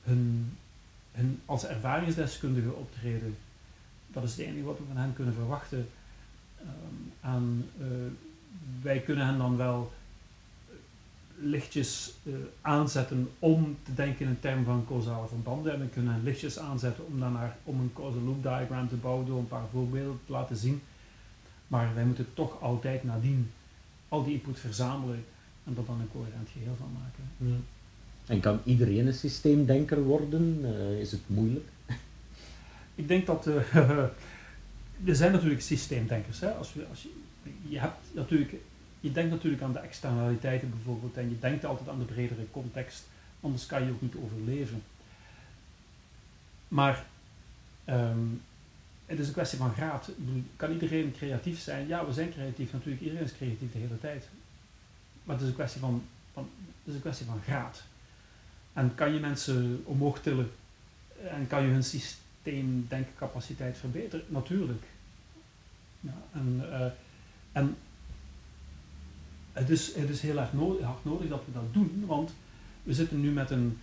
hun, 0.03 0.51
hun 1.11 1.39
als 1.45 1.65
ervaringsdeskundige 1.65 2.73
optreden. 2.73 3.35
Dat 4.07 4.23
is 4.23 4.31
het 4.31 4.39
enige 4.39 4.63
wat 4.63 4.77
we 4.77 4.83
van 4.87 4.97
hen 4.97 5.13
kunnen 5.13 5.33
verwachten. 5.33 5.87
Um, 6.61 7.11
aan, 7.21 7.65
uh, 7.79 7.85
wij 8.81 8.99
kunnen 8.99 9.25
hen 9.25 9.37
dan 9.37 9.57
wel 9.57 9.91
lichtjes 11.41 12.13
aanzetten 12.61 13.29
om 13.39 13.77
te 13.83 13.93
denken 13.93 14.27
in 14.27 14.39
termen 14.39 14.65
van 14.65 14.85
causale 14.87 15.27
verbanden. 15.27 15.73
En 15.73 15.79
we 15.79 15.87
kunnen 15.87 16.13
hen 16.13 16.23
lichtjes 16.23 16.59
aanzetten 16.59 17.05
om, 17.05 17.19
dan 17.19 17.31
naar, 17.31 17.57
om 17.63 17.79
een 17.79 17.93
causal 17.93 18.21
loop 18.21 18.43
diagram 18.43 18.87
te 18.87 18.95
bouwen 18.95 19.25
door 19.25 19.39
een 19.39 19.47
paar 19.47 19.67
voorbeelden 19.71 20.19
te 20.25 20.31
laten 20.31 20.55
zien. 20.55 20.81
Maar 21.67 21.95
wij 21.95 22.05
moeten 22.05 22.27
toch 22.33 22.61
altijd 22.61 23.03
nadien 23.03 23.51
al 24.09 24.23
die 24.23 24.33
input 24.33 24.59
verzamelen 24.59 25.25
en 25.63 25.73
dat 25.73 25.85
dan 25.85 25.99
een 25.99 26.11
coherent 26.11 26.49
geheel 26.49 26.75
van 26.77 26.91
maken. 26.91 27.63
En 28.25 28.39
kan 28.39 28.59
iedereen 28.63 29.07
een 29.07 29.13
systeemdenker 29.13 30.03
worden? 30.03 30.59
Uh, 30.61 30.99
is 30.99 31.11
het 31.11 31.21
moeilijk? 31.25 31.67
Ik 32.95 33.07
denk 33.07 33.25
dat 33.25 33.47
uh, 33.47 33.55
er 35.09 35.15
zijn 35.15 35.31
natuurlijk 35.31 35.61
systeemdenkers. 35.61 36.39
Hè? 36.39 36.51
Als 36.51 36.73
we, 36.73 36.85
als 36.89 37.01
je, 37.01 37.09
je, 37.67 37.79
hebt 37.79 37.97
natuurlijk, 38.11 38.53
je 38.99 39.11
denkt 39.11 39.31
natuurlijk 39.31 39.63
aan 39.63 39.73
de 39.73 39.79
externaliteiten 39.79 40.69
bijvoorbeeld 40.69 41.17
en 41.17 41.29
je 41.29 41.39
denkt 41.39 41.65
altijd 41.65 41.89
aan 41.89 41.99
de 41.99 42.05
bredere 42.05 42.51
context, 42.51 43.07
anders 43.41 43.65
kan 43.65 43.85
je 43.85 43.91
ook 43.91 44.01
niet 44.01 44.15
overleven. 44.15 44.83
Maar 46.67 47.05
um, 47.89 48.41
het 49.05 49.19
is 49.19 49.27
een 49.27 49.33
kwestie 49.33 49.57
van 49.57 49.73
graad. 49.73 50.09
Kan 50.55 50.71
iedereen 50.71 51.13
creatief 51.17 51.59
zijn? 51.59 51.87
Ja, 51.87 52.05
we 52.05 52.13
zijn 52.13 52.31
creatief. 52.31 52.71
Natuurlijk, 52.71 53.01
iedereen 53.01 53.23
is 53.23 53.35
creatief 53.35 53.71
de 53.71 53.77
hele 53.77 53.99
tijd. 53.99 54.27
Maar 55.23 55.35
het 55.35 55.43
is 55.43 55.49
een 55.49 55.55
kwestie 55.55 55.79
van, 55.81 56.03
van, 56.33 56.49
het 56.67 56.87
is 56.87 56.93
een 56.93 57.01
kwestie 57.01 57.25
van 57.25 57.41
graad. 57.41 57.83
En 58.73 58.95
kan 58.95 59.13
je 59.13 59.19
mensen 59.19 59.81
omhoog 59.85 60.21
tillen? 60.21 60.51
En 61.29 61.47
kan 61.47 61.63
je 61.63 61.69
hun 61.69 61.83
systeemdenkcapaciteit 61.83 63.77
verbeteren? 63.77 64.25
Natuurlijk. 64.27 64.83
En, 66.31 66.65
uh, 66.69 66.85
en 67.51 67.77
het, 69.53 69.69
is, 69.69 69.95
het 69.95 70.09
is 70.09 70.21
heel 70.21 70.37
erg 70.37 70.53
nodig, 70.53 70.85
hard 70.85 71.05
nodig 71.05 71.29
dat 71.29 71.45
we 71.45 71.51
dat 71.51 71.73
doen, 71.73 72.03
want 72.05 72.33
we 72.83 72.93
zitten 72.93 73.21
nu 73.21 73.31
met 73.31 73.49
een, 73.49 73.79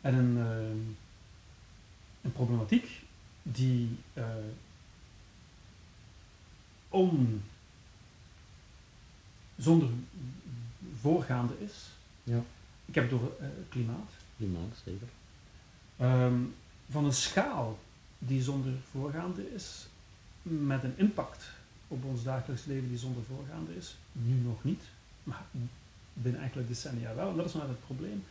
en 0.00 0.14
een, 0.14 0.36
uh, 0.36 0.68
een 2.20 2.32
problematiek 2.32 3.02
die 3.42 3.98
uh, 4.14 4.24
on, 6.88 7.42
zonder 9.56 9.88
voorgaande 11.00 11.54
is. 11.60 11.88
Ja. 12.22 12.42
Ik 12.84 12.94
heb 12.94 13.04
het 13.04 13.12
over 13.12 13.30
uh, 13.40 13.46
klimaat. 13.68 14.10
Klimaat, 14.36 14.82
zeker. 14.84 15.08
Um, 16.00 16.54
van 16.90 17.04
een 17.04 17.12
schaal 17.12 17.78
die 18.18 18.42
zonder 18.42 18.72
voorgaande 18.90 19.54
is, 19.54 19.86
met 20.42 20.84
een 20.84 20.94
impact 20.96 21.50
op 21.88 22.04
ons 22.04 22.22
dagelijks 22.22 22.64
leven 22.64 22.88
die 22.88 22.98
zonder 22.98 23.22
voorgaande 23.22 23.76
is. 23.76 23.96
Nu 24.12 24.34
nog 24.34 24.64
niet, 24.64 24.82
maar 25.22 25.42
binnen 26.12 26.42
enkele 26.42 26.66
decennia 26.66 27.14
wel. 27.14 27.36
Dat 27.36 27.46
is 27.46 27.54
nou 27.54 27.68
het 27.68 27.84
probleem 27.86 28.22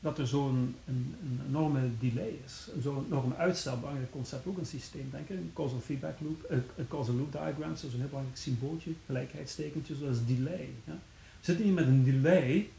dat 0.00 0.18
er 0.18 0.26
zo'n 0.26 0.76
een, 0.86 1.14
enorme 1.48 1.80
delay 1.98 2.38
is. 2.44 2.68
Zo'n 2.82 3.04
enorme 3.06 3.36
uitstel, 3.36 3.78
belangrijk 3.78 4.10
concept, 4.10 4.46
ook 4.46 4.58
een 4.58 4.66
systeem 4.66 5.08
denken. 5.10 5.36
Een 5.36 5.50
causal 5.54 5.80
feedback 5.80 6.20
loop, 6.20 6.44
een, 6.48 6.62
een 6.76 6.88
causal 6.88 7.14
loop 7.14 7.32
diagram, 7.32 7.70
een 7.70 7.76
heel 7.80 8.08
belangrijk 8.08 8.36
symbooltje, 8.36 8.92
gelijkheidstekentje, 9.06 9.94
zoals 9.94 10.26
delay. 10.26 10.68
Ja. 10.84 10.92
We 11.38 11.46
zitten 11.46 11.64
hier 11.64 11.74
met 11.74 11.86
een 11.86 12.04
delay 12.04 12.70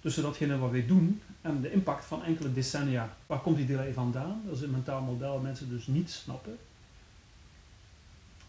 tussen 0.00 0.22
datgene 0.22 0.58
wat 0.58 0.70
wij 0.70 0.86
doen 0.86 1.20
en 1.40 1.60
de 1.60 1.72
impact 1.72 2.04
van 2.04 2.24
enkele 2.24 2.52
decennia. 2.52 3.16
Waar 3.26 3.40
komt 3.40 3.56
die 3.56 3.66
delay 3.66 3.92
vandaan? 3.92 4.42
Dat 4.46 4.56
is 4.56 4.62
een 4.62 4.70
mentaal 4.70 5.02
model 5.02 5.32
dat 5.32 5.42
mensen 5.42 5.68
dus 5.68 5.86
niet 5.86 6.10
snappen. 6.10 6.58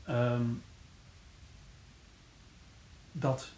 Um, 0.10 0.62
dat 3.12 3.50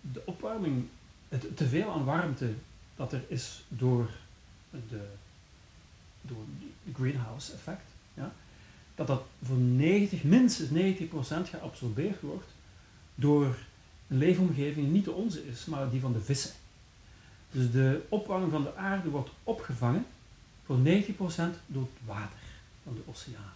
de 0.00 0.22
opwarming, 0.24 0.88
het 1.28 1.56
teveel 1.56 1.90
aan 1.90 2.04
warmte 2.04 2.54
dat 2.96 3.12
er 3.12 3.24
is 3.28 3.64
door, 3.68 4.10
de, 4.70 5.08
door 6.20 6.44
greenhouse 6.94 7.52
effect, 7.52 7.86
ja, 8.14 8.32
dat 8.94 9.06
dat 9.06 9.22
voor 9.42 9.56
90, 9.56 10.22
minstens 10.24 10.68
90% 10.68 11.50
geabsorbeerd 11.50 12.20
wordt 12.20 12.48
door 13.14 13.56
een 14.08 14.18
leefomgeving 14.18 14.84
die 14.84 14.94
niet 14.94 15.04
de 15.04 15.12
onze 15.12 15.46
is, 15.46 15.64
maar 15.64 15.90
die 15.90 16.00
van 16.00 16.12
de 16.12 16.20
vissen. 16.20 16.54
Dus 17.50 17.70
de 17.70 18.06
opwarming 18.08 18.50
van 18.52 18.62
de 18.62 18.76
aarde 18.76 19.08
wordt 19.08 19.30
opgevangen 19.42 20.06
voor 20.64 20.78
90% 20.78 20.80
door 21.66 21.82
het 21.82 22.06
water 22.06 22.38
van 22.82 22.94
de 22.94 23.02
oceanen. 23.06 23.55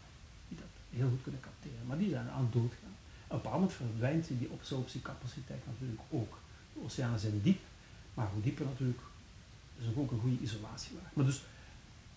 Heel 0.91 1.09
goed 1.09 1.23
kunnen 1.23 1.41
capteren, 1.41 1.87
maar 1.87 1.99
die 1.99 2.11
zijn 2.11 2.29
aan 2.29 2.43
het 2.43 2.53
doodgaan. 2.53 2.95
Op 3.27 3.37
een 3.37 3.43
bepaald 3.43 3.55
moment 3.55 3.73
verdwijnt 3.73 4.29
die 4.29 4.51
absorptiecapaciteit 4.53 5.67
natuurlijk 5.67 6.01
ook. 6.11 6.39
De 6.73 6.81
oceanen 6.85 7.19
zijn 7.19 7.43
diep, 7.43 7.61
maar 8.15 8.29
hoe 8.33 8.43
dieper 8.43 8.65
natuurlijk, 8.65 9.01
is 9.79 9.85
ook 9.97 10.11
een 10.11 10.21
goede 10.21 10.43
isolatielaag. 10.43 11.11
Maar 11.13 11.25
dus, 11.25 11.43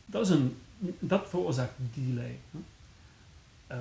dat, 0.05 0.26
is 0.26 0.30
een, 0.30 0.57
dat 0.99 1.30
veroorzaakt 1.30 1.74
die 1.93 2.07
delay. 2.07 2.39
Uh, 3.71 3.78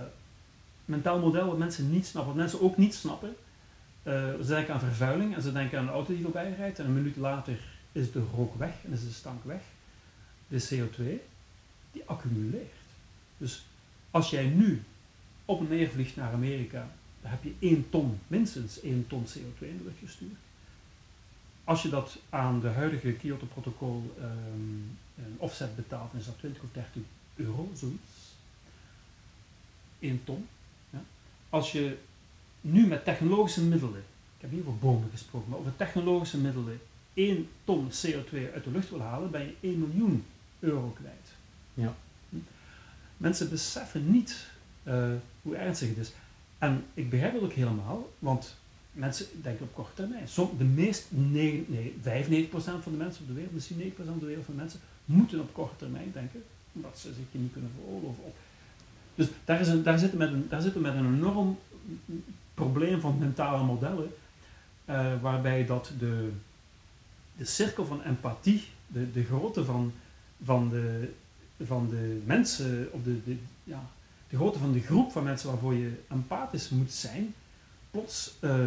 mentaal 0.85 1.19
model 1.19 1.47
wat 1.47 1.59
mensen 1.59 1.91
niet 1.91 2.07
snappen, 2.07 2.33
wat 2.33 2.43
mensen 2.43 2.61
ook 2.61 2.77
niet 2.77 2.95
snappen. 2.95 3.37
Uh, 4.03 4.13
ze 4.41 4.47
denken 4.47 4.75
aan 4.75 4.81
vervuiling 4.81 5.35
en 5.35 5.43
ze 5.43 5.53
denken 5.53 5.79
aan 5.79 5.87
een 5.87 5.93
auto 5.93 6.13
die 6.13 6.23
voorbij 6.23 6.55
rijdt 6.55 6.79
en 6.79 6.85
een 6.85 6.95
minuut 6.95 7.17
later 7.17 7.59
is 7.93 8.13
de 8.13 8.25
rook 8.35 8.55
weg 8.55 8.75
en 8.85 8.93
is 8.93 9.01
de 9.01 9.13
stank 9.13 9.45
weg. 9.45 9.61
De 10.49 10.63
CO2, 10.63 11.03
die 11.93 12.03
accumuleert. 12.05 12.73
Dus 13.39 13.65
als 14.13 14.31
jij 14.31 14.45
nu 14.45 14.83
op 15.45 15.61
een 15.61 15.69
neer 15.69 15.91
vliegt 15.91 16.17
naar 16.17 16.33
Amerika, 16.33 16.91
dan 17.21 17.31
heb 17.31 17.43
je 17.43 17.55
1 17.59 17.91
ton, 17.91 18.19
minstens 18.27 18.81
1 18.81 19.07
ton 19.07 19.27
CO2 19.27 19.59
in 19.59 19.79
de 19.79 19.85
lucht 19.85 19.99
gestuurd. 19.99 20.39
Als 21.65 21.83
je 21.83 21.89
dat 21.89 22.19
aan 22.31 22.61
de 22.61 22.69
huidige 22.69 23.13
Kyoto-protocol 23.13 24.15
um, 24.21 24.99
een 25.17 25.35
offset 25.37 25.77
betaalt, 25.77 26.11
dan 26.11 26.21
is 26.21 26.27
dat 26.27 26.39
20 26.39 26.63
of 26.63 26.69
30 26.73 27.03
euro, 27.37 27.71
zoiets. 27.75 28.35
1 29.99 30.21
ton. 30.25 30.47
Ja. 30.91 31.03
Als 31.49 31.73
je 31.73 31.97
nu 32.61 32.87
met 32.87 33.05
technologische 33.05 33.63
middelen, 33.63 34.05
ik 34.37 34.41
heb 34.41 34.51
hier 34.51 34.61
over 34.61 34.79
bomen 34.79 35.11
gesproken, 35.11 35.51
maar 35.51 35.59
over 35.59 35.77
technologische 35.77 36.39
middelen 36.39 36.81
1 37.15 37.49
ton 37.65 37.91
CO2 37.91 38.53
uit 38.55 38.65
de 38.65 38.71
lucht 38.71 38.91
wil 38.91 39.01
halen, 39.01 39.31
ben 39.31 39.47
je 39.47 39.55
1 39.61 39.79
miljoen 39.79 40.25
euro 40.59 40.89
kwijt. 40.89 41.29
Ja. 41.75 41.97
Mensen 43.23 43.51
beseffen 43.51 44.11
niet 44.11 44.37
uh, 44.85 45.05
hoe 45.43 45.57
ernstig 45.57 45.89
het 45.89 45.99
is. 45.99 46.13
En 46.59 46.85
ik 46.95 47.11
begrijp 47.11 47.35
het 47.35 47.43
ook 47.43 47.53
helemaal, 47.53 48.13
want 48.19 48.57
mensen 48.93 49.27
denken 49.43 49.65
op 49.65 49.75
korte 49.75 49.95
termijn. 49.95 50.27
De 50.59 50.65
meest, 50.65 51.07
nee, 51.09 51.67
nee, 51.69 51.95
95% 52.51 52.53
van 52.55 52.81
de 52.85 52.91
mensen 52.99 53.23
op 53.23 53.29
de 53.29 53.33
wereld, 53.33 53.55
misschien 53.55 53.93
9% 53.93 53.97
van 53.97 54.19
de 54.19 54.27
wereld 54.27 54.45
van 54.45 54.55
mensen, 54.55 54.81
moeten 55.05 55.41
op 55.41 55.53
korte 55.53 55.77
termijn 55.77 56.11
denken, 56.13 56.43
omdat 56.73 56.99
ze 56.99 57.09
zich 57.09 57.25
niet 57.31 57.53
kunnen 57.53 57.71
veroorloven. 57.79 58.25
Dus 59.15 59.29
daar, 59.45 59.61
is 59.61 59.69
een, 59.69 59.83
daar, 59.83 59.99
zitten 59.99 60.19
met 60.19 60.33
een, 60.33 60.47
daar 60.49 60.63
zitten 60.63 60.81
met 60.81 60.95
een 60.95 61.15
enorm 61.15 61.59
probleem 62.55 63.01
van 63.01 63.19
mentale 63.19 63.65
modellen, 63.65 64.11
uh, 64.89 65.21
waarbij 65.21 65.67
dat 65.67 65.93
de, 65.99 66.31
de 67.37 67.45
cirkel 67.45 67.87
van 67.87 68.03
empathie, 68.03 68.65
de, 68.87 69.13
de 69.13 69.25
grootte 69.25 69.65
van, 69.65 69.93
van, 70.45 70.69
de, 70.69 71.13
van 71.67 71.89
de 71.89 72.23
mensen, 72.25 72.89
of 72.93 73.03
de, 73.03 73.25
de, 73.25 73.37
ja, 73.65 73.91
de 74.29 74.37
grootte 74.37 74.59
van 74.59 74.73
de 74.73 74.81
groep 74.81 75.13
van 75.13 75.25
mensen 75.25 75.49
waarvoor 75.49 75.75
je 75.75 75.93
empathisch 76.11 76.69
moet 76.69 76.93
zijn, 76.93 77.35
plots 77.91 78.35
uh, 78.41 78.67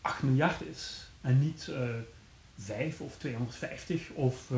8 0.00 0.22
miljard 0.22 0.60
is. 0.62 1.08
En 1.20 1.38
niet 1.38 1.66
uh, 1.70 1.88
5 2.58 3.00
of 3.00 3.16
250 3.18 4.10
of 4.10 4.50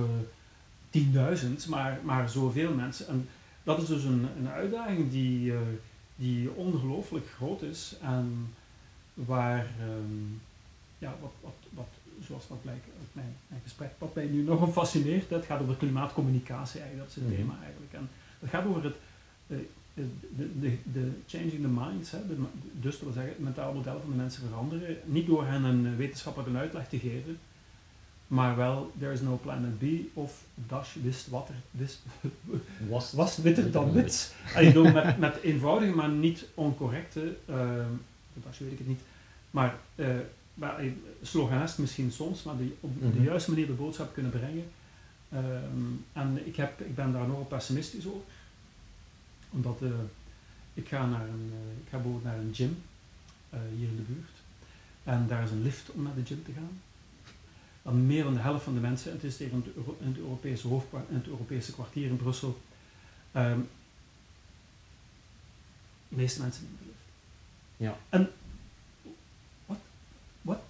uh, 0.92 1.36
10.000, 1.42 1.68
maar, 1.68 1.98
maar 2.02 2.28
zoveel 2.28 2.74
mensen. 2.74 3.08
En 3.08 3.28
dat 3.62 3.82
is 3.82 3.88
dus 3.88 4.04
een, 4.04 4.28
een 4.38 4.48
uitdaging 4.48 5.10
die, 5.10 5.52
die 6.16 6.50
ongelooflijk 6.50 7.28
groot 7.28 7.62
is 7.62 7.96
en 8.02 8.54
waar, 9.14 9.66
um, 9.88 10.40
ja, 10.98 11.14
wat, 11.20 11.32
wat, 11.40 11.54
wat, 11.70 11.88
zoals 12.20 12.48
dat 12.48 12.62
blijkt 12.62 12.84
uit 13.00 13.08
mijn, 13.12 13.36
mijn 13.46 13.60
gesprek, 13.62 13.90
wat 13.98 14.14
mij 14.14 14.24
nu 14.24 14.42
nog 14.42 14.72
fascineert, 14.72 15.28
dat 15.28 15.44
gaat 15.44 15.60
over 15.60 15.76
klimaatcommunicatie 15.76 16.80
eigenlijk, 16.80 17.08
dat 17.08 17.16
is 17.16 17.22
het 17.22 17.32
mm 17.32 17.36
thema 17.38 17.62
eigenlijk. 17.62 17.92
En 17.92 18.08
dat 18.40 18.50
gaat 18.50 18.66
over 18.66 18.84
het, 18.84 18.96
uh, 19.46 19.58
de, 19.94 20.60
de, 20.60 20.76
de, 20.92 21.10
changing 21.26 21.60
the 21.60 21.68
minds, 21.68 22.10
hè, 22.10 22.26
de, 22.26 22.36
dus 22.72 22.92
dat 22.92 23.00
wil 23.00 23.12
zeggen, 23.12 23.32
het 23.32 23.42
mentaal 23.42 23.72
model 23.72 24.00
van 24.00 24.10
de 24.10 24.16
mensen 24.16 24.48
veranderen, 24.48 24.96
niet 25.04 25.26
door 25.26 25.46
hen 25.46 25.64
een 25.64 25.96
wetenschappelijke 25.96 26.58
uitleg 26.58 26.88
te 26.88 26.98
geven, 26.98 27.38
maar 28.26 28.56
wel 28.56 28.92
there 28.98 29.12
is 29.12 29.20
no 29.20 29.38
planet 29.42 29.78
B 29.78 29.84
of 30.14 30.44
Dash 30.54 30.94
wist 31.02 31.28
wat 31.28 31.48
er 31.48 31.54
wist, 31.70 32.02
was, 32.88 33.12
was 33.12 33.36
witter 33.36 33.70
dan 33.70 33.92
wit. 34.02 34.34
Met, 34.74 35.18
met 35.18 35.40
eenvoudige, 35.42 35.92
maar 35.92 36.08
niet 36.08 36.46
oncorrecte, 36.54 37.36
uh, 37.50 37.56
Dash 38.44 38.58
weet 38.58 38.72
ik 38.72 38.78
het 38.78 38.86
niet, 38.86 39.00
maar, 39.50 39.74
uh, 39.94 40.06
maar 40.56 40.84
sloganest 41.22 41.78
misschien 41.78 42.12
soms, 42.12 42.42
maar 42.42 42.56
die 42.56 42.74
op 42.80 43.12
de 43.12 43.22
juiste 43.22 43.50
manier 43.50 43.66
de 43.66 43.72
boodschap 43.72 44.14
kunnen 44.14 44.32
brengen. 44.32 44.64
Um, 45.34 46.04
en 46.12 46.46
ik, 46.46 46.56
heb, 46.56 46.80
ik 46.80 46.94
ben 46.94 47.12
daar 47.12 47.26
nogal 47.26 47.44
pessimistisch 47.44 48.06
over 48.06 48.20
omdat 49.50 49.82
uh, 49.82 49.90
ik 50.74 50.88
ga 50.88 51.06
naar 51.06 51.28
een, 51.28 51.50
uh, 51.52 51.82
ik 51.82 51.88
ga 51.88 51.96
bijvoorbeeld 51.96 52.24
naar 52.24 52.38
een 52.38 52.54
gym 52.54 52.82
uh, 53.54 53.60
hier 53.76 53.88
in 53.88 53.96
de 53.96 54.02
buurt. 54.02 54.30
En 55.04 55.26
daar 55.28 55.42
is 55.42 55.50
een 55.50 55.62
lift 55.62 55.90
om 55.90 56.02
naar 56.02 56.14
de 56.14 56.24
gym 56.24 56.44
te 56.44 56.52
gaan. 56.52 56.80
Dan 57.82 58.06
meer 58.06 58.24
dan 58.24 58.34
de 58.34 58.40
helft 58.40 58.64
van 58.64 58.74
de 58.74 58.80
mensen, 58.80 59.12
het 59.12 59.24
is 59.24 59.36
tegen 59.36 59.56
het, 59.56 59.74
Euro 59.76 59.96
in 60.00 60.06
het 60.06 60.18
Europese 60.18 60.68
hoofdkwartier, 60.68 61.10
in 61.10 61.16
het 61.16 61.26
Europese 61.26 61.72
kwartier 61.72 62.08
in 62.08 62.16
Brussel, 62.16 62.60
um, 63.36 63.68
de 66.08 66.16
meeste 66.16 66.40
mensen 66.40 66.64
in 66.64 66.76
de 66.78 66.84
lift. 66.84 66.98
Ja. 67.76 67.98
En 68.08 68.30
wat? 69.66 69.78
Wat? 70.42 70.60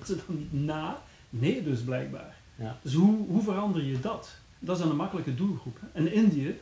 Mensen 0.08 0.26
dan 0.26 0.38
niet 0.38 0.52
na? 0.52 1.02
Nee, 1.30 1.62
dus 1.62 1.80
blijkbaar. 1.80 2.36
Ja. 2.54 2.78
Dus 2.82 2.94
hoe, 2.94 3.26
hoe 3.26 3.42
verander 3.42 3.82
je 3.82 4.00
dat? 4.00 4.36
Dat 4.58 4.78
is 4.78 4.84
een 4.84 4.96
makkelijke 4.96 5.34
doelgroep. 5.34 5.78
Hè. 5.80 5.86
En 5.92 6.12
Indië 6.12 6.58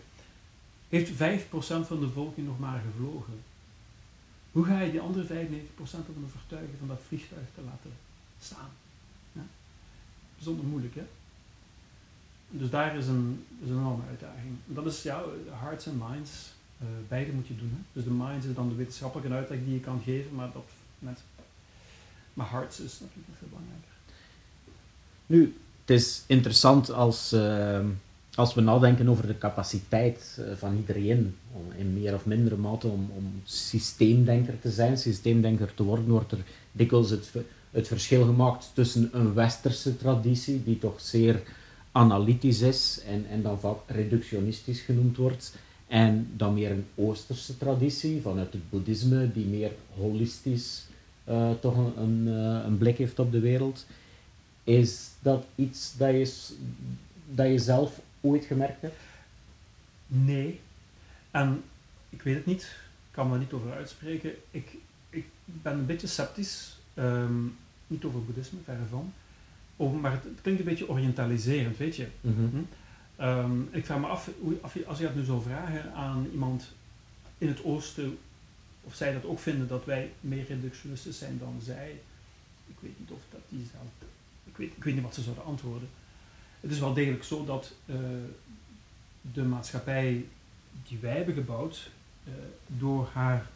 heeft 0.89 1.11
5% 1.11 1.17
van 1.87 2.01
de 2.01 2.07
bevolking 2.07 2.47
nog 2.47 2.59
maar 2.59 2.83
gevlogen. 2.93 3.41
Hoe 4.53 4.65
ga 4.65 4.81
je 4.81 4.91
die 4.91 5.01
andere 5.01 5.27
95% 5.27 5.31
ervan 5.77 6.25
overtuigen 6.25 6.79
van 6.79 6.89
dat 6.89 7.01
vliegtuig 7.07 7.47
te 7.55 7.61
laten 7.65 7.93
staan? 8.41 8.69
Ja. 9.33 9.47
Bijzonder 10.35 10.65
moeilijk, 10.65 10.95
hè? 10.95 11.07
Dus 12.51 12.71
daar 12.71 12.97
is 12.97 13.07
een, 13.07 13.45
is 13.63 13.69
een 13.69 13.77
enorme 13.77 14.03
uitdaging. 14.09 14.57
Dat 14.67 14.87
is 14.87 15.03
ja, 15.03 15.23
hearts 15.51 15.87
en 15.87 16.03
minds. 16.09 16.53
Uh, 16.83 16.89
beide 17.09 17.33
moet 17.33 17.47
je 17.47 17.57
doen. 17.57 17.71
Hè? 17.71 17.81
Dus 17.93 18.05
de 18.05 18.11
minds 18.11 18.47
is 18.47 18.55
dan 18.55 18.69
de 18.69 18.75
wetenschappelijke 18.75 19.35
uitleg 19.35 19.59
die 19.65 19.75
je 19.75 19.81
kan 19.81 20.01
geven, 20.05 20.35
maar 20.35 20.53
dat 20.53 20.71
mensen. 20.99 21.25
Maar 22.39 22.51
hearts 22.51 22.81
is 22.81 23.01
natuurlijk 23.01 23.39
veel 23.39 23.49
belangrijker. 23.49 23.95
Nu, 25.27 25.57
het 25.81 25.91
is 25.91 26.23
interessant 26.27 26.93
als, 26.93 27.33
uh, 27.33 27.81
als 28.35 28.55
we 28.55 28.61
nadenken 28.61 29.09
over 29.09 29.27
de 29.27 29.39
capaciteit 29.39 30.39
uh, 30.41 30.47
van 30.57 30.77
iedereen, 30.77 31.37
om 31.53 31.73
in 31.77 31.93
meer 31.93 32.15
of 32.15 32.27
mindere 32.27 32.57
mate 32.57 32.87
om, 32.87 33.11
om 33.17 33.41
systeemdenker 33.45 34.61
te 34.61 34.71
zijn, 34.71 34.99
systeemdenker 34.99 35.75
te 35.75 35.83
worden, 35.83 36.09
wordt 36.09 36.33
er 36.33 36.39
dikwijls 36.73 37.11
het, 37.11 37.31
het 37.71 37.89
verschil 37.89 38.25
gemaakt 38.25 38.71
tussen 38.75 39.09
een 39.13 39.35
westerse 39.35 39.97
traditie, 39.97 40.65
die 40.65 40.79
toch 40.79 41.01
zeer 41.01 41.43
analytisch 41.93 42.61
is 42.61 43.01
en, 43.07 43.27
en 43.31 43.43
dan 43.43 43.61
vaak 43.61 43.79
reductionistisch 43.87 44.81
genoemd 44.81 45.17
wordt, 45.17 45.57
en 45.87 46.31
dan 46.37 46.55
meer 46.55 46.71
een 46.71 46.87
oosterse 46.95 47.59
traditie 47.59 48.21
vanuit 48.23 48.53
het 48.53 48.71
boeddhisme, 48.71 49.33
die 49.33 49.47
meer 49.47 49.73
holistisch 49.97 50.88
uh, 51.29 51.51
toch 51.61 51.77
een, 51.77 52.03
een, 52.03 52.27
een 52.65 52.79
blik 52.79 52.99
heeft 52.99 53.19
op 53.19 53.33
de 53.33 53.41
wereld. 53.41 53.87
Is 54.65 55.11
dat 55.21 55.45
iets 55.55 55.97
dat 55.97 56.11
je, 56.11 56.55
dat 57.31 57.47
je 57.47 57.59
zelf 57.59 58.01
ooit 58.21 58.45
gemerkt 58.45 58.83
hebt? 58.83 58.97
Nee. 60.07 60.61
En 61.31 61.63
ik 62.09 62.23
weet 62.23 62.35
het 62.35 62.47
niet. 62.47 62.63
Ik 62.63 63.15
kan 63.15 63.31
me 63.31 63.39
niet 63.39 63.53
over 63.53 63.73
uitspreken. 63.73 64.35
Ik, 64.51 64.77
ik 65.11 65.27
ben 65.45 65.73
een 65.73 65.87
beetje 65.87 66.07
sceptisch. 66.07 66.79
Um, 66.95 67.57
niet 67.87 68.05
over 68.05 68.25
boeddhisme, 68.25 68.59
verre 68.65 68.85
van. 68.91 69.13
Over, 69.77 69.99
maar 69.99 70.13
het, 70.13 70.25
het, 70.25 70.41
klinkt 70.43 70.61
een 70.61 70.67
beetje 70.67 70.89
orientaliserend, 70.89 71.77
weet 71.77 71.97
je. 71.97 72.07
Mm 72.21 72.35
-hmm. 72.35 72.67
hm? 73.17 73.23
um, 73.25 73.69
ik 73.73 73.87
vraag 73.87 73.99
me 73.99 74.07
af, 74.07 74.31
hoe, 74.41 74.59
als 74.87 74.99
je 74.99 75.05
dat 75.05 75.15
nu 75.15 75.25
zou 75.25 75.43
vragen 75.43 75.93
aan 75.93 76.27
iemand 76.33 76.73
in 77.39 77.49
het 77.49 77.65
oosten, 77.65 78.19
of 78.89 78.95
zij 78.95 79.13
dat 79.13 79.25
ook 79.25 79.39
vinden 79.39 79.69
dat 79.69 79.85
wij 79.85 80.13
meer 80.21 80.47
reductionistisch 80.47 81.19
zijn 81.19 81.39
dan 81.39 81.61
zij. 81.65 82.01
Ik 82.67 82.77
weet 82.81 82.99
niet 82.99 83.11
of 83.11 83.21
dat 83.31 83.41
die 83.49 83.67
zelf 83.73 83.89
weet, 84.59 84.77
ik 84.77 84.85
weet 84.85 84.95
niet 84.95 85.03
wat 85.03 85.15
ze 85.15 85.23
zouden 85.23 85.45
antwoorden. 85.45 85.89
Het 86.61 86.71
is 86.71 86.79
wel 86.79 86.95
degelijk 86.95 87.25
zo 87.25 87.45
dat 87.45 87.73
uh, 87.87 87.97
de 89.33 89.43
maatschappij 89.43 90.27
die 90.89 90.99
wij 90.99 91.17
hebben 91.17 91.35
gebouwd, 91.35 91.91
uh, 92.25 92.35
door 92.67 93.09
haar 93.13 93.47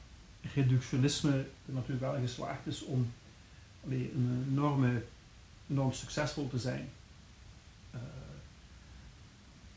reductionisme 0.55 1.33
er 1.67 1.73
natuurlijk 1.73 2.01
wel 2.01 2.21
geslaagd 2.21 2.67
is 2.67 2.83
om 2.83 3.13
een 3.89 4.47
enorme, 4.51 5.03
enorm 5.71 5.93
succesvol 5.93 6.49
te 6.49 6.59
zijn. 6.59 6.89
Uh, 7.95 8.01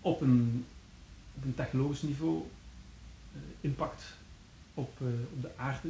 op, 0.02 0.22
een, 0.22 0.66
op 1.36 1.44
een 1.44 1.56
technologisch 1.56 2.02
niveau, 2.02 2.44
impact 3.62 4.04
op, 4.76 5.02
op 5.34 5.42
de 5.42 5.50
aarde. 5.56 5.90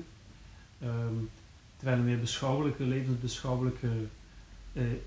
Um, 0.83 1.29
terwijl 1.77 1.97
een 1.97 2.05
meer 2.05 2.19
beschouwelijke, 2.19 2.83
levensbeschouwelijke 2.83 3.89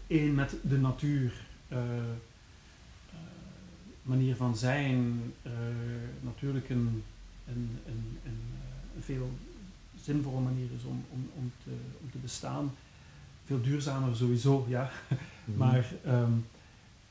één 0.07 0.35
met 0.35 0.57
de 0.63 0.79
natuur, 0.79 1.33
uh, 1.73 1.79
manier 4.03 4.37
van 4.37 4.57
zijn, 4.57 5.21
natuurlijk 6.21 6.69
een, 6.69 7.03
een, 7.49 7.79
een, 7.87 8.19
een, 8.25 8.41
een 8.97 9.03
veel 9.03 9.31
zinvolle 10.03 10.41
manier 10.41 10.69
is 10.77 10.85
om, 10.85 11.05
om, 11.11 11.31
om, 11.37 11.53
te, 11.65 11.71
om 12.03 12.11
te 12.11 12.19
bestaan. 12.19 12.75
Veel 13.45 13.61
duurzamer 13.61 14.17
sowieso, 14.17 14.67
ja. 14.69 14.91
Mm. 15.45 15.57
maar 15.57 15.87
um, 16.07 16.47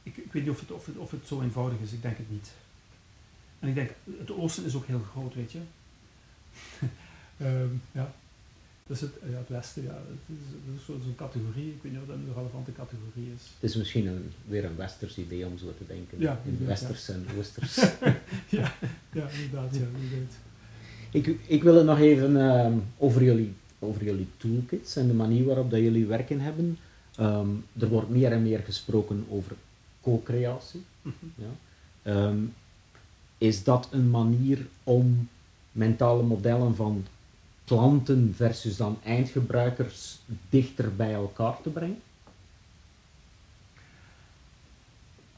ik, 0.04 0.18
ik 0.18 0.34
weet 0.34 0.44
niet 0.44 0.52
of 0.52 0.60
het, 0.60 0.72
of, 0.72 0.86
het, 0.86 0.98
of 0.98 1.12
het 1.12 1.28
zo 1.28 1.42
eenvoudig 1.42 1.80
is, 1.80 1.92
ik 1.92 2.02
denk 2.02 2.18
het 2.18 2.32
niet. 2.32 2.52
En 3.60 3.68
ik 3.68 3.76
denk, 3.76 3.92
het 4.18 4.32
oosten 4.32 4.66
is 4.66 4.76
ook 4.76 4.86
heel 4.86 5.02
groot, 5.12 5.34
weet 5.34 5.52
je. 5.52 5.60
Um, 7.42 7.82
ja. 7.92 8.14
Dus 8.88 9.02
het, 9.02 9.12
ja, 9.30 9.38
het 9.38 9.50
Westen, 9.50 9.84
ja, 9.84 9.94
het 9.94 10.38
is, 10.38 10.76
is 10.80 10.86
zo'n 10.86 11.16
categorie, 11.16 11.68
ik 11.68 11.82
weet 11.82 11.92
niet 11.92 12.02
of 12.02 12.08
dat 12.08 12.16
een 12.16 12.34
relevante 12.36 12.72
categorie 12.72 13.34
is. 13.36 13.42
Het 13.60 13.70
is 13.70 13.76
misschien 13.76 14.08
een, 14.08 14.32
weer 14.46 14.66
een 14.66 14.76
westers 14.76 15.18
idee 15.18 15.46
om 15.46 15.58
zo 15.58 15.74
te 15.78 15.86
denken. 15.88 16.20
Ja, 16.20 16.40
in 16.46 16.66
westers 16.66 17.08
ja. 17.08 17.14
en 17.14 17.26
oosters. 17.38 17.76
ja, 18.60 18.74
ja, 19.12 19.30
inderdaad, 19.30 19.76
ja, 19.76 19.86
inderdaad. 20.02 20.34
Ik, 21.12 21.40
ik 21.48 21.64
wil 21.64 21.76
het 21.76 21.86
nog 21.86 22.00
even 22.00 22.32
uh, 22.32 22.74
over, 22.98 23.24
jullie, 23.24 23.54
over 23.80 24.04
jullie 24.04 24.28
toolkits 24.38 24.96
en 24.96 25.08
de 25.08 25.14
manier 25.14 25.46
waarop 25.46 25.72
dat 25.72 25.80
jullie 25.80 26.06
werken 26.06 26.40
hebben. 26.40 26.78
Um, 27.20 27.66
er 27.80 27.88
wordt 27.88 28.10
meer 28.10 28.32
en 28.32 28.44
meer 28.44 28.60
gesproken 28.60 29.26
over 29.30 29.56
co-creatie. 30.02 30.84
Mm 31.02 31.14
-hmm. 31.20 31.34
ja. 31.36 32.28
um, 32.28 32.54
is 33.38 33.64
dat 33.64 33.88
een 33.92 34.10
manier 34.10 34.68
om 34.84 35.30
mentale 35.78 36.24
modellen 36.24 36.76
van 36.76 37.06
klanten 37.64 38.34
versus 38.36 38.78
dan 38.78 39.00
eindgebruikers 39.04 40.18
dichter 40.50 40.96
bij 40.96 41.14
elkaar 41.14 41.62
te 41.62 41.70
brengen? 41.70 42.02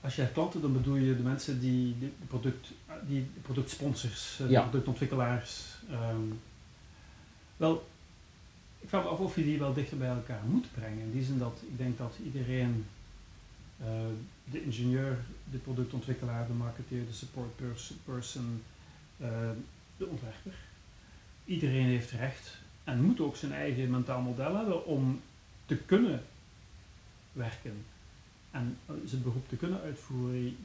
Als 0.01 0.15
je 0.15 0.31
klanten, 0.31 0.61
dan 0.61 0.73
bedoel 0.73 0.95
je 0.95 1.15
de 1.15 1.23
mensen 1.23 1.59
die 1.59 1.95
de 1.99 2.09
product, 2.27 2.71
die 3.07 3.27
productsponsors, 3.41 4.35
de 4.37 4.49
ja. 4.49 4.61
productontwikkelaars. 4.61 5.63
Um, 5.91 6.39
wel, 7.57 7.87
ik 8.79 8.89
vraag 8.89 9.03
me 9.03 9.09
af 9.09 9.19
of 9.19 9.35
je 9.35 9.43
die 9.43 9.59
wel 9.59 9.73
dichter 9.73 9.97
bij 9.97 10.09
elkaar 10.09 10.43
moet 10.45 10.67
brengen. 10.73 10.99
In 10.99 11.11
die 11.11 11.23
zin 11.23 11.37
dat 11.37 11.61
ik 11.71 11.77
denk 11.77 11.97
dat 11.97 12.13
iedereen, 12.23 12.85
uh, 13.81 13.87
de 14.51 14.63
ingenieur, 14.63 15.17
de 15.51 15.57
productontwikkelaar, 15.57 16.47
de 16.47 16.53
marketeer, 16.53 17.05
de 17.05 17.13
support 17.13 17.55
person, 17.55 17.97
person 18.05 18.63
uh, 19.17 19.27
de 19.99 20.05
ontwerper, 20.05 20.53
iedereen 21.45 21.85
heeft 21.85 22.11
recht 22.11 22.57
en 22.83 23.01
moet 23.01 23.19
ook 23.19 23.35
zijn 23.35 23.51
eigen 23.51 23.89
mentaal 23.89 24.21
model 24.21 24.55
hebben 24.55 24.85
om 24.85 25.21
te 25.65 25.75
kunnen 25.75 26.23
werken 27.31 27.85
en 28.51 28.77
zijn 29.05 29.23
beroep 29.23 29.49
te 29.49 29.55
kunnen 29.55 29.81
uitvoeren. 29.81 30.57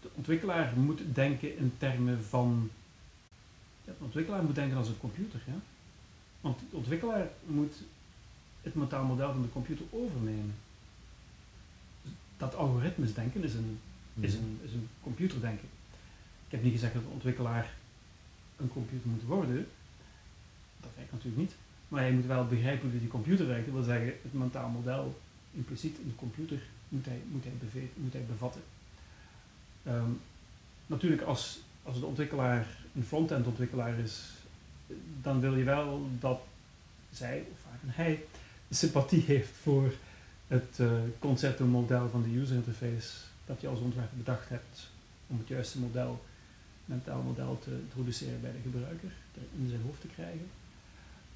de 0.00 0.08
ontwikkelaar 0.14 0.72
moet 0.76 1.00
denken 1.12 1.58
in 1.58 1.72
termen 1.78 2.24
van. 2.24 2.70
Ja, 3.84 3.92
de 3.98 4.04
ontwikkelaar 4.04 4.42
moet 4.42 4.54
denken 4.54 4.76
als 4.76 4.88
een 4.88 4.98
computer. 4.98 5.40
Ja? 5.46 5.58
Want 6.40 6.58
de 6.70 6.76
ontwikkelaar 6.76 7.28
moet 7.46 7.74
het 8.62 8.74
mentaal 8.74 9.04
model 9.04 9.32
van 9.32 9.42
de 9.42 9.50
computer 9.50 9.84
overnemen. 9.90 10.54
Dat 12.36 12.54
algoritmes 12.54 13.14
denken 13.14 13.44
is 13.44 13.54
een, 13.54 13.78
is, 14.20 14.34
een, 14.34 14.60
is 14.62 14.72
een 14.72 14.88
computerdenken. 15.02 15.68
Ik 16.46 16.50
heb 16.50 16.62
niet 16.62 16.72
gezegd 16.72 16.94
dat 16.94 17.02
de 17.02 17.08
ontwikkelaar 17.08 17.74
een 18.64 18.72
computer 18.72 19.08
moet 19.08 19.22
worden. 19.22 19.66
Dat 20.80 20.90
werkt 20.96 21.12
natuurlijk 21.12 21.42
niet. 21.42 21.54
Maar 21.88 22.00
hij 22.00 22.12
moet 22.12 22.26
wel 22.26 22.46
begrijpen 22.46 22.90
hoe 22.90 22.98
die 22.98 23.08
computer 23.08 23.46
werkt. 23.46 23.64
Dat 23.64 23.74
wil 23.74 23.82
zeggen, 23.82 24.06
het 24.06 24.32
mentaal 24.32 24.68
model 24.68 25.20
impliciet 25.52 25.98
in 25.98 26.08
de 26.08 26.14
computer 26.14 26.58
moet 26.88 27.06
hij, 27.06 27.20
moet 27.28 27.44
hij, 27.44 27.88
moet 27.94 28.12
hij 28.12 28.24
bevatten. 28.24 28.62
Ehm, 29.82 30.10
natuurlijk, 30.86 31.22
als, 31.22 31.60
als 31.82 32.00
de 32.00 32.06
ontwikkelaar 32.06 32.66
een 32.94 33.04
front-end 33.04 33.46
ontwikkelaar 33.46 33.98
is, 33.98 34.22
dan 35.22 35.40
wil 35.40 35.56
je 35.56 35.64
wel 35.64 36.08
dat 36.20 36.40
zij, 37.12 37.44
of 37.52 37.58
vaak 37.58 37.82
een 37.82 38.04
hij, 38.04 38.24
sympathie 38.70 39.22
heeft 39.22 39.56
voor 39.62 39.92
het 40.46 40.76
eh, 40.78 40.92
concept 41.18 41.60
en 41.60 41.66
model 41.66 42.08
van 42.08 42.22
de 42.22 42.38
user 42.38 42.56
interface 42.56 43.10
dat 43.46 43.60
je 43.60 43.68
als 43.68 43.80
ontwerper 43.80 44.16
bedacht 44.16 44.48
hebt 44.48 44.90
om 45.26 45.38
het 45.38 45.48
juiste 45.48 45.78
model, 45.78 46.24
mentaal 46.84 47.22
model 47.22 47.58
te 47.58 47.70
introduceren 47.70 48.40
bij 48.40 48.52
de 48.52 48.70
gebruiker, 48.70 49.12
er 49.34 49.42
in 49.58 49.68
zijn 49.68 49.82
hoofd 49.82 50.00
te 50.00 50.06
krijgen. 50.06 50.46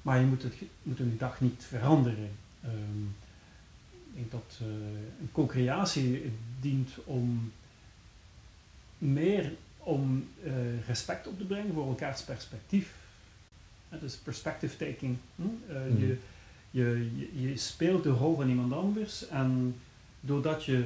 Maar 0.01 0.19
je 0.19 0.25
moet, 0.25 0.43
het, 0.43 0.53
moet 0.83 0.99
een 0.99 1.17
dag 1.17 1.41
niet 1.41 1.65
veranderen. 1.67 2.31
Ehm, 2.63 3.03
ik 3.91 4.15
denk 4.15 4.31
dat 4.31 4.57
eh, 4.61 4.67
een 5.21 5.29
co-creatie 5.31 6.31
dient 6.59 6.89
om 7.05 7.51
meer 8.97 9.51
om 9.77 10.27
eh, 10.43 10.51
respect 10.87 11.27
op 11.27 11.37
te 11.37 11.45
brengen 11.45 11.73
voor 11.73 11.87
elkaars 11.87 12.21
perspectief. 12.21 12.93
Het 13.89 14.01
is 14.01 14.15
perspective 14.15 14.77
taking. 14.77 15.17
Hm? 15.35 15.41
Eh, 15.67 15.75
Mhm. 15.75 15.99
je, 15.99 16.17
je, 16.71 17.41
je, 17.41 17.57
speelt 17.57 18.03
de 18.03 18.09
rol 18.09 18.35
van 18.35 18.49
iemand 18.49 18.73
anders 18.73 19.27
en 19.27 19.75
doordat 20.19 20.65
je 20.65 20.85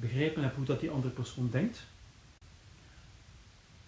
begrepen 0.00 0.42
hebt 0.42 0.56
hoe 0.56 0.64
dat 0.64 0.80
die 0.80 0.90
andere 0.90 1.14
persoon 1.14 1.48
denkt, 1.50 1.84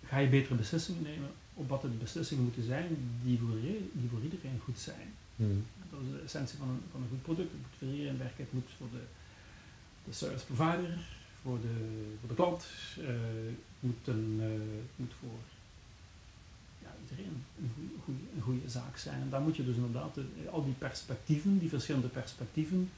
ga 0.06 0.18
je 0.18 0.28
betere 0.28 0.54
beslissingen 0.54 1.02
nemen 1.02 1.30
op 1.54 1.68
wat 1.68 1.82
de 1.82 1.88
beslissingen 1.88 2.44
moeten 2.44 2.62
zijn 2.64 2.86
die 3.22 3.38
voor, 3.38 3.56
je- 3.62 3.88
die 3.92 4.08
voor 4.10 4.22
iedereen 4.22 4.60
goed 4.64 4.78
zijn. 4.78 5.08
Hmm. 5.36 5.64
Dat 5.90 6.00
is 6.00 6.10
de 6.10 6.20
essentie 6.24 6.58
van 6.58 6.68
een, 6.68 6.80
van 6.90 7.02
een 7.02 7.08
goed 7.08 7.22
product. 7.22 7.50
Het 7.52 7.60
moet 7.60 7.78
voor 7.78 7.88
iedereen 7.88 8.18
werken. 8.18 8.44
Het 8.44 8.52
moet 8.52 8.68
voor 8.78 8.88
de, 8.92 9.02
de 10.04 10.12
service 10.12 10.44
provider, 10.46 10.98
voor 11.42 11.60
de, 11.60 11.74
voor 12.20 12.28
de 12.28 12.34
klant. 12.34 12.66
eh, 13.00 13.06
het 13.06 13.80
moet, 13.80 14.06
een, 14.06 14.38
eh, 14.40 14.82
moet 14.96 15.12
voor 15.20 15.38
ja, 16.82 16.94
iedereen 17.02 17.32
een 17.62 17.70
goede, 17.74 17.94
goede, 18.04 18.20
een 18.36 18.42
goede 18.42 18.68
zaak 18.70 18.96
zijn. 18.96 19.20
En 19.20 19.30
daar 19.30 19.40
moet 19.40 19.56
je 19.56 19.64
dus 19.64 19.76
inderdaad 19.76 20.14
de- 20.14 20.48
al 20.50 20.64
die 20.64 20.74
perspectieven, 20.78 21.58
die 21.58 21.68
verschillende 21.68 22.08
perspectieven, 22.08 22.90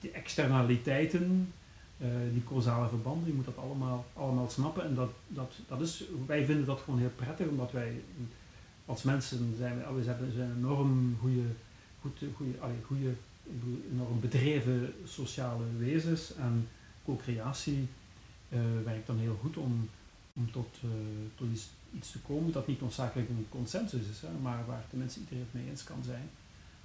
die 0.00 0.10
externaliteiten, 0.10 1.52
eh, 2.00 2.08
die 2.32 2.44
causale 2.44 2.88
verbanden, 2.88 3.28
je 3.28 3.34
moet 3.34 3.44
dat 3.44 3.58
allemaal, 3.58 4.04
allemaal 4.12 4.48
snappen. 4.48 4.84
En 4.84 4.94
dat, 4.94 5.10
dat, 5.28 5.52
dat 5.68 5.80
is, 5.80 6.04
wij 6.26 6.44
vinden 6.44 6.66
dat 6.66 6.80
gewoon 6.80 7.00
heel 7.00 7.12
prettig, 7.16 7.46
omdat 7.48 7.72
wij 7.72 8.02
als 8.86 9.02
mensen 9.02 9.54
zijn, 9.56 9.94
we, 9.94 10.02
zijn, 10.02 10.18
we 10.18 10.32
zijn 10.32 10.56
enorm 10.56 11.16
goede, 11.20 11.42
goed, 12.00 12.18
goede, 12.36 12.52
goede, 12.86 13.12
bedoel, 13.42 13.80
enorm 13.92 14.20
bedreven 14.20 14.94
sociale 15.04 15.64
wezens. 15.78 16.34
En 16.34 16.68
co-creatie 17.04 17.88
eh, 18.48 18.58
werkt 18.84 19.06
dan 19.06 19.18
heel 19.18 19.38
goed 19.40 19.56
om, 19.56 19.88
om 20.32 20.52
tot, 20.52 20.76
eh, 20.82 20.88
tot 21.34 21.48
iets, 21.52 22.10
te 22.10 22.18
komen 22.18 22.52
dat 22.52 22.66
niet 22.66 22.80
noodzakelijk 22.80 23.28
een 23.28 23.46
consensus 23.48 24.08
is, 24.10 24.20
hè, 24.20 24.28
maar 24.42 24.66
waar 24.66 24.84
tenminste 24.88 25.20
iedereen 25.20 25.42
het 25.42 25.54
mee 25.54 25.70
eens 25.70 25.84
kan 25.84 26.02
zijn. 26.04 26.30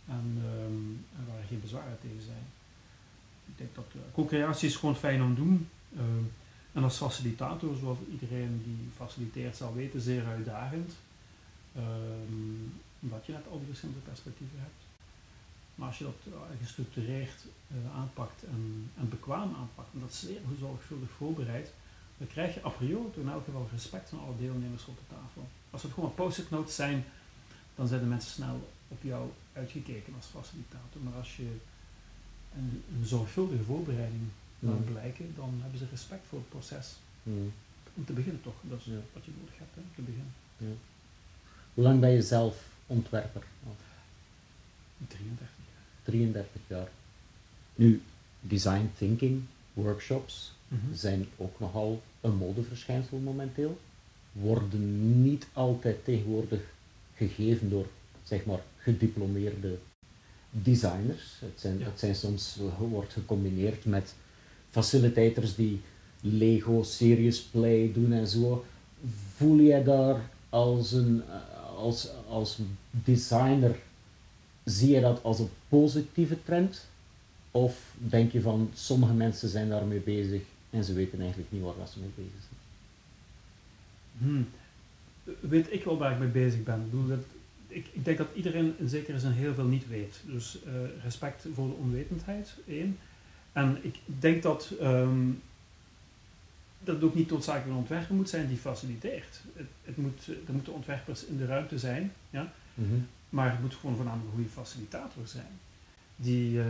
En, 0.07 0.37
ehm, 0.37 1.19
en 1.19 1.25
waar 1.27 1.43
geen 1.47 1.61
bezwaren 1.61 1.99
tegen 2.01 2.21
zijn. 2.21 2.45
Ik 3.45 3.57
denk 3.57 3.75
dat 3.75 3.85
eh, 3.91 4.13
co-creatie 4.13 4.69
is 4.69 4.75
gewoon 4.75 4.95
fijn 4.95 5.23
om 5.23 5.35
doen. 5.35 5.69
Ehm, 5.95 6.23
en 6.73 6.83
als 6.83 6.97
facilitator, 6.97 7.75
zoals 7.75 7.97
iedereen 8.11 8.61
die 8.63 8.89
faciliteert 8.95 9.55
zal 9.55 9.73
weten, 9.73 10.01
zeer 10.01 10.25
uitdagend. 10.25 10.93
Ehm, 11.75 12.63
omdat 12.99 13.25
je 13.25 13.31
net 13.31 13.47
al 13.51 13.57
die 13.57 13.67
verschillende 13.67 14.01
perspectieven 14.01 14.59
hebt. 14.59 14.83
Maar 15.75 15.87
als 15.87 15.97
je 15.97 16.03
dat 16.03 16.33
eh, 16.33 16.39
gestructureerd 16.61 17.45
eh, 17.67 17.97
aanpakt 17.99 18.43
en, 18.43 18.91
en 18.97 19.09
bekwaam 19.09 19.55
aanpakt, 19.55 19.93
en 19.93 19.99
dat 19.99 20.13
zeer 20.13 20.39
zorgvuldig 20.59 21.09
voorbereidt, 21.09 21.73
dan 22.17 22.27
krijg 22.27 22.53
je 22.53 22.65
a 22.65 22.69
priori 22.69 23.09
in 23.15 23.29
elk 23.29 23.45
geval 23.45 23.67
respect 23.71 24.09
van 24.09 24.19
alle 24.19 24.37
deelnemers 24.39 24.85
op 24.85 24.97
de 24.97 25.15
tafel. 25.15 25.47
Als 25.69 25.83
het 25.83 25.93
gewoon 25.93 26.13
post-it 26.13 26.49
notes 26.49 26.75
zijn, 26.75 27.05
dan 27.75 27.87
zijn 27.87 27.99
de 27.99 28.05
mensen 28.05 28.31
snel 28.31 28.69
op 28.87 29.03
jou 29.03 29.29
uitgekeken 29.53 30.13
als 30.15 30.25
facilitator. 30.25 31.01
Maar 31.03 31.13
als 31.13 31.35
je 31.35 31.57
een, 32.57 32.83
een 32.99 33.05
zorgvuldige 33.05 33.63
voorbereiding 33.63 34.21
laat 34.59 34.73
Hmm. 34.75 34.91
blijken, 34.93 35.33
dan 35.35 35.59
hebben 35.61 35.79
ze 35.79 35.85
respect 35.91 36.27
voor 36.27 36.39
het 36.39 36.49
proces. 36.49 36.93
Hmm. 37.23 37.51
Om 37.93 38.05
te 38.05 38.13
beginnen 38.13 38.41
toch, 38.41 38.53
dat 38.61 38.79
is 38.79 38.85
Ja. 38.85 38.91
wat 39.13 39.25
je 39.25 39.31
nodig 39.39 39.53
hebt 39.57 39.75
hè, 39.75 39.81
om 39.81 39.87
te 39.95 40.01
beginnen. 40.01 40.77
Hoe 41.73 41.83
lang 41.83 41.99
ben 41.99 42.09
je 42.09 42.21
zelf 42.21 42.67
ontwerper? 42.87 43.43
Al 43.67 43.75
33 45.07 45.47
33 46.03 46.61
jaar. 46.67 46.89
Nu, 47.75 48.01
design 48.41 48.91
thinking 48.97 49.43
workshops 49.73 50.53
jaar. 50.67 50.93
zijn 50.93 51.27
ook 51.37 51.59
nogal 51.59 52.01
een 52.21 52.35
modeverschijnsel 52.35 53.17
momenteel. 53.17 53.79
Worden 54.31 55.21
niet 55.23 55.47
altijd 55.53 56.05
tegenwoordig 56.05 56.61
gegeven 57.15 57.69
door, 57.69 57.87
zeg 58.23 58.45
maar, 58.45 58.59
gediplomeerde 58.77 59.77
designers. 60.63 61.23
Het 61.39 61.59
zijn, 61.59 61.79
Ja. 61.79 61.85
het 61.85 61.99
zijn 61.99 62.15
soms, 62.15 62.57
eh, 62.59 62.89
wordt 62.89 63.13
gecombineerd 63.13 63.85
met 63.85 64.13
facilitators 64.69 65.55
die 65.55 65.81
Lego 66.21 66.83
Serious 66.83 67.41
Play 67.41 67.91
doen 67.93 68.11
en 68.11 68.27
zo. 68.27 68.65
Voel 69.35 69.59
jij 69.59 69.83
daar 69.83 70.29
als 70.49 70.91
een 70.91 71.23
eh, 71.29 71.55
als, 71.77 72.09
als 72.27 72.59
designer, 72.91 73.75
zie 74.63 74.91
je 74.91 75.01
dat 75.01 75.23
als 75.23 75.39
een 75.39 75.49
positieve 75.69 76.43
trend? 76.43 76.87
Of 77.51 77.95
denk 77.97 78.31
je 78.31 78.41
van 78.41 78.69
sommige 78.73 79.13
mensen 79.13 79.49
zijn 79.49 79.69
daarmee 79.69 79.99
bezig 79.99 80.41
en 80.69 80.83
ze 80.83 80.93
weten 80.93 81.19
eigenlijk 81.19 81.51
niet 81.51 81.61
waar 81.61 81.87
ze 81.87 81.99
mee 81.99 82.09
bezig 82.15 82.31
zijn? 82.41 82.59
Hmm. 84.17 84.47
Weet 85.49 85.73
ik 85.73 85.83
wel 85.83 85.97
waar 85.97 86.11
ik 86.11 86.19
mee 86.19 86.27
bezig 86.27 86.63
ben. 86.63 86.75
Ik, 86.79 86.91
bedoel 86.91 87.07
dat, 87.07 87.25
ik, 87.75 87.87
ik 87.91 88.05
denk 88.05 88.17
dat 88.17 88.27
iedereen 88.33 88.75
in 88.77 88.89
zekere 88.89 89.19
zin 89.19 89.31
heel 89.31 89.53
veel 89.53 89.65
niet 89.65 89.87
weet. 89.87 90.19
Dus 90.25 90.63
eh, 90.63 90.73
respect 91.03 91.45
voor 91.53 91.67
de 91.67 91.73
onwetendheid, 91.73 92.53
één. 92.67 92.97
En 93.51 93.77
ik 93.81 93.95
denk 94.05 94.43
dat, 94.43 94.71
ehm, 94.79 95.29
dat 96.83 96.95
het 96.95 97.03
ook 97.03 97.15
niet 97.15 97.29
noodzakelijk 97.29 97.69
een 97.69 97.75
ontwerper 97.77 98.15
moet 98.15 98.29
zijn 98.29 98.47
die 98.47 98.57
faciliteert. 98.57 99.41
Het, 99.55 99.67
het 99.83 99.97
moet, 99.97 100.27
er 100.47 100.53
moeten 100.53 100.73
ontwerpers 100.73 101.25
in 101.25 101.37
de 101.37 101.45
ruimte 101.45 101.79
zijn, 101.79 102.11
ja? 102.29 102.53
maar 103.29 103.51
het 103.51 103.61
moet 103.61 103.75
gewoon 103.75 103.95
voornamelijk 103.95 104.29
een 104.29 104.35
goede 104.35 104.49
facilitator 104.49 105.27
zijn. 105.27 105.59
Die, 106.15 106.61
eh, 106.61 106.67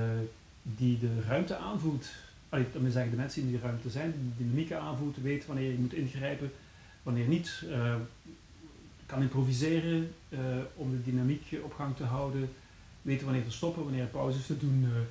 die 0.61 0.99
de 0.99 1.21
ruimte 1.27 1.55
aanvoelt. 1.55 2.09
Allee, 2.49 2.65
dat 2.73 2.81
wil 2.81 2.91
zeggen, 2.91 3.11
de 3.11 3.17
mensen 3.17 3.41
die 3.41 3.51
in 3.51 3.57
die 3.57 3.67
ruimte 3.67 3.89
zijn, 3.89 4.11
die 4.11 4.21
de 4.37 4.43
dynamieken 4.43 4.79
aanvoelt, 4.79 5.17
weet 5.17 5.45
wanneer 5.45 5.71
je 5.71 5.77
moet 5.77 5.93
ingrijpen, 5.93 6.51
wanneer 7.03 7.27
niet. 7.27 7.63
eh, 7.69 7.95
kan 9.05 9.21
improviseren 9.21 10.11
eh, 10.29 10.39
om 10.75 10.91
de 10.91 11.03
dynamiek 11.03 11.59
op 11.63 11.73
gang 11.73 11.95
te 11.95 12.03
houden, 12.03 12.49
weten 13.01 13.25
wanneer 13.25 13.45
te 13.45 13.51
stoppen, 13.51 13.83
wanneer 13.83 14.05
pauzes 14.05 14.45
te 14.45 14.57
doen. 14.57 14.85
eh. 14.93 15.01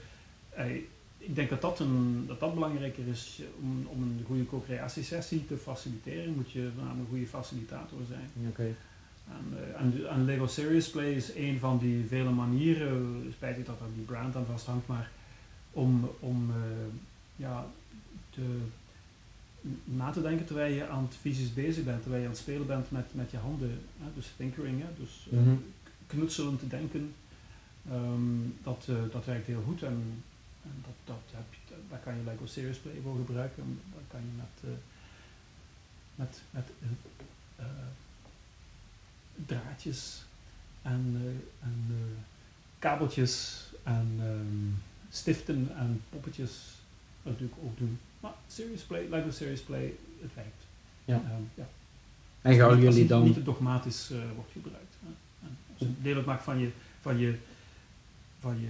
Eh, 0.54 0.76
ik 1.18 1.34
denk 1.34 1.50
dat 1.50 1.60
dat, 1.60 1.80
een, 1.80 2.24
dat 2.26 2.40
dat 2.40 2.54
belangrijker 2.54 3.06
is 3.08 3.42
om, 3.62 3.86
om 3.86 4.02
een 4.02 4.24
goede 4.26 4.46
co-creatiesessie 4.46 5.46
te 5.46 5.56
faciliteren, 5.56 6.34
moet 6.34 6.50
je 6.50 6.70
voornamelijk 6.74 7.00
een 7.00 7.16
goede 7.16 7.26
facilitator 7.26 7.98
zijn. 8.08 8.48
Oké. 8.48 8.74
En, 9.28 9.58
eh, 9.58 10.12
en, 10.12 10.24
Lego 10.24 10.46
Serious 10.46 10.90
Play 10.90 11.12
is 11.12 11.34
een 11.34 11.58
van 11.58 11.78
die 11.78 12.04
vele 12.08 12.30
manieren, 12.30 13.26
spijtig 13.36 13.64
dat 13.64 13.80
er 13.80 13.86
die 13.94 14.04
brand 14.04 14.36
aan 14.36 14.46
vasthangt, 14.46 14.86
maar 14.86 15.10
om, 15.72 16.10
om 16.20 16.50
eh, 16.50 16.56
ja, 17.36 17.66
te, 18.30 18.40
na 19.84 20.10
te 20.10 20.22
denken 20.22 20.46
terwijl 20.46 20.74
je 20.74 20.88
aan 20.88 21.04
het 21.04 21.14
fysisch 21.14 21.54
bezig 21.54 21.84
bent, 21.84 22.00
terwijl 22.02 22.22
je 22.22 22.28
aan 22.28 22.34
het 22.34 22.42
spelen 22.42 22.66
bent 22.66 22.90
met, 22.90 23.14
met 23.14 23.30
je 23.30 23.36
handen. 23.36 23.80
Hè, 23.98 24.06
dus 24.14 24.32
tinkering, 24.36 24.82
hè, 24.82 24.88
dus 25.02 25.26
knutselen 26.06 26.58
te 26.58 26.66
denken, 26.66 27.14
ehm, 27.90 28.38
dat, 28.62 28.86
eh, 28.88 28.96
dat 29.10 29.24
werkt 29.24 29.46
heel 29.46 29.62
goed 29.62 29.82
en, 29.82 30.22
en 30.62 30.82
dat, 30.82 30.94
dat 31.04 31.22
heb 31.30 31.44
je, 31.50 31.74
daar 31.90 31.98
kan 31.98 32.16
je 32.16 32.24
Lego 32.24 32.46
Serious 32.46 32.78
Play 32.78 32.94
voor 33.02 33.16
gebruiken. 33.16 33.80
Daar 33.92 34.02
kan 34.08 34.20
je 34.20 34.36
met, 34.36 34.72
eh, 34.72 34.78
met, 36.14 36.42
met 36.50 36.70
draadjes 39.46 40.24
en, 40.82 41.16
en 41.62 41.96
kabeltjes 42.78 43.64
en 43.82 44.16
ehm, 44.20 44.82
stiften 45.10 45.76
en 45.76 46.02
poppetjes 46.10 46.74
natuurlijk 47.24 47.58
ook 47.64 47.78
doen. 47.78 47.98
Maar 48.20 48.32
serious 48.48 48.82
play, 48.82 49.06
lijkt 49.10 49.26
me 49.26 49.32
serious 49.32 49.60
play, 49.60 49.94
het 50.20 50.34
werkt. 50.34 50.62
Ja. 51.04 51.14
Ehm, 51.14 51.42
ja. 51.54 51.66
En 52.42 52.54
gaan 52.54 52.80
jullie 52.80 52.98
niet- 52.98 53.08
dan... 53.08 53.22
Niet 53.22 53.34
te 53.34 53.42
dogmatisch 53.42 54.10
eh, 54.10 54.18
wordt 54.34 54.50
gebruikt. 54.52 54.94
hè. 55.00 55.08
Als 55.78 55.88
je 55.88 56.02
deel 56.02 56.16
uitmaakt 56.16 56.42
van 56.42 56.58
je, 56.58 56.70
van 57.00 57.18
je, 57.18 57.34
van 58.40 58.60
je 58.60 58.68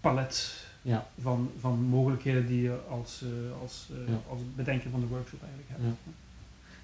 palet 0.00 0.66
Ja, 0.82 1.06
van, 1.20 1.50
van 1.60 1.78
mogelijkheden 1.78 2.46
die 2.46 2.62
je 2.62 2.76
als, 2.88 3.22
eh, 3.22 3.60
als, 3.62 3.88
eh, 3.92 4.12
Ja. 4.12 4.20
als 4.28 4.40
bedenker 4.56 4.90
van 4.90 5.00
de 5.00 5.06
workshop 5.06 5.40
eigenlijk 5.42 5.70
hebt. 5.72 5.82
Ja. 6.04 6.12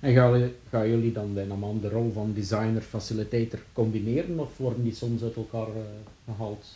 en 0.08 0.14
gaan, 0.14 0.38
jullie- 0.38 0.54
gaan 0.70 0.88
jullie 0.88 1.12
dan 1.12 1.34
man 1.58 1.80
de 1.80 1.88
rol 1.88 2.12
van 2.12 2.32
designer, 2.32 2.82
facilitator 2.82 3.58
combineren 3.72 4.38
of 4.38 4.56
worden 4.56 4.82
die 4.82 4.94
soms 4.94 5.22
uit 5.22 5.36
elkaar 5.36 5.66
eh, 5.68 5.82
gehaald? 6.24 6.66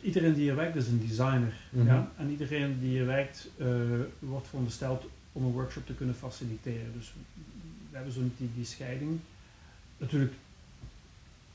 Iedereen 0.00 0.34
die 0.34 0.42
hier 0.42 0.56
werkt 0.56 0.76
is 0.76 0.86
een 0.86 1.06
designer. 1.06 1.54
Mhm. 1.70 1.86
ja? 1.86 2.10
En 2.16 2.30
iedereen 2.30 2.78
die 2.80 2.88
hier 2.88 3.06
werkt 3.06 3.48
eh, 3.56 3.66
wordt 4.18 4.48
verondersteld 4.48 5.04
om 5.32 5.44
een 5.44 5.52
workshop 5.52 5.86
te 5.86 5.94
kunnen 5.94 6.14
faciliteren. 6.14 6.92
Dus 6.92 7.12
we 7.90 7.96
hebben 7.96 8.12
zo 8.12 8.20
niet 8.20 8.38
die, 8.38 8.50
die 8.54 8.64
scheiding. 8.64 9.20
Natuurlijk, 9.96 10.32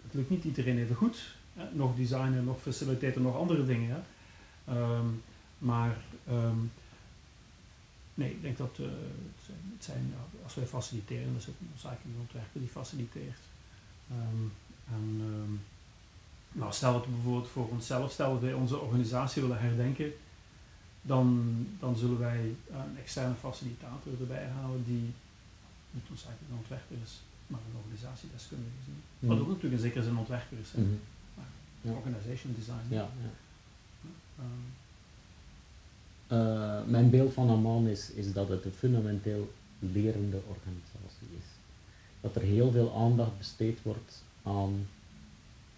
het 0.04 0.14
lukt 0.14 0.30
niet 0.30 0.44
iedereen 0.44 0.78
even 0.78 0.96
goed. 0.96 1.36
Hè? 1.54 1.64
Nog 1.74 1.96
designer, 1.96 2.44
nog 2.44 2.62
facilitator, 2.62 3.22
nog 3.22 3.38
andere 3.38 3.66
dingen. 3.66 3.90
Hè? 3.90 4.00
Ehm, 4.74 5.08
maar 5.58 5.98
ehm, 6.28 6.58
nee, 8.14 8.32
ik 8.32 8.42
denk 8.42 8.58
dat 8.58 8.78
eh, 8.80 8.86
het 8.86 9.46
zijn, 9.46 9.58
het 9.76 9.84
zijn, 9.84 10.14
als 10.44 10.56
wij 10.56 10.66
faciliteren, 10.66 11.26
dan 11.26 11.36
is 11.36 11.46
het 11.46 11.56
zaken 11.76 12.10
een 12.10 12.20
ontwerper 12.20 12.60
die 12.60 12.70
faciliteert. 12.70 13.40
Ehm, 14.12 14.44
en, 14.94 15.22
nou, 16.52 16.74
stel 16.74 16.94
dat 16.94 17.06
we 17.06 17.12
bijvoorbeeld 17.12 17.48
voor 17.48 17.68
onszelf, 17.68 18.12
stel 18.12 18.32
dat 18.34 18.42
wij 18.42 18.54
onze 18.54 18.78
organisatie 18.80 19.42
willen 19.42 19.60
herdenken, 19.60 20.12
dan, 21.02 21.56
dan 21.80 21.96
zullen 21.96 22.20
wij 22.20 22.56
een 22.72 22.98
externe 23.00 23.36
facilitator 23.36 24.12
erbij 24.20 24.48
halen 24.48 24.84
die 24.86 25.12
niet 25.92 26.10
noodzakelijk 26.10 26.50
een 26.52 26.58
ontwerper 26.58 26.96
is, 27.04 27.20
maar 27.48 27.60
een 27.70 27.78
organisatiedeskundige 27.84 28.70
is. 28.88 28.94
Wat 29.20 29.30
Mhm. 29.38 29.42
ook 29.42 29.48
natuurlijk 29.48 29.74
in 29.74 29.80
zekere 29.88 30.04
zin 30.04 30.12
een 30.12 30.18
ontwerper 30.18 30.58
is. 30.62 30.70
Mhm. 30.72 30.88
Ja. 31.82 31.92
Organization 31.92 32.54
design. 32.58 32.86
Ja, 32.90 32.96
ja. 33.24 33.30
Ehm, 34.40 34.46
Eh, 36.28 36.80
mijn 36.86 37.10
beeld 37.10 37.34
van 37.34 37.50
Amman 37.50 37.88
is, 37.88 38.12
is 38.12 38.34
dat 38.34 38.50
het 38.50 38.66
een 38.66 38.72
fundamenteel 38.72 39.52
lerende 39.80 40.42
organisatie 40.48 41.28
is. 41.38 41.44
Dat 42.22 42.36
er 42.36 42.42
heel 42.42 42.72
veel 42.72 42.96
aandacht 42.96 43.38
besteed 43.38 43.80
wordt 43.82 44.24
aan 44.44 44.88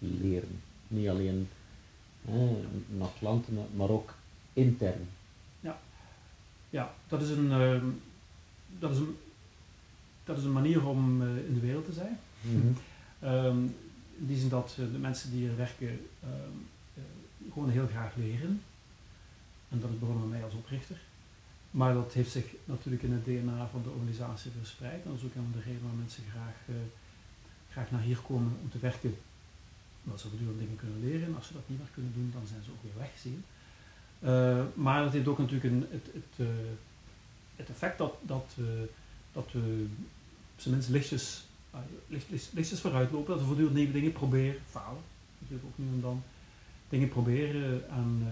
leren. 0.02 0.60
Niet 0.88 1.08
alleen 1.08 1.48
hè, 2.24 2.56
naar 2.96 3.08
klanten, 3.18 3.66
maar- 3.74 3.88
ook 3.88 4.14
intern. 4.52 5.08
ja, 6.70 6.94
dat 7.08 7.22
is 7.22 7.30
een, 7.30 7.50
ehm, 7.52 7.86
dat 8.78 8.90
is 8.90 8.98
een, 8.98 9.16
dat 10.24 10.38
is 10.38 10.44
een 10.44 10.52
manier 10.52 10.86
om 10.86 11.22
eh, 11.22 11.46
in 11.46 11.54
de 11.54 11.60
wereld 11.60 11.84
te 11.84 11.92
zijn. 11.92 12.18
Mhm. 12.40 12.72
Ehm, 13.20 13.58
in 14.18 14.26
die 14.26 14.36
zin 14.38 14.48
dat 14.48 14.76
eh, 14.78 14.92
de 14.92 14.98
mensen 14.98 15.30
die 15.30 15.40
hier 15.40 15.56
werken 15.56 16.06
ehm, 16.22 16.56
eh, 16.94 17.02
gewoon 17.52 17.70
heel 17.70 17.86
graag 17.86 18.14
leren. 18.16 18.62
En 19.68 19.80
dat 19.80 19.90
is 19.90 19.98
begonnen 19.98 20.28
met 20.28 20.38
mij 20.38 20.44
als 20.44 20.54
oprichter. 20.54 20.96
Maar 21.70 21.94
dat 21.94 22.12
heeft 22.12 22.30
zich 22.30 22.44
natuurlijk 22.64 23.02
in 23.02 23.12
het 23.12 23.24
DNA 23.24 23.66
van 23.66 23.82
de 23.82 23.90
organisatie 23.90 24.50
verspreid. 24.58 25.02
En 25.04 25.10
dat 25.10 25.18
is 25.18 25.24
ook 25.24 25.34
een 25.34 25.48
van 25.50 25.52
de 25.52 25.58
redenen 25.58 25.82
waarom 25.82 25.98
mensen 25.98 26.22
graag, 26.30 26.76
graag 27.70 27.90
naar 27.90 28.00
hier 28.00 28.18
komen 28.18 28.52
om 28.62 28.70
te 28.70 28.78
werken. 28.78 29.16
Omdat 30.04 30.20
ze 30.20 30.28
voortdurend 30.28 30.58
dingen 30.58 30.76
kunnen 30.76 31.00
leren. 31.00 31.26
En 31.26 31.34
als 31.36 31.46
ze 31.46 31.52
dat 31.52 31.68
niet 31.68 31.78
meer 31.78 31.94
kunnen 31.94 32.12
doen, 32.14 32.30
dan 32.34 32.46
zijn 32.46 32.62
ze 32.64 32.70
ook 32.70 32.82
weer 32.82 33.02
weg, 33.04 33.12
zie 33.18 33.30
je. 33.30 33.38
Eh, 34.22 34.64
maar 34.74 35.02
dat 35.02 35.12
heeft 35.12 35.26
ook 35.26 35.38
natuurlijk 35.38 35.74
een, 35.74 35.86
het, 35.90 36.06
het, 36.12 36.46
eh, 36.46 36.46
het 37.56 37.68
effect 37.68 37.98
dat, 37.98 38.14
dat, 38.22 38.56
eh, 38.58 38.64
dat 39.32 39.52
we 39.52 39.86
minst 40.66 40.88
lichtjes, 40.88 41.44
ah, 41.70 41.80
licht, 42.06 42.30
licht, 42.30 42.50
lichtjes 42.52 42.80
vooruitlopen. 42.80 43.30
Dat 43.30 43.40
we 43.40 43.46
voortdurend 43.46 43.76
nieuwe 43.76 43.92
dingen 43.92 44.12
proberen, 44.12 44.60
falen 44.70 45.02
natuurlijk 45.38 45.68
ook 45.68 45.78
nu 45.84 45.94
en 45.94 46.00
dan. 46.00 46.22
Dingen 46.88 47.08
proberen 47.08 47.90
en, 47.90 48.22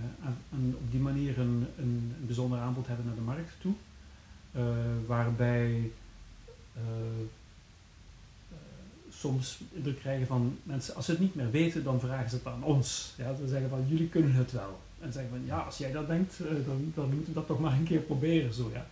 en, 0.53 0.77
op 0.79 0.91
die 0.91 1.01
manier 1.01 1.39
een, 1.39 1.67
een, 1.79 2.15
een 2.19 2.27
bijzonder 2.27 2.59
aanbod 2.59 2.87
hebben 2.87 3.07
naar 3.07 3.15
de 3.15 3.21
markt 3.21 3.53
toe. 3.61 3.75
Waarbij 5.07 5.91
soms 9.21 9.61
indruk 9.73 9.99
krijgen 9.99 10.27
van 10.27 10.59
mensen, 10.63 10.95
als 10.95 11.05
ze 11.05 11.11
het 11.11 11.21
niet 11.21 11.35
meer 11.35 11.51
weten, 11.51 11.85
dan 11.85 12.01
vragen 12.01 12.31
ze 12.31 12.37
het 12.37 12.47
aan 12.47 12.65
ons. 12.65 13.15
Ja, 13.17 13.35
ze 13.35 13.49
zeggen 13.49 13.69
van 13.69 13.85
jullie 13.89 14.09
kunnen 14.09 14.33
het 14.33 14.53
wel. 14.53 14.81
En 15.01 15.13
zeggen 15.13 15.31
van 15.31 15.45
ja, 15.45 15.59
als 15.59 15.79
jij 15.79 15.93
dat 15.93 16.07
denkt, 16.07 16.41
eh, 16.41 16.47
dan, 16.67 16.93
dan 16.95 17.05
moeten 17.05 17.27
we 17.27 17.33
dat 17.33 17.47
toch 17.47 17.61
maar 17.61 17.73
een 17.73 17.85
keer 17.85 18.01
proberen. 18.01 18.55
Zo, 18.55 18.71
ja. 18.73 18.87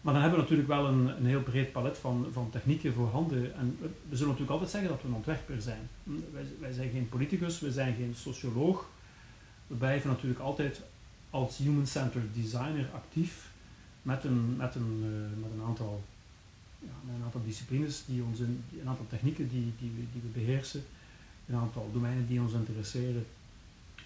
Maar 0.00 0.12
dan 0.12 0.22
hebben 0.22 0.40
we 0.40 0.44
natuurlijk 0.44 0.68
wel 0.68 0.86
een, 0.86 1.08
een 1.08 1.26
heel 1.26 1.42
breed 1.42 1.72
palet 1.72 1.98
van, 1.98 2.26
van 2.32 2.50
technieken 2.50 2.92
voorhanden. 2.92 3.54
En 3.54 3.76
we, 3.80 3.88
we 4.08 4.16
zullen 4.16 4.26
natuurlijk 4.26 4.50
altijd 4.50 4.70
zeggen 4.70 4.90
dat 4.90 5.02
we 5.02 5.08
een 5.08 5.14
ontwerper 5.14 5.62
zijn. 5.62 5.88
Hm, 6.04 6.10
Wij, 6.32 6.44
wij 6.60 6.72
zijn 6.72 6.90
geen 6.90 7.08
politicus, 7.08 7.60
we 7.60 7.72
zijn 7.72 7.94
geen 7.94 8.14
socioloog. 8.16 8.88
We 9.66 9.74
blijven 9.74 10.10
natuurlijk 10.10 10.40
altijd 10.40 10.80
als 11.30 11.56
human-centered 11.56 12.34
designer 12.34 12.88
actief 12.94 13.50
met 14.02 14.24
een, 14.24 14.56
met 14.56 14.74
een, 14.74 15.00
eh, 15.02 15.42
met 15.42 15.50
een, 15.52 15.66
aantal, 15.66 16.02
een 16.82 17.22
aantal 17.24 17.42
disciplines, 17.44 18.02
die 18.06 18.22
ons 18.22 18.38
in, 18.38 18.64
een 18.80 18.88
aantal 18.88 19.06
technieken 19.08 19.48
die, 19.48 19.72
die, 19.78 19.90
we, 19.96 20.02
die 20.12 20.22
we 20.22 20.40
beheersen, 20.40 20.84
een 21.48 21.54
aantal 21.56 21.90
domeinen 21.92 22.26
die 22.26 22.40
ons 22.40 22.52
interesseren. 22.52 23.26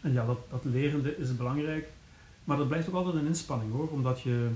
En 0.00 0.12
ja, 0.12 0.26
dat, 0.26 0.38
dat 0.50 0.64
lerende 0.64 1.16
is 1.16 1.36
belangrijk, 1.36 1.88
maar 2.44 2.56
dat 2.56 2.68
blijft 2.68 2.88
ook 2.88 2.94
altijd 2.94 3.14
een 3.14 3.26
inspanning 3.26 3.72
hoor, 3.72 3.88
omdat 3.88 4.20
je, 4.20 4.50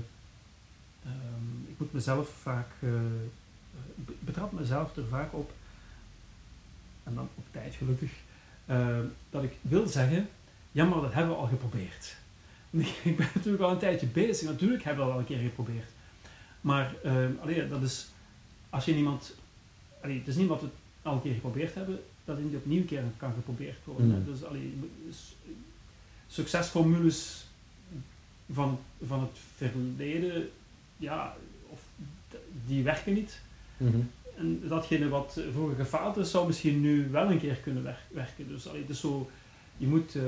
ehm, 1.03 1.69
ik 1.71 1.79
moet 1.79 1.93
mezelf 1.93 2.29
vaak, 2.41 2.67
be- 3.95 4.13
betrap 4.19 4.51
mezelf 4.51 4.95
er 4.95 5.07
vaak 5.07 5.33
op, 5.33 5.51
en 7.03 7.15
dan 7.15 7.29
op 7.35 7.45
tijd 7.51 7.75
gelukkig, 7.75 8.11
eh, 8.65 8.99
dat 9.29 9.43
ik 9.43 9.53
wil 9.61 9.87
zeggen, 9.87 10.29
ja 10.71 10.85
maar 10.85 11.01
dat 11.01 11.13
hebben 11.13 11.31
we 11.33 11.39
al 11.41 11.47
geprobeerd. 11.47 12.15
Ik 13.03 13.17
ben 13.17 13.27
natuurlijk 13.35 13.63
al 13.63 13.71
een 13.71 13.77
tijdje 13.77 14.07
bezig, 14.07 14.47
natuurlijk 14.47 14.83
hebben 14.83 15.03
we 15.03 15.09
dat 15.11 15.19
al 15.19 15.25
een 15.27 15.35
keer 15.35 15.43
geprobeerd. 15.49 15.89
Maar 16.61 16.95
allee, 17.41 17.67
dat 17.67 17.81
is, 17.81 18.07
als 18.69 18.85
je 18.85 18.93
niemand, 18.93 19.35
allee, 20.03 20.17
het 20.17 20.27
is 20.27 20.35
niet 20.35 20.47
wat 20.47 20.61
we 20.61 20.67
al 21.01 21.13
een 21.13 21.21
keer 21.21 21.33
geprobeerd 21.33 21.75
hebben, 21.75 21.99
dat 22.25 22.35
het 22.37 22.45
niet 22.45 22.55
opnieuw 22.55 22.85
keer 22.85 23.03
kan 23.17 23.33
geprobeerd 23.33 23.77
worden. 23.85 24.07
Mm. 24.07 24.25
Dus 24.25 24.43
allee, 24.43 24.73
succesformules 26.27 27.45
van, 28.51 28.79
van 29.05 29.19
het 29.19 29.37
verleden, 29.55 30.49
ja, 30.97 31.35
of, 31.69 31.79
die 32.65 32.83
werken 32.83 33.13
niet. 33.13 33.39
Mhm. 33.77 33.99
En 34.37 34.61
datgene 34.67 35.09
wat 35.09 35.41
vroeger 35.51 35.75
gefaald 35.75 36.17
is, 36.17 36.31
zou 36.31 36.47
misschien 36.47 36.81
nu 36.81 37.09
wel 37.09 37.31
een 37.31 37.39
keer 37.39 37.55
kunnen 37.55 37.83
wer- 37.83 38.05
werken. 38.07 38.47
Dus 38.47 38.67
allee, 38.67 38.81
het 38.81 38.89
is 38.89 38.99
zo, 38.99 39.29
je 39.77 39.87
moet, 39.87 40.15
eh, 40.15 40.23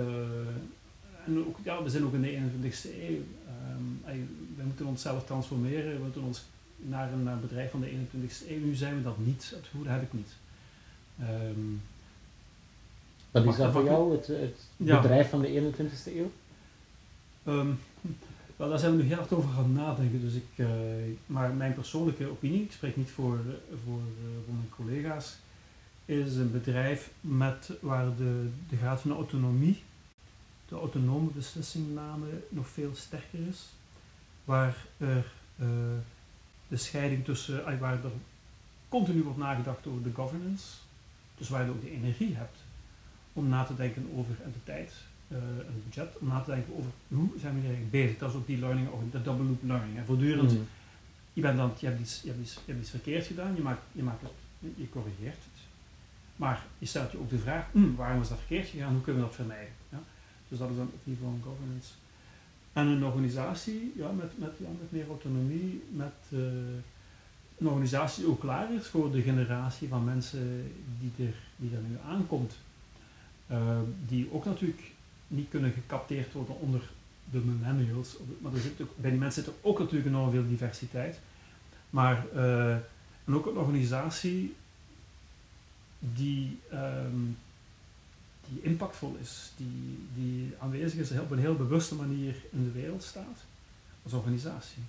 en 1.25 1.37
ook, 1.47 1.57
ja, 1.63 1.83
we 1.83 1.89
zijn 1.89 2.03
ook 2.03 2.13
in 2.13 2.21
de 2.21 2.31
21ste 2.31 3.09
eeuw. 3.09 3.21
Ehm, 3.47 3.83
allee, 4.05 4.25
we 4.57 4.63
moeten 4.63 4.85
onszelf 4.85 5.25
transformeren, 5.25 5.93
we 5.97 6.03
moeten 6.03 6.21
ons 6.21 6.43
naar 6.77 7.13
een, 7.13 7.23
naar 7.23 7.33
een 7.33 7.41
bedrijf 7.41 7.71
van 7.71 7.79
de 7.79 7.89
21ste 7.89 8.49
eeuw. 8.51 8.59
Nu 8.65 8.75
zijn 8.75 8.95
we 8.95 9.03
dat 9.03 9.17
niet, 9.17 9.53
het 9.55 9.87
heb 9.91 10.01
ik 10.01 10.13
niet. 10.13 10.31
Ehm, 11.19 11.59
Wat 13.31 13.45
is 13.45 13.55
dat 13.55 13.71
voor 13.71 13.83
jou, 13.83 14.11
het, 14.11 14.27
het 14.27 14.57
Ja. 14.77 15.01
bedrijf 15.01 15.29
van 15.29 15.41
de 15.41 15.47
21ste 15.47 16.17
eeuw? 16.17 16.31
Ehm, 17.43 17.67
wel, 18.55 18.69
daar 18.69 18.79
zijn 18.79 18.95
we 18.97 19.01
nu 19.03 19.07
heel 19.07 19.17
hard 19.17 19.33
over 19.33 19.49
gaan 19.49 19.73
nadenken. 19.73 20.21
Dus 20.21 20.33
ik, 20.33 20.45
eh, 20.55 20.67
maar 21.25 21.53
mijn 21.53 21.73
persoonlijke 21.73 22.29
opinie, 22.29 22.61
ik 22.63 22.71
spreek 22.71 22.97
niet 22.97 23.09
voor, 23.09 23.37
voor, 23.85 23.99
eh, 23.99 24.45
voor 24.45 24.53
mijn 24.53 24.69
collega's, 24.69 25.35
is 26.05 26.35
een 26.35 26.51
bedrijf 26.51 27.11
met, 27.21 27.71
waar 27.79 28.15
de, 28.15 28.49
de 28.69 28.77
graad 28.77 29.01
van 29.01 29.09
de 29.09 29.15
autonomie, 29.17 29.81
de 30.71 30.77
autonome 30.77 31.29
beslissingname 31.29 32.27
nog 32.49 32.67
veel 32.67 32.91
sterker 32.95 33.39
is. 33.49 33.65
Waar 34.45 34.75
er 34.97 35.25
eh, 35.57 35.67
de 36.67 36.77
scheiding 36.77 37.25
tussen, 37.25 37.65
eh, 37.65 37.79
waar 37.79 37.93
er 37.93 38.11
continu 38.89 39.23
wordt 39.23 39.37
nagedacht 39.37 39.87
over 39.87 40.03
de 40.03 40.11
governance, 40.13 40.65
dus 41.37 41.49
waar 41.49 41.63
je 41.65 41.69
ook 41.69 41.81
de 41.81 41.91
energie 41.91 42.35
hebt 42.35 42.57
om 43.33 43.47
na 43.49 43.63
te 43.63 43.75
denken 43.75 44.09
over 44.15 44.35
en 44.43 44.51
de 44.51 44.63
tijd, 44.63 44.93
eh, 45.27 45.37
een 45.67 45.83
budget, 45.85 46.17
om 46.19 46.27
na 46.27 46.39
te 46.41 46.51
denken 46.51 46.73
over 46.77 46.91
hoe 47.07 47.29
zijn 47.39 47.53
we 47.53 47.59
hier 47.59 47.69
eigenlijk 47.69 47.91
bezig. 47.91 48.17
Dat 48.17 48.29
is 48.29 48.35
ook 48.35 48.47
die 48.47 48.57
learning, 48.59 48.89
ook 48.91 49.11
de 49.11 49.21
double 49.21 49.45
loop 49.45 49.63
learning. 49.63 49.97
En 49.97 50.05
voortdurend, 50.05 50.51
Mhm. 50.51 50.61
je, 51.33 51.41
bent 51.41 51.57
dan, 51.57 51.73
je, 51.79 51.85
hebt 51.87 51.99
iets, 52.01 52.21
je, 52.21 52.27
hebt 52.27 52.41
iets, 52.41 52.53
je 52.53 52.59
hebt 52.65 52.79
iets 52.79 52.89
verkeerd 52.89 53.25
gedaan, 53.25 53.55
je, 53.55 53.61
maakt, 53.61 53.81
je, 53.91 54.03
maakt 54.03 54.21
het, 54.21 54.31
je 54.75 54.89
corrigeert 54.89 55.35
het. 55.35 55.59
Maar 56.35 56.63
je 56.77 56.85
stelt 56.85 57.11
je 57.11 57.19
ook 57.19 57.29
de 57.29 57.37
vraag, 57.39 57.65
hm, 57.71 57.95
waarom 57.95 58.21
is 58.21 58.27
dat 58.29 58.37
verkeerd 58.37 58.67
gegaan, 58.67 58.93
hoe 58.93 59.01
kunnen 59.01 59.21
we 59.21 59.27
dat 59.27 59.35
vermijden? 59.37 59.73
Ja? 59.89 59.99
Dus 60.51 60.59
dat 60.59 60.69
is 60.69 60.75
dan 60.75 60.89
op 60.93 60.99
niveau 61.03 61.31
van 61.31 61.51
governance. 61.51 61.91
En 62.73 62.87
een 62.87 63.05
organisatie 63.05 63.93
ja, 63.95 64.11
met, 64.11 64.37
met, 64.37 64.59
met 64.59 64.91
meer 64.91 65.07
autonomie, 65.07 65.83
met 65.89 66.13
eh, 66.29 66.39
een 67.57 67.67
organisatie 67.67 68.23
die 68.23 68.31
ook 68.31 68.39
klaar 68.39 68.73
is 68.73 68.87
voor 68.87 69.11
de 69.11 69.21
generatie 69.21 69.87
van 69.87 70.03
mensen 70.03 70.71
die 70.99 71.27
er, 71.27 71.33
die 71.55 71.75
er 71.75 71.81
nu 71.89 71.97
aankomt. 72.07 72.57
Eh, 73.47 73.79
die 74.07 74.33
ook 74.33 74.45
natuurlijk 74.45 74.91
niet 75.27 75.49
kunnen 75.49 75.71
gecapteerd 75.71 76.33
worden 76.33 76.59
onder 76.59 76.81
de 77.31 77.39
millennials, 77.39 78.17
maar 78.39 78.53
er 78.53 78.59
zit 78.59 78.81
ook, 78.81 78.97
bij 78.97 79.09
die 79.09 79.19
mensen 79.19 79.43
zit 79.43 79.53
er 79.53 79.59
ook 79.61 79.79
natuurlijk 79.79 80.07
enorm 80.07 80.31
veel 80.31 80.47
diversiteit. 80.47 81.19
Maar, 81.89 82.25
uh, 82.35 82.73
en 83.25 83.35
ook 83.35 83.45
een 83.45 83.57
organisatie 83.57 84.55
die, 85.99 86.59
ehm, 86.69 87.19
die 88.53 88.61
impactvol 88.61 89.15
is, 89.21 89.51
die, 89.57 89.97
die 90.15 90.53
aanwezig 90.59 90.99
is 90.99 91.19
op 91.19 91.31
een 91.31 91.39
heel 91.39 91.55
bewuste 91.55 91.95
manier 91.95 92.35
in 92.51 92.63
de 92.63 92.71
wereld 92.71 93.03
staat, 93.03 93.45
als 94.03 94.13
organisatie. 94.13 94.83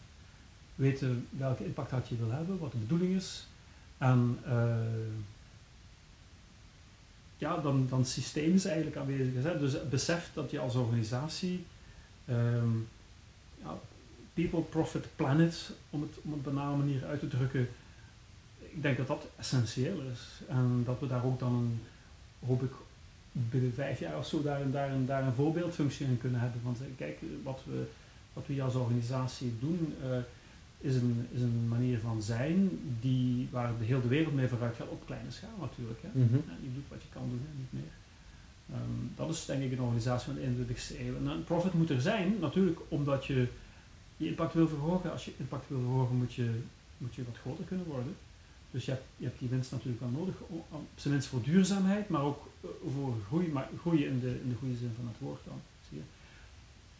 Weten 0.75 1.27
welke 1.31 1.65
impact 1.65 1.91
dat 1.91 2.09
je 2.09 2.17
wil 2.17 2.31
hebben, 2.31 2.59
wat 2.59 2.73
de 2.73 2.79
bedoeling 2.79 3.17
is. 3.17 3.47
En 3.99 4.39
uh, 4.47 4.77
ja, 7.39 7.57
dan, 7.57 7.87
dan 7.89 8.05
systemisch 8.05 8.65
eigenlijk 8.65 8.97
aanwezig 8.97 9.35
is. 9.35 9.45
Hè? 9.45 9.59
Dus 9.59 9.89
besef 9.89 10.31
dat 10.35 10.51
je 10.51 10.59
als 10.59 10.75
organisatie 10.75 11.65
um, 12.29 12.89
ja, 13.63 13.79
people, 14.35 14.61
profit, 14.61 15.07
planet, 15.17 15.71
om 15.91 16.03
het 16.03 16.17
op 16.17 16.33
een 16.33 16.43
banale 16.43 16.77
manier 16.77 17.05
uit 17.05 17.21
te 17.21 17.29
drukken, 17.29 17.69
ik 18.59 18.83
denk 18.83 18.97
dat 18.97 19.07
dat 19.07 19.27
essentieel 19.37 20.01
is. 20.13 20.41
En 20.49 20.83
dat 20.85 21.01
we 21.01 21.07
daar 21.07 21.25
ook 21.25 21.39
dan, 21.39 21.81
hoop 22.47 22.63
ik, 22.63 22.73
binnen 23.33 23.75
vijf 23.75 23.99
jaar 23.99 24.19
of 24.19 24.27
zo 24.27 24.43
daar, 24.43 24.71
daar, 24.71 24.91
daar 25.07 25.27
een 25.27 25.35
voorbeeldfunctie 25.35 26.07
in 26.07 26.19
kunnen 26.19 26.41
hebben. 26.41 26.61
Want 26.65 26.81
eh, 26.81 26.87
kijk, 26.97 27.19
wat 27.43 27.63
we, 27.65 27.85
wat 28.33 28.47
we 28.47 28.63
als 28.63 28.75
organisatie 28.75 29.53
doen, 29.61 29.95
uh, 30.05 30.17
is, 30.79 30.95
een, 30.95 31.27
is 31.33 31.41
een 31.41 31.69
manier 31.69 31.99
van 31.99 32.23
zijn 32.23 32.71
die, 33.01 33.49
waar 33.51 33.73
de 33.79 33.85
hele 33.85 34.09
wereld 34.09 34.35
mee 34.35 34.49
vooruit 34.49 34.77
gaat, 34.77 34.89
op 34.89 35.07
kleine 35.07 35.31
schaal 35.31 35.59
natuurlijk. 35.61 36.03
Hè. 36.03 36.09
Mm 36.13 36.29
-hmm. 36.29 36.43
je 36.63 36.75
doet 36.75 36.89
wat 36.89 37.03
je 37.03 37.09
kan 37.13 37.29
doen 37.29 37.47
en 37.51 37.59
niet 37.59 37.73
meer. 37.73 37.93
Um, 38.71 39.13
dat 39.17 39.31
is 39.31 39.45
denk 39.47 39.63
ik 39.63 39.73
een 39.73 39.81
organisatie 39.81 40.33
van 40.33 40.35
de 40.35 40.65
21ste 40.65 41.01
eeuw. 41.01 41.17
En 41.17 41.27
een 41.27 41.45
profit 41.45 41.73
moet 41.73 41.91
er 41.91 42.01
zijn, 42.01 42.37
natuurlijk 42.41 42.81
omdat 42.89 43.27
je 43.27 43.47
je 44.17 44.27
impact 44.29 44.55
wil 44.55 44.69
verhogen. 44.69 45.13
Als 45.13 45.25
je 45.25 45.33
impact 45.37 45.69
wil 45.69 45.81
verhogen, 45.81 46.17
moet 46.17 46.35
je, 46.35 46.51
moet 46.99 47.15
je 47.15 47.25
wat 47.25 47.37
groter 47.37 47.65
kunnen 47.65 47.87
worden. 47.87 48.15
Dus 48.73 48.85
je 48.85 48.91
hebt, 48.91 49.05
je 49.17 49.25
hebt 49.25 49.39
die 49.39 49.49
winst 49.49 49.71
natuurlijk 49.71 50.01
wel 50.01 50.11
nodig, 50.11 50.35
op 50.49 50.87
zijn 50.95 51.15
minst 51.15 51.29
voor 51.29 51.43
duurzaamheid, 51.43 52.09
maar 52.09 52.23
ook 52.23 52.49
eh, 52.61 52.69
voor 52.95 53.15
groei, 53.27 53.49
maar 53.49 53.69
groeien 53.81 54.07
in 54.07 54.21
de, 54.21 54.41
in 54.43 54.49
de 54.49 54.55
goede 54.55 54.77
zin 54.77 54.93
van 54.97 55.07
het 55.07 55.17
woord 55.19 55.41
dan. 55.45 55.61
Zie 55.89 55.99
je? 55.99 56.05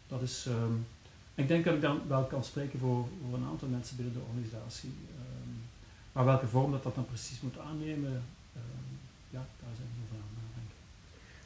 Dat 0.07 0.21
is, 0.21 0.45
um, 0.45 0.85
ik 1.35 1.47
denk 1.47 1.65
dat 1.65 1.73
ik 1.73 1.81
dan 1.81 2.01
wel 2.07 2.23
kan 2.23 2.43
spreken 2.43 2.79
voor, 2.79 3.07
voor 3.29 3.37
een 3.37 3.45
aantal 3.45 3.67
mensen 3.67 3.95
binnen 3.95 4.13
de 4.13 4.21
organisatie. 4.29 4.89
Um, 4.89 5.61
maar 6.11 6.25
welke 6.25 6.47
vorm 6.47 6.71
dat 6.71 6.83
dat 6.83 6.95
dan 6.95 7.05
precies 7.05 7.41
moet 7.41 7.59
aannemen, 7.59 8.11
um, 8.55 8.99
ja, 9.29 9.45
daar 9.59 9.75
zijn 9.75 9.87
we 9.93 10.03
over 10.03 10.15
aan 10.15 10.43
nadenken. 10.43 10.77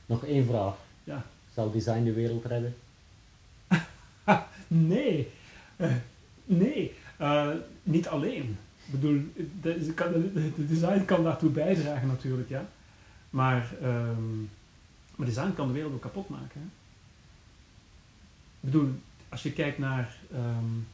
Nog 0.06 0.26
één 0.26 0.46
vraag. 0.46 0.76
Ja. 1.04 1.26
Zal 1.54 1.72
design 1.72 2.04
de 2.04 2.14
wereld 2.14 2.46
redden? 2.46 2.76
nee. 4.68 5.32
Uh, 5.78 5.96
nee. 6.46 6.94
Uh, 7.22 7.54
niet 7.84 8.08
alleen. 8.08 8.58
Ik 8.88 8.94
bedoel, 8.94 9.22
de, 9.62 9.84
de, 10.56 10.68
design 10.68 11.06
kan 11.06 11.24
daartoe 11.24 11.50
bijdragen 11.50 12.08
natuurlijk, 12.08 12.50
ja. 12.50 12.70
Maar, 13.30 13.70
um, 13.84 14.50
maar 15.16 15.28
design 15.28 15.54
kan 15.54 15.68
de 15.68 15.74
wereld 15.74 15.94
ook 15.94 16.02
kapot 16.02 16.30
maken. 16.30 16.62
Hè? 16.62 16.68
Ik 18.60 18.74
bedoel, 18.74 19.00
als 19.30 19.44
je 19.44 19.52
kijkt 19.52 19.78
naar. 19.78 20.18
Um, 20.34 20.88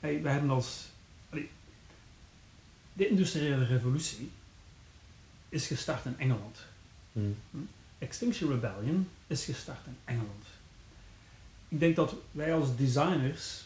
hey, 0.00 0.22
we 0.22 0.28
hebben 0.28 0.50
als. 0.50 0.88
De 2.92 3.08
industriële 3.08 3.64
revolutie 3.64 4.30
is 5.48 5.66
gestart 5.66 6.04
in 6.04 6.18
Engeland. 6.18 6.64
Hmm. 7.12 7.36
Extinction 7.98 8.50
Rebellion 8.50 9.08
is 9.26 9.44
gestart 9.44 9.86
in 9.86 9.96
Engeland. 10.04 10.44
Ik 11.68 11.80
denk 11.80 11.96
dat 11.96 12.14
wij 12.30 12.54
als 12.54 12.76
designers 12.76 13.65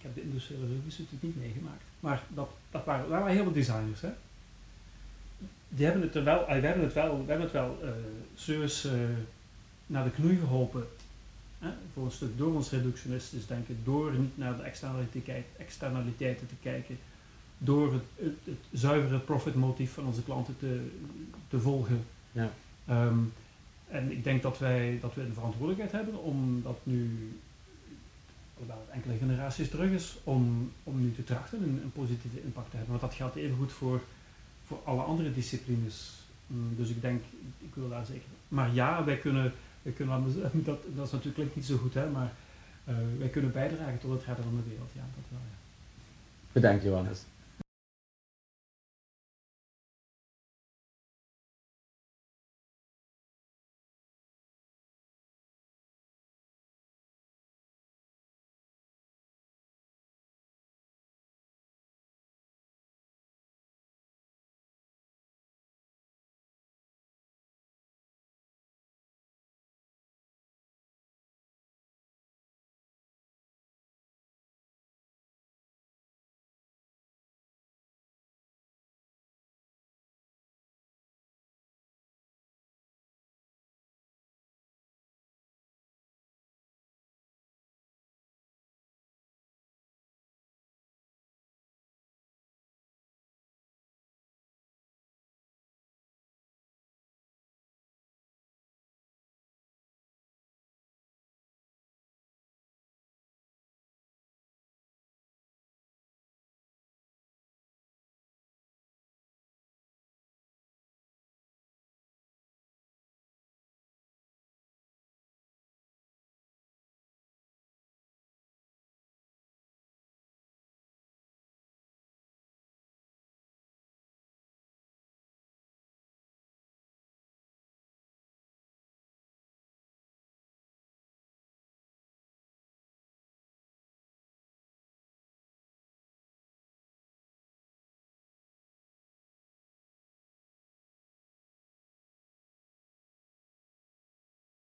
ik 0.00 0.06
heb 0.06 0.14
de 0.14 0.22
industriële 0.22 0.66
revolutie 0.66 1.04
natuurlijk 1.04 1.22
niet 1.22 1.44
meegemaakt. 1.44 1.82
Maar 2.00 2.22
dat, 2.34 2.50
dat 2.70 2.84
waren, 2.84 3.08
dat 3.08 3.18
waren 3.18 3.32
heel 3.32 3.42
veel 3.42 3.52
designers. 3.52 4.00
Hè? 4.00 4.10
Die 5.68 5.84
hebben 5.84 6.02
het 6.02 6.14
er 6.14 6.24
wel, 6.24 6.46
we 6.46 6.52
hebben 6.52 6.84
het 6.84 6.92
wel, 6.92 7.10
we 7.24 7.30
hebben 7.30 7.46
het 7.46 7.52
wel 7.52 7.78
uh, 7.84 7.90
serieus 8.34 8.84
uh, 8.84 8.92
naar 9.86 10.04
de 10.04 10.10
knoei 10.10 10.38
geholpen. 10.38 10.86
Hè? 11.58 11.68
Voor 11.94 12.04
een 12.04 12.10
stuk 12.10 12.38
door 12.38 12.54
ons 12.54 12.70
reductionistisch 12.70 13.46
denken, 13.46 13.78
door 13.84 14.12
niet 14.12 14.38
naar 14.38 14.56
de 14.56 14.62
externaliteiten 15.58 16.46
te 16.46 16.54
kijken, 16.62 16.98
door 17.58 17.92
het, 17.92 18.04
het, 18.14 18.38
het 18.44 18.64
zuivere 18.72 19.18
profitmotief 19.18 19.92
van 19.92 20.06
onze 20.06 20.22
klanten 20.22 20.56
te, 20.58 20.90
te 21.48 21.60
volgen. 21.60 22.04
Ja. 22.32 22.50
Um, 22.90 23.32
en 23.88 24.10
ik 24.10 24.24
denk 24.24 24.42
dat 24.42 24.58
wij, 24.58 24.98
dat 25.00 25.14
we 25.14 25.26
de 25.26 25.32
verantwoordelijkheid 25.32 25.92
hebben 25.92 26.22
om 26.22 26.62
dat 26.62 26.78
nu 26.82 27.32
het 28.68 28.90
enkele 28.90 29.16
generaties 29.16 29.70
terug 29.70 29.90
is, 29.90 30.18
om, 30.24 30.72
om 30.82 31.00
nu 31.00 31.14
te 31.14 31.24
trachten 31.24 31.62
een, 31.62 31.80
een 31.82 31.92
positieve 31.92 32.42
impact 32.42 32.70
te 32.70 32.76
hebben. 32.76 32.98
Want 32.98 33.10
dat 33.10 33.18
geldt 33.18 33.36
even 33.36 33.56
goed 33.56 33.72
voor, 33.72 34.00
voor 34.66 34.78
alle 34.84 35.02
andere 35.02 35.32
disciplines. 35.32 36.18
Mm, 36.46 36.76
dus 36.76 36.88
ik 36.88 37.00
denk, 37.00 37.22
ik 37.58 37.74
wil 37.74 37.88
daar 37.88 38.06
zeker. 38.06 38.28
Maar 38.48 38.74
ja, 38.74 39.04
wij 39.04 39.18
kunnen, 39.18 39.52
wij 39.82 39.92
kunnen 39.92 40.24
dat, 40.52 40.82
dat 40.96 41.06
is 41.06 41.12
natuurlijk 41.12 41.56
niet 41.56 41.64
zo 41.64 41.76
goed, 41.76 41.94
hè, 41.94 42.10
maar 42.10 42.32
uh, 42.88 42.94
wij 43.18 43.28
kunnen 43.28 43.52
bijdragen 43.52 43.98
tot 43.98 44.10
het 44.10 44.24
redden 44.24 44.44
van 44.44 44.56
de 44.56 44.68
wereld. 44.68 44.90
Ja, 44.92 45.00
dat 45.00 45.24
wel, 45.28 45.38
ja. 45.38 45.58
Bedankt, 46.52 46.82
Johannes. 46.82 47.24